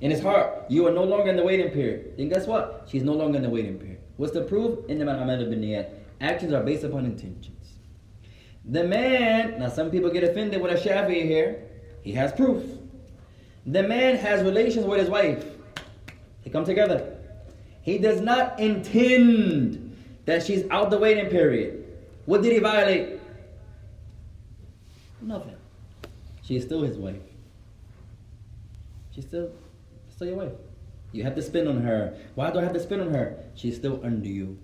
in 0.00 0.12
his 0.12 0.22
heart. 0.22 0.66
You 0.68 0.86
are 0.86 0.92
no 0.92 1.02
longer 1.02 1.28
in 1.28 1.36
the 1.36 1.42
waiting 1.42 1.72
period. 1.72 2.18
Then 2.18 2.28
guess 2.28 2.46
what? 2.46 2.86
She's 2.88 3.02
no 3.02 3.14
longer 3.14 3.38
in 3.38 3.42
the 3.42 3.50
waiting 3.50 3.80
period. 3.80 3.99
What's 4.20 4.34
the 4.34 4.42
proof? 4.42 4.80
Actions 6.20 6.52
are 6.52 6.62
based 6.62 6.84
upon 6.84 7.06
intentions. 7.06 7.78
The 8.66 8.84
man, 8.84 9.58
now 9.58 9.70
some 9.70 9.90
people 9.90 10.10
get 10.10 10.22
offended 10.22 10.60
with 10.60 10.72
a 10.72 10.88
Shafi 10.88 11.22
here. 11.22 11.62
He 12.02 12.12
has 12.12 12.30
proof. 12.30 12.62
The 13.64 13.82
man 13.82 14.16
has 14.16 14.42
relations 14.42 14.84
with 14.84 15.00
his 15.00 15.08
wife. 15.08 15.42
They 16.44 16.50
come 16.50 16.66
together. 16.66 17.16
He 17.80 17.96
does 17.96 18.20
not 18.20 18.60
intend 18.60 19.96
that 20.26 20.42
she's 20.42 20.68
out 20.70 20.90
the 20.90 20.98
waiting 20.98 21.30
period. 21.30 21.82
What 22.26 22.42
did 22.42 22.52
he 22.52 22.58
violate? 22.58 23.20
Nothing. 25.22 25.56
She's 26.42 26.62
still 26.62 26.82
his 26.82 26.98
wife. 26.98 27.22
She's 29.12 29.24
still 29.24 29.50
still 30.10 30.26
your 30.26 30.36
wife. 30.36 30.52
You 31.12 31.24
have 31.24 31.34
to 31.34 31.42
spin 31.42 31.66
on 31.66 31.82
her. 31.82 32.16
Why 32.34 32.50
do 32.50 32.58
I 32.58 32.62
have 32.62 32.72
to 32.72 32.80
spin 32.80 33.00
on 33.00 33.12
her? 33.12 33.42
She's 33.54 33.76
still 33.76 34.00
under 34.04 34.28
you. 34.28 34.58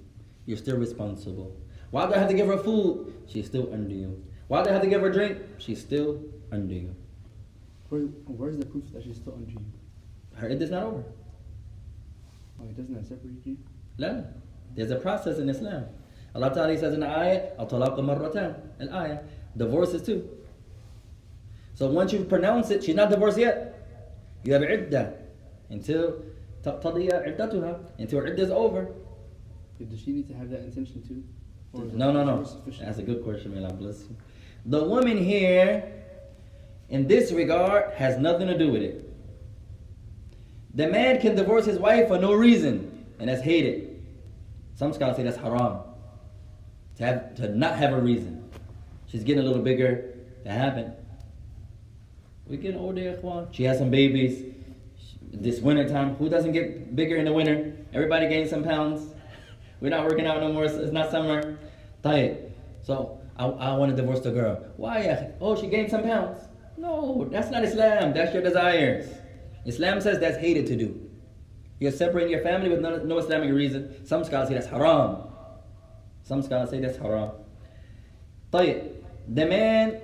You're 0.47 0.57
still 0.57 0.77
responsible. 0.77 1.57
Why 1.91 2.07
do 2.07 2.15
I 2.15 2.19
have 2.19 2.29
to 2.29 2.35
give 2.35 2.47
her 2.47 2.59
food? 2.59 3.15
She's 3.27 3.47
still 3.47 3.73
under 3.73 3.95
you. 3.95 4.23
Why 4.49 4.63
do 4.63 4.71
I 4.71 4.73
have 4.73 4.83
to 4.83 4.89
give 4.89 5.01
her 5.01 5.09
a 5.09 5.13
drink? 5.13 5.39
She's 5.59 5.81
still 5.81 6.23
under 6.53 6.75
you. 6.75 6.95
Where, 7.89 8.03
where's 8.03 8.57
the 8.57 8.67
proof 8.67 8.85
that 8.93 9.03
she's 9.03 9.17
still 9.17 9.35
under 9.35 9.51
you? 9.51 9.61
Her 10.35 10.49
it 10.49 10.63
is 10.63 10.71
not 10.71 10.85
over. 10.85 11.05
Oh, 12.61 12.69
iddah 12.69 12.83
doesn't 12.83 13.05
separate 13.05 13.45
you? 13.45 13.57
No. 13.99 14.27
There's 14.75 14.91
a 14.91 14.97
process 14.97 15.39
in 15.39 15.49
Islam. 15.49 15.87
Allah 16.35 16.53
Ta'ala 16.53 16.77
says 16.79 16.95
in 16.95 17.01
the 17.01 17.09
ayah, 17.09 17.51
Al-talaq 17.59 17.97
marratan, 17.99 18.55
an 18.79 18.93
ayah, 18.93 19.21
divorce 19.57 19.95
is. 19.95 20.23
So 21.75 21.89
once 21.89 22.13
you 22.13 22.25
pronounce 22.25 22.71
it, 22.71 22.85
she's 22.85 22.95
not 22.95 23.11
divorced 23.11 23.39
yet. 23.39 23.73
You 24.45 24.53
have 24.53 24.63
iddah 24.63 25.15
until 25.71 26.23
تقضي 26.66 27.10
عدتها 27.14 27.80
until 28.00 28.20
her 28.20 28.28
iddah 28.28 28.44
is 28.44 28.52
over. 28.52 28.88
Does 29.90 30.00
she 30.00 30.12
need 30.12 30.28
to 30.28 30.34
have 30.36 30.50
that 30.52 30.62
intention 30.62 31.02
too? 31.08 31.24
Or 31.74 31.86
is 31.86 31.94
No, 31.94 32.12
no, 32.12 32.22
it 32.22 32.26
no. 32.26 32.44
sufficient? 32.44 32.86
That's 32.86 33.00
a 33.00 33.04
good 33.04 33.24
question, 33.24 33.54
may 33.56 33.64
Allah 33.64 33.74
bless 33.74 34.02
you. 34.02 34.16
The 34.66 34.84
woman 34.84 35.18
here, 35.18 35.92
in 36.90 37.08
this 37.08 37.32
regard, 37.32 37.94
has 37.94 38.18
nothing 38.20 38.48
to 38.48 38.58
do 38.58 38.72
with 38.72 38.84
it. 38.84 39.12
The 40.76 40.88
man 40.88 41.20
can 41.20 41.36
divorce 41.36 41.66
his 41.66 41.80
wife 41.80 42.10
for 42.10 42.20
no 42.20 42.34
reason, 42.34 43.06
and 43.20 43.28
that's 43.30 43.42
hated. 43.42 44.04
Some 44.76 44.94
scholars 44.94 45.18
say 45.18 45.24
that's 45.24 45.38
haram. 45.38 45.80
To 46.98 47.04
have 47.04 47.36
to 47.36 47.56
not 47.58 47.76
have 47.78 47.94
a 47.94 48.00
reason. 48.00 48.50
She's 49.08 49.24
getting 49.24 49.44
a 49.44 49.46
little 49.48 49.64
bigger. 49.64 50.14
That 50.44 50.54
happened. 50.54 50.94
We 52.48 52.58
getting 52.58 52.80
older, 52.80 53.02
ikhwan. 53.02 53.48
She 53.54 53.64
has 53.64 53.78
some 53.80 53.90
babies. 53.90 54.44
This 55.36 55.60
winter 55.60 55.88
time, 55.88 56.16
who 56.16 56.30
doesn't 56.30 56.52
get 56.52 56.96
bigger 56.96 57.16
in 57.16 57.26
the 57.26 57.34
winter? 57.34 57.74
Everybody 57.94 58.28
gains 58.28 58.50
some 58.50 58.64
pounds. 58.64 59.14
We're 59.80 59.90
not 59.90 60.06
working 60.06 60.26
out 60.26 60.40
no 60.40 60.52
more. 60.52 60.66
It's 60.66 60.92
not 60.92 61.10
summer. 61.10 61.58
Diet. 62.02 62.52
So 62.84 63.20
I, 63.38 63.46
I 63.46 63.76
want 63.76 63.96
to 63.96 63.96
divorce 63.96 64.22
the 64.22 64.32
girl. 64.32 64.64
Why? 64.78 65.02
akhi? 65.04 65.34
Oh, 65.42 65.56
she 65.56 65.68
gained 65.68 65.90
some 65.90 66.04
pounds. 66.04 66.48
No, 66.78 67.28
that's 67.32 67.50
not 67.50 67.64
Islam. 67.64 68.14
That's 68.14 68.34
your 68.34 68.44
desires. 68.44 69.08
Islam 69.66 70.02
says 70.02 70.20
that's 70.20 70.38
hated 70.38 70.68
to 70.68 70.76
do. 70.76 71.10
You're 71.80 71.92
separating 71.92 72.32
your 72.32 72.44
family 72.44 72.70
with 72.70 72.80
no, 72.80 72.98
no 72.98 73.18
Islamic 73.18 73.52
reason. 73.52 74.06
Some 74.06 74.24
scholars 74.24 74.50
say 74.50 74.54
that's 74.54 74.68
haram. 74.68 75.24
Some 76.24 76.42
scholars 76.42 76.70
say 76.70 76.80
that's 76.80 76.98
haram. 76.98 77.32
طيب. 78.52 78.92
The 79.30 79.46
man 79.46 80.02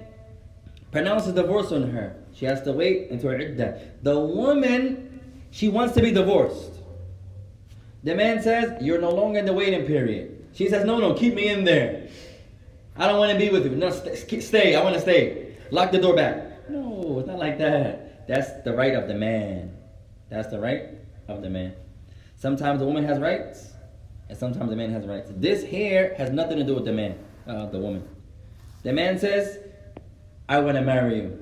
pronounces 0.92 1.34
divorce 1.34 1.72
on 1.72 1.90
her. 1.92 2.16
She 2.34 2.46
has 2.46 2.62
to 2.64 2.72
wait 2.72 3.12
until 3.12 3.32
her 3.32 3.40
iddah. 3.40 3.82
The 4.04 4.20
woman, 4.20 5.01
she 5.53 5.69
wants 5.69 5.95
to 5.95 6.03
be 6.03 6.11
divorced. 6.11 6.73
The 8.03 8.15
man 8.15 8.43
says, 8.43 8.83
You're 8.83 9.01
no 9.01 9.11
longer 9.11 9.39
in 9.39 9.45
the 9.45 9.53
waiting 9.53 9.87
period. 9.87 10.49
She 10.55 10.69
says, 10.69 10.85
No, 10.85 10.99
no, 10.99 11.15
keep 11.15 11.35
me 11.35 11.49
in 11.49 11.63
there. 11.63 12.09
I 12.97 13.07
don't 13.07 13.19
want 13.19 13.33
to 13.33 13.39
be 13.39 13.51
with 13.51 13.65
you. 13.65 13.77
No, 13.77 13.91
st- 13.91 14.43
stay. 14.43 14.75
I 14.75 14.83
want 14.83 14.95
to 14.95 15.01
stay. 15.01 15.57
Lock 15.71 15.93
the 15.93 15.99
door 15.99 16.17
back. 16.17 16.69
No, 16.69 17.19
it's 17.19 17.29
not 17.29 17.39
like 17.39 17.59
that. 17.59 18.27
That's 18.27 18.63
the 18.65 18.75
right 18.75 18.95
of 18.95 19.09
the 19.09 19.15
man. 19.15 19.77
That's 20.31 20.49
the 20.49 20.59
right 20.59 20.89
of 21.29 21.43
the 21.43 21.51
man. 21.51 21.75
Sometimes 22.37 22.81
the 22.81 22.87
woman 22.87 23.05
has 23.05 23.19
rights, 23.19 23.73
and 24.29 24.37
sometimes 24.37 24.71
the 24.71 24.77
man 24.77 24.91
has 24.91 25.07
rights. 25.07 25.31
This 25.37 25.63
here 25.63 26.15
has 26.17 26.31
nothing 26.31 26.59
to 26.59 26.65
do 26.65 26.75
with 26.75 26.85
the 26.85 26.93
man, 26.93 27.19
uh, 27.47 27.67
the 27.67 27.79
woman. 27.79 28.09
The 28.83 28.93
man 28.93 29.19
says, 29.19 29.59
I 30.49 30.61
want 30.61 30.77
to 30.77 30.83
marry 30.83 31.17
you. 31.17 31.42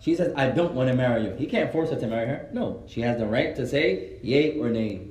She 0.00 0.14
says, 0.14 0.32
I 0.36 0.50
don't 0.50 0.74
want 0.74 0.88
to 0.88 0.94
marry 0.94 1.24
you. 1.24 1.34
He 1.34 1.46
can't 1.46 1.72
force 1.72 1.90
her 1.90 1.96
to 1.96 2.06
marry 2.06 2.26
her. 2.26 2.48
No, 2.52 2.84
she 2.86 3.00
has 3.00 3.18
the 3.18 3.26
right 3.26 3.54
to 3.56 3.66
say 3.66 4.18
yay 4.22 4.58
or 4.58 4.68
nay. 4.70 5.08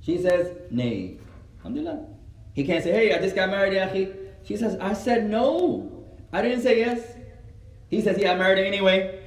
She 0.00 0.18
says 0.18 0.56
nay. 0.70 1.18
Alhamdulillah. 1.58 2.06
He 2.54 2.64
can't 2.64 2.82
say, 2.82 2.92
hey, 2.92 3.14
I 3.14 3.18
just 3.18 3.36
got 3.36 3.50
married, 3.50 3.74
Yahi. 3.74 4.12
She 4.44 4.56
says, 4.56 4.76
I 4.80 4.94
said 4.94 5.28
no. 5.28 6.06
I 6.32 6.42
didn't 6.42 6.62
say 6.62 6.78
yes. 6.78 7.00
He 7.88 8.00
says, 8.00 8.18
yeah, 8.18 8.32
I 8.32 8.36
married 8.36 8.58
her 8.58 8.64
anyway. 8.64 9.22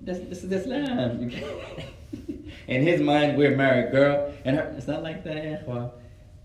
This, 0.00 0.18
this 0.28 0.44
is 0.44 0.52
Islam. 0.52 1.30
In 2.66 2.82
his 2.82 3.00
mind, 3.00 3.36
we're 3.36 3.56
married, 3.56 3.92
girl. 3.92 4.32
And 4.44 4.56
her, 4.56 4.74
it's 4.76 4.86
not 4.86 5.02
like 5.02 5.24
that. 5.24 5.68
Well, 5.68 5.94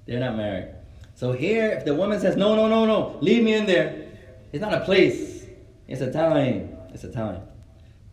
they're 0.06 0.20
not 0.20 0.36
married. 0.36 0.74
So 1.16 1.32
here, 1.32 1.68
if 1.68 1.86
the 1.86 1.96
woman 1.96 2.20
says, 2.20 2.36
no, 2.36 2.56
no, 2.56 2.68
no, 2.68 2.86
no, 2.86 3.18
leave 3.22 3.44
me 3.44 3.54
in 3.54 3.66
there. 3.66 4.10
It's 4.52 4.62
not 4.62 4.74
a 4.74 4.82
place. 4.82 5.46
It's 5.88 6.02
a 6.02 6.12
time. 6.12 6.76
It's 6.94 7.04
a 7.04 7.12
time. 7.12 7.42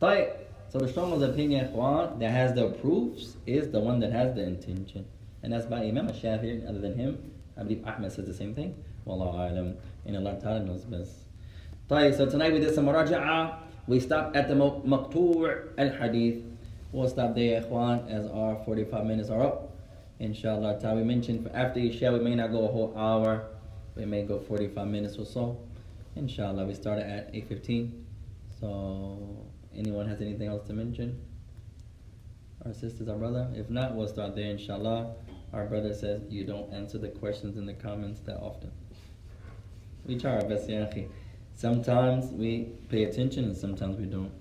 طيب. 0.01 0.29
So 0.69 0.79
the 0.79 0.87
strongest 0.87 1.23
opinion, 1.23 1.67
ikhwan, 1.67 2.19
that 2.19 2.31
has 2.31 2.53
the 2.53 2.69
proofs 2.69 3.37
is 3.47 3.71
the 3.71 3.79
one 3.79 3.99
that 3.99 4.11
has 4.11 4.35
the 4.35 4.43
intention. 4.43 5.05
And 5.41 5.53
that's 5.53 5.65
by 5.65 5.85
Imam 5.85 6.09
Shafi'i, 6.09 6.67
other 6.67 6.79
than 6.79 6.95
him. 6.95 7.31
I 7.57 7.63
believe 7.63 7.85
Ahmed 7.85 8.11
says 8.11 8.25
the 8.25 8.33
same 8.33 8.53
thing. 8.53 8.75
Wallahu 9.05 9.35
alam. 9.35 9.77
And 10.05 10.17
Allah 10.17 10.37
Ta'ala 10.41 10.59
knows 10.59 10.83
best. 10.83 11.13
طيب, 11.89 12.17
so 12.17 12.25
tonight 12.25 12.51
we 12.51 12.59
did 12.59 12.73
some 12.73 12.85
muraja'a. 12.87 13.59
We 13.87 13.99
stopped 13.99 14.35
at 14.35 14.47
the 14.47 14.55
mo- 14.55 14.81
maqtu' 14.85 15.69
al-hadith. 15.77 16.43
We'll 16.91 17.07
stop 17.07 17.35
there, 17.35 17.61
ikhwan, 17.61 18.09
as 18.09 18.25
our 18.27 18.55
45 18.65 19.05
minutes 19.05 19.29
are 19.29 19.43
up. 19.43 19.71
Inshallah 20.19 20.79
ta'ala. 20.81 20.97
We 20.97 21.03
mentioned 21.03 21.43
for 21.43 21.55
after 21.55 21.79
Isha, 21.79 22.11
we 22.11 22.19
may 22.19 22.35
not 22.35 22.51
go 22.51 22.65
a 22.65 22.71
whole 22.71 22.93
hour. 22.97 23.47
We 23.95 24.05
may 24.05 24.23
go 24.23 24.39
45 24.39 24.87
minutes 24.87 25.17
or 25.17 25.25
so. 25.25 25.57
Inshallah, 26.15 26.65
we 26.65 26.73
started 26.73 27.05
at 27.05 27.33
8.15. 27.33 27.91
So, 28.59 29.45
anyone 29.76 30.08
has 30.08 30.20
anything 30.20 30.48
else 30.48 30.66
to 30.68 30.72
mention? 30.72 31.20
Our 32.64 32.72
sisters, 32.72 33.08
our 33.08 33.16
brother? 33.16 33.48
If 33.54 33.70
not, 33.70 33.94
we'll 33.94 34.08
start 34.08 34.34
there, 34.36 34.50
inshallah. 34.50 35.14
Our 35.52 35.66
brother 35.66 35.94
says 35.94 36.22
you 36.28 36.44
don't 36.44 36.72
answer 36.72 36.98
the 36.98 37.08
questions 37.08 37.56
in 37.56 37.66
the 37.66 37.74
comments 37.74 38.20
that 38.20 38.36
often. 38.36 38.70
We 40.06 40.18
try 40.18 40.34
our 40.34 40.44
best, 40.44 40.68
ya 40.68 40.86
akhi. 40.86 41.08
Sometimes 41.56 42.30
we 42.32 42.72
pay 42.88 43.04
attention 43.04 43.44
and 43.44 43.56
sometimes 43.56 43.98
we 43.98 44.06
don't. 44.06 44.32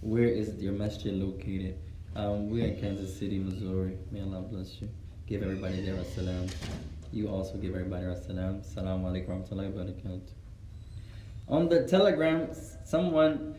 Where 0.00 0.28
is 0.28 0.62
your 0.62 0.72
masjid 0.72 1.12
located? 1.12 1.78
Um, 2.14 2.50
we're 2.50 2.66
in 2.66 2.80
Kansas 2.80 3.18
City, 3.18 3.38
Missouri. 3.38 3.96
May 4.10 4.22
Allah 4.22 4.42
bless 4.42 4.80
you. 4.80 4.88
Give 5.26 5.42
everybody 5.42 5.80
there 5.84 6.02
salam. 6.04 6.46
You 7.12 7.28
also 7.28 7.54
give 7.58 7.74
everybody 7.74 8.04
salam. 8.26 8.62
Salam 8.62 9.02
alaikum 9.04 9.28
wa 9.28 9.34
rahmatullahi 9.36 9.72
wa 9.72 9.82
barakatuh. 9.82 10.20
On 11.48 11.68
the 11.68 11.86
telegram, 11.86 12.48
someone, 12.84 13.54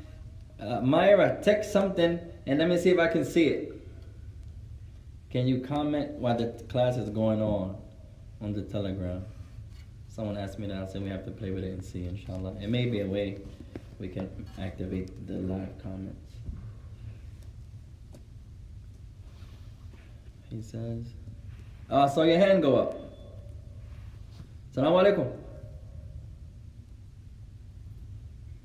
uh, 0.60 0.82
Myra, 0.82 1.40
text 1.42 1.72
something 1.72 2.20
and 2.46 2.60
let 2.60 2.68
me 2.68 2.78
see 2.78 2.90
if 2.90 3.00
I 3.00 3.08
can 3.08 3.24
see 3.24 3.48
it. 3.48 3.88
Can 5.30 5.48
you 5.48 5.60
comment 5.62 6.12
while 6.14 6.38
the 6.38 6.48
class 6.70 6.98
is 6.98 7.10
going 7.10 7.42
on 7.42 7.78
on 8.42 8.54
the 8.54 8.64
telegram? 8.64 9.24
Someone 10.08 10.38
asked 10.38 10.58
me 10.58 10.68
that, 10.68 10.78
I 10.78 10.86
said 10.88 11.04
we 11.04 11.10
have 11.10 11.24
to 11.26 11.32
play 11.32 11.52
with 11.52 11.64
it 11.64 11.72
and 11.72 11.84
see, 11.84 12.06
inshallah. 12.06 12.56
It 12.60 12.70
may 12.70 12.88
be 12.88 13.02
a 13.02 13.08
way 13.08 13.38
we 14.00 14.08
can 14.08 14.30
activate 14.60 15.28
the 15.28 15.34
live 15.34 15.82
comments. 15.84 16.34
He 20.50 20.64
says, 20.64 21.06
oh, 21.92 22.02
I 22.02 22.10
saw 22.10 22.24
your 22.24 22.40
hand 22.40 22.64
go 22.64 22.76
up. 22.78 22.96
Salaam 24.72 24.94
alaikum. 24.94 25.32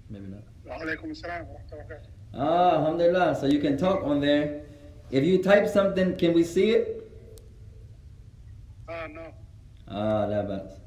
Maybe 0.08 0.26
not. 0.28 0.53
Ah, 2.34 2.76
alhamdulillah. 2.78 3.36
So 3.36 3.46
you 3.46 3.60
can 3.60 3.76
talk 3.76 4.02
on 4.04 4.20
there. 4.20 4.62
If 5.10 5.24
you 5.24 5.42
type 5.42 5.68
something, 5.68 6.16
can 6.16 6.32
we 6.32 6.42
see 6.42 6.70
it? 6.70 7.10
Ah, 8.88 9.04
uh, 9.04 9.06
no. 9.08 9.34
Ah, 9.88 10.26
that 10.26 10.48
bad. 10.48 10.80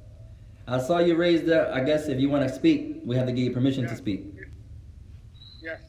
I 0.68 0.80
saw 0.80 1.00
you 1.00 1.16
raise 1.16 1.44
the, 1.44 1.74
I 1.74 1.82
guess 1.82 2.08
if 2.08 2.20
you 2.20 2.30
want 2.30 2.48
to 2.48 2.54
speak, 2.54 3.02
we 3.06 3.16
have 3.16 3.26
to 3.28 3.32
give 3.32 3.46
you 3.46 3.52
permission 3.52 3.84
yeah. 3.84 3.90
to 3.92 3.96
speak. 3.96 4.26
Yes. 5.62 5.80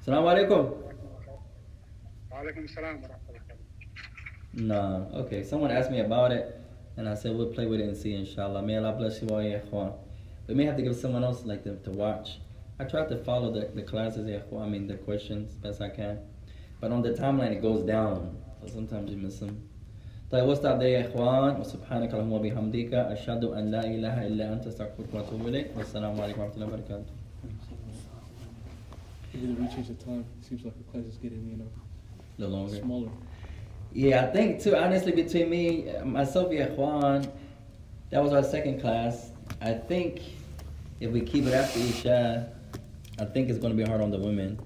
Assalamu 0.00 0.32
alaikum. 0.32 0.84
Nah, 4.54 5.04
okay. 5.20 5.42
Someone 5.42 5.70
asked 5.70 5.90
me 5.90 6.00
about 6.00 6.32
it, 6.32 6.60
and 6.96 7.08
I 7.08 7.14
said 7.14 7.36
we'll 7.36 7.52
play 7.52 7.66
with 7.66 7.80
it 7.80 7.88
and 7.88 7.96
see, 7.96 8.14
inshallah. 8.14 8.62
May 8.62 8.78
Allah 8.78 8.92
bless 8.92 9.20
you 9.20 9.28
all 9.28 10.03
We 10.47 10.55
may 10.55 10.65
have 10.65 10.77
to 10.77 10.81
give 10.81 10.95
someone 10.95 11.23
else 11.23 11.45
like 11.45 11.63
them 11.63 11.79
to 11.83 11.91
watch. 11.91 12.39
I 12.79 12.85
try 12.85 13.05
to 13.05 13.17
follow 13.17 13.51
the, 13.51 13.69
the 13.75 13.81
classes, 13.83 14.27
ya 14.27 14.39
ikhwan, 14.39 14.65
I 14.65 14.69
mean 14.69 14.87
the 14.87 14.95
questions 14.95 15.51
best 15.55 15.81
I 15.81 15.89
can. 15.89 16.19
But 16.81 16.91
on 16.91 17.01
the 17.01 17.11
timeline 17.11 17.51
it 17.51 17.61
goes 17.61 17.83
down, 17.83 18.37
so 18.61 18.67
sometimes 18.73 19.11
you 19.11 19.17
miss 19.17 19.39
them. 19.39 19.55
طيب 20.31 20.43
وستع 20.47 20.75
ده 20.75 20.85
يا 20.85 21.07
اخوان 21.07 21.59
وسبحانك 21.61 22.13
اللهم 22.13 22.33
وبحمدك 22.33 22.93
اشهد 22.93 23.43
ان 23.43 23.71
لا 23.71 23.83
اله 23.85 24.27
الا 24.27 24.53
انت 24.53 24.67
استغفرك 24.67 25.13
واتوب 25.13 25.47
اليك 25.47 25.67
والسلام 25.77 26.21
عليكم 26.21 26.41
ورحمه 26.41 26.55
الله 26.55 26.65
وبركاته. 26.67 27.13
Maybe 29.33 29.53
we 29.53 29.67
change 29.67 29.87
the 29.87 29.93
time. 30.05 30.25
It 30.39 30.45
seems 30.45 30.63
like 30.65 30.77
the 30.77 30.83
class 30.91 31.05
is 31.05 31.17
getting, 31.17 31.47
you 31.49 31.57
know, 31.57 31.69
No 32.37 32.47
longer. 32.47 32.75
smaller. 32.75 33.09
Yeah, 33.93 34.25
I 34.25 34.27
think 34.31 34.61
too. 34.61 34.75
Honestly, 34.75 35.11
between 35.11 35.49
me, 35.49 35.85
myself, 36.05 36.51
yeah, 36.51 36.67
Juan, 36.69 37.27
that 38.11 38.21
was 38.23 38.33
our 38.33 38.43
second 38.43 38.79
class. 38.81 39.31
I 39.64 39.72
think 39.72 40.20
if 41.00 41.10
we 41.10 41.22
keep 41.22 41.46
it 41.46 41.54
after 41.54 41.80
Isha, 41.80 42.52
I 43.18 43.24
think 43.24 43.48
it's 43.48 43.58
going 43.58 43.74
to 43.74 43.82
be 43.82 43.88
hard 43.88 44.02
on 44.02 44.10
the 44.10 44.18
women. 44.18 44.58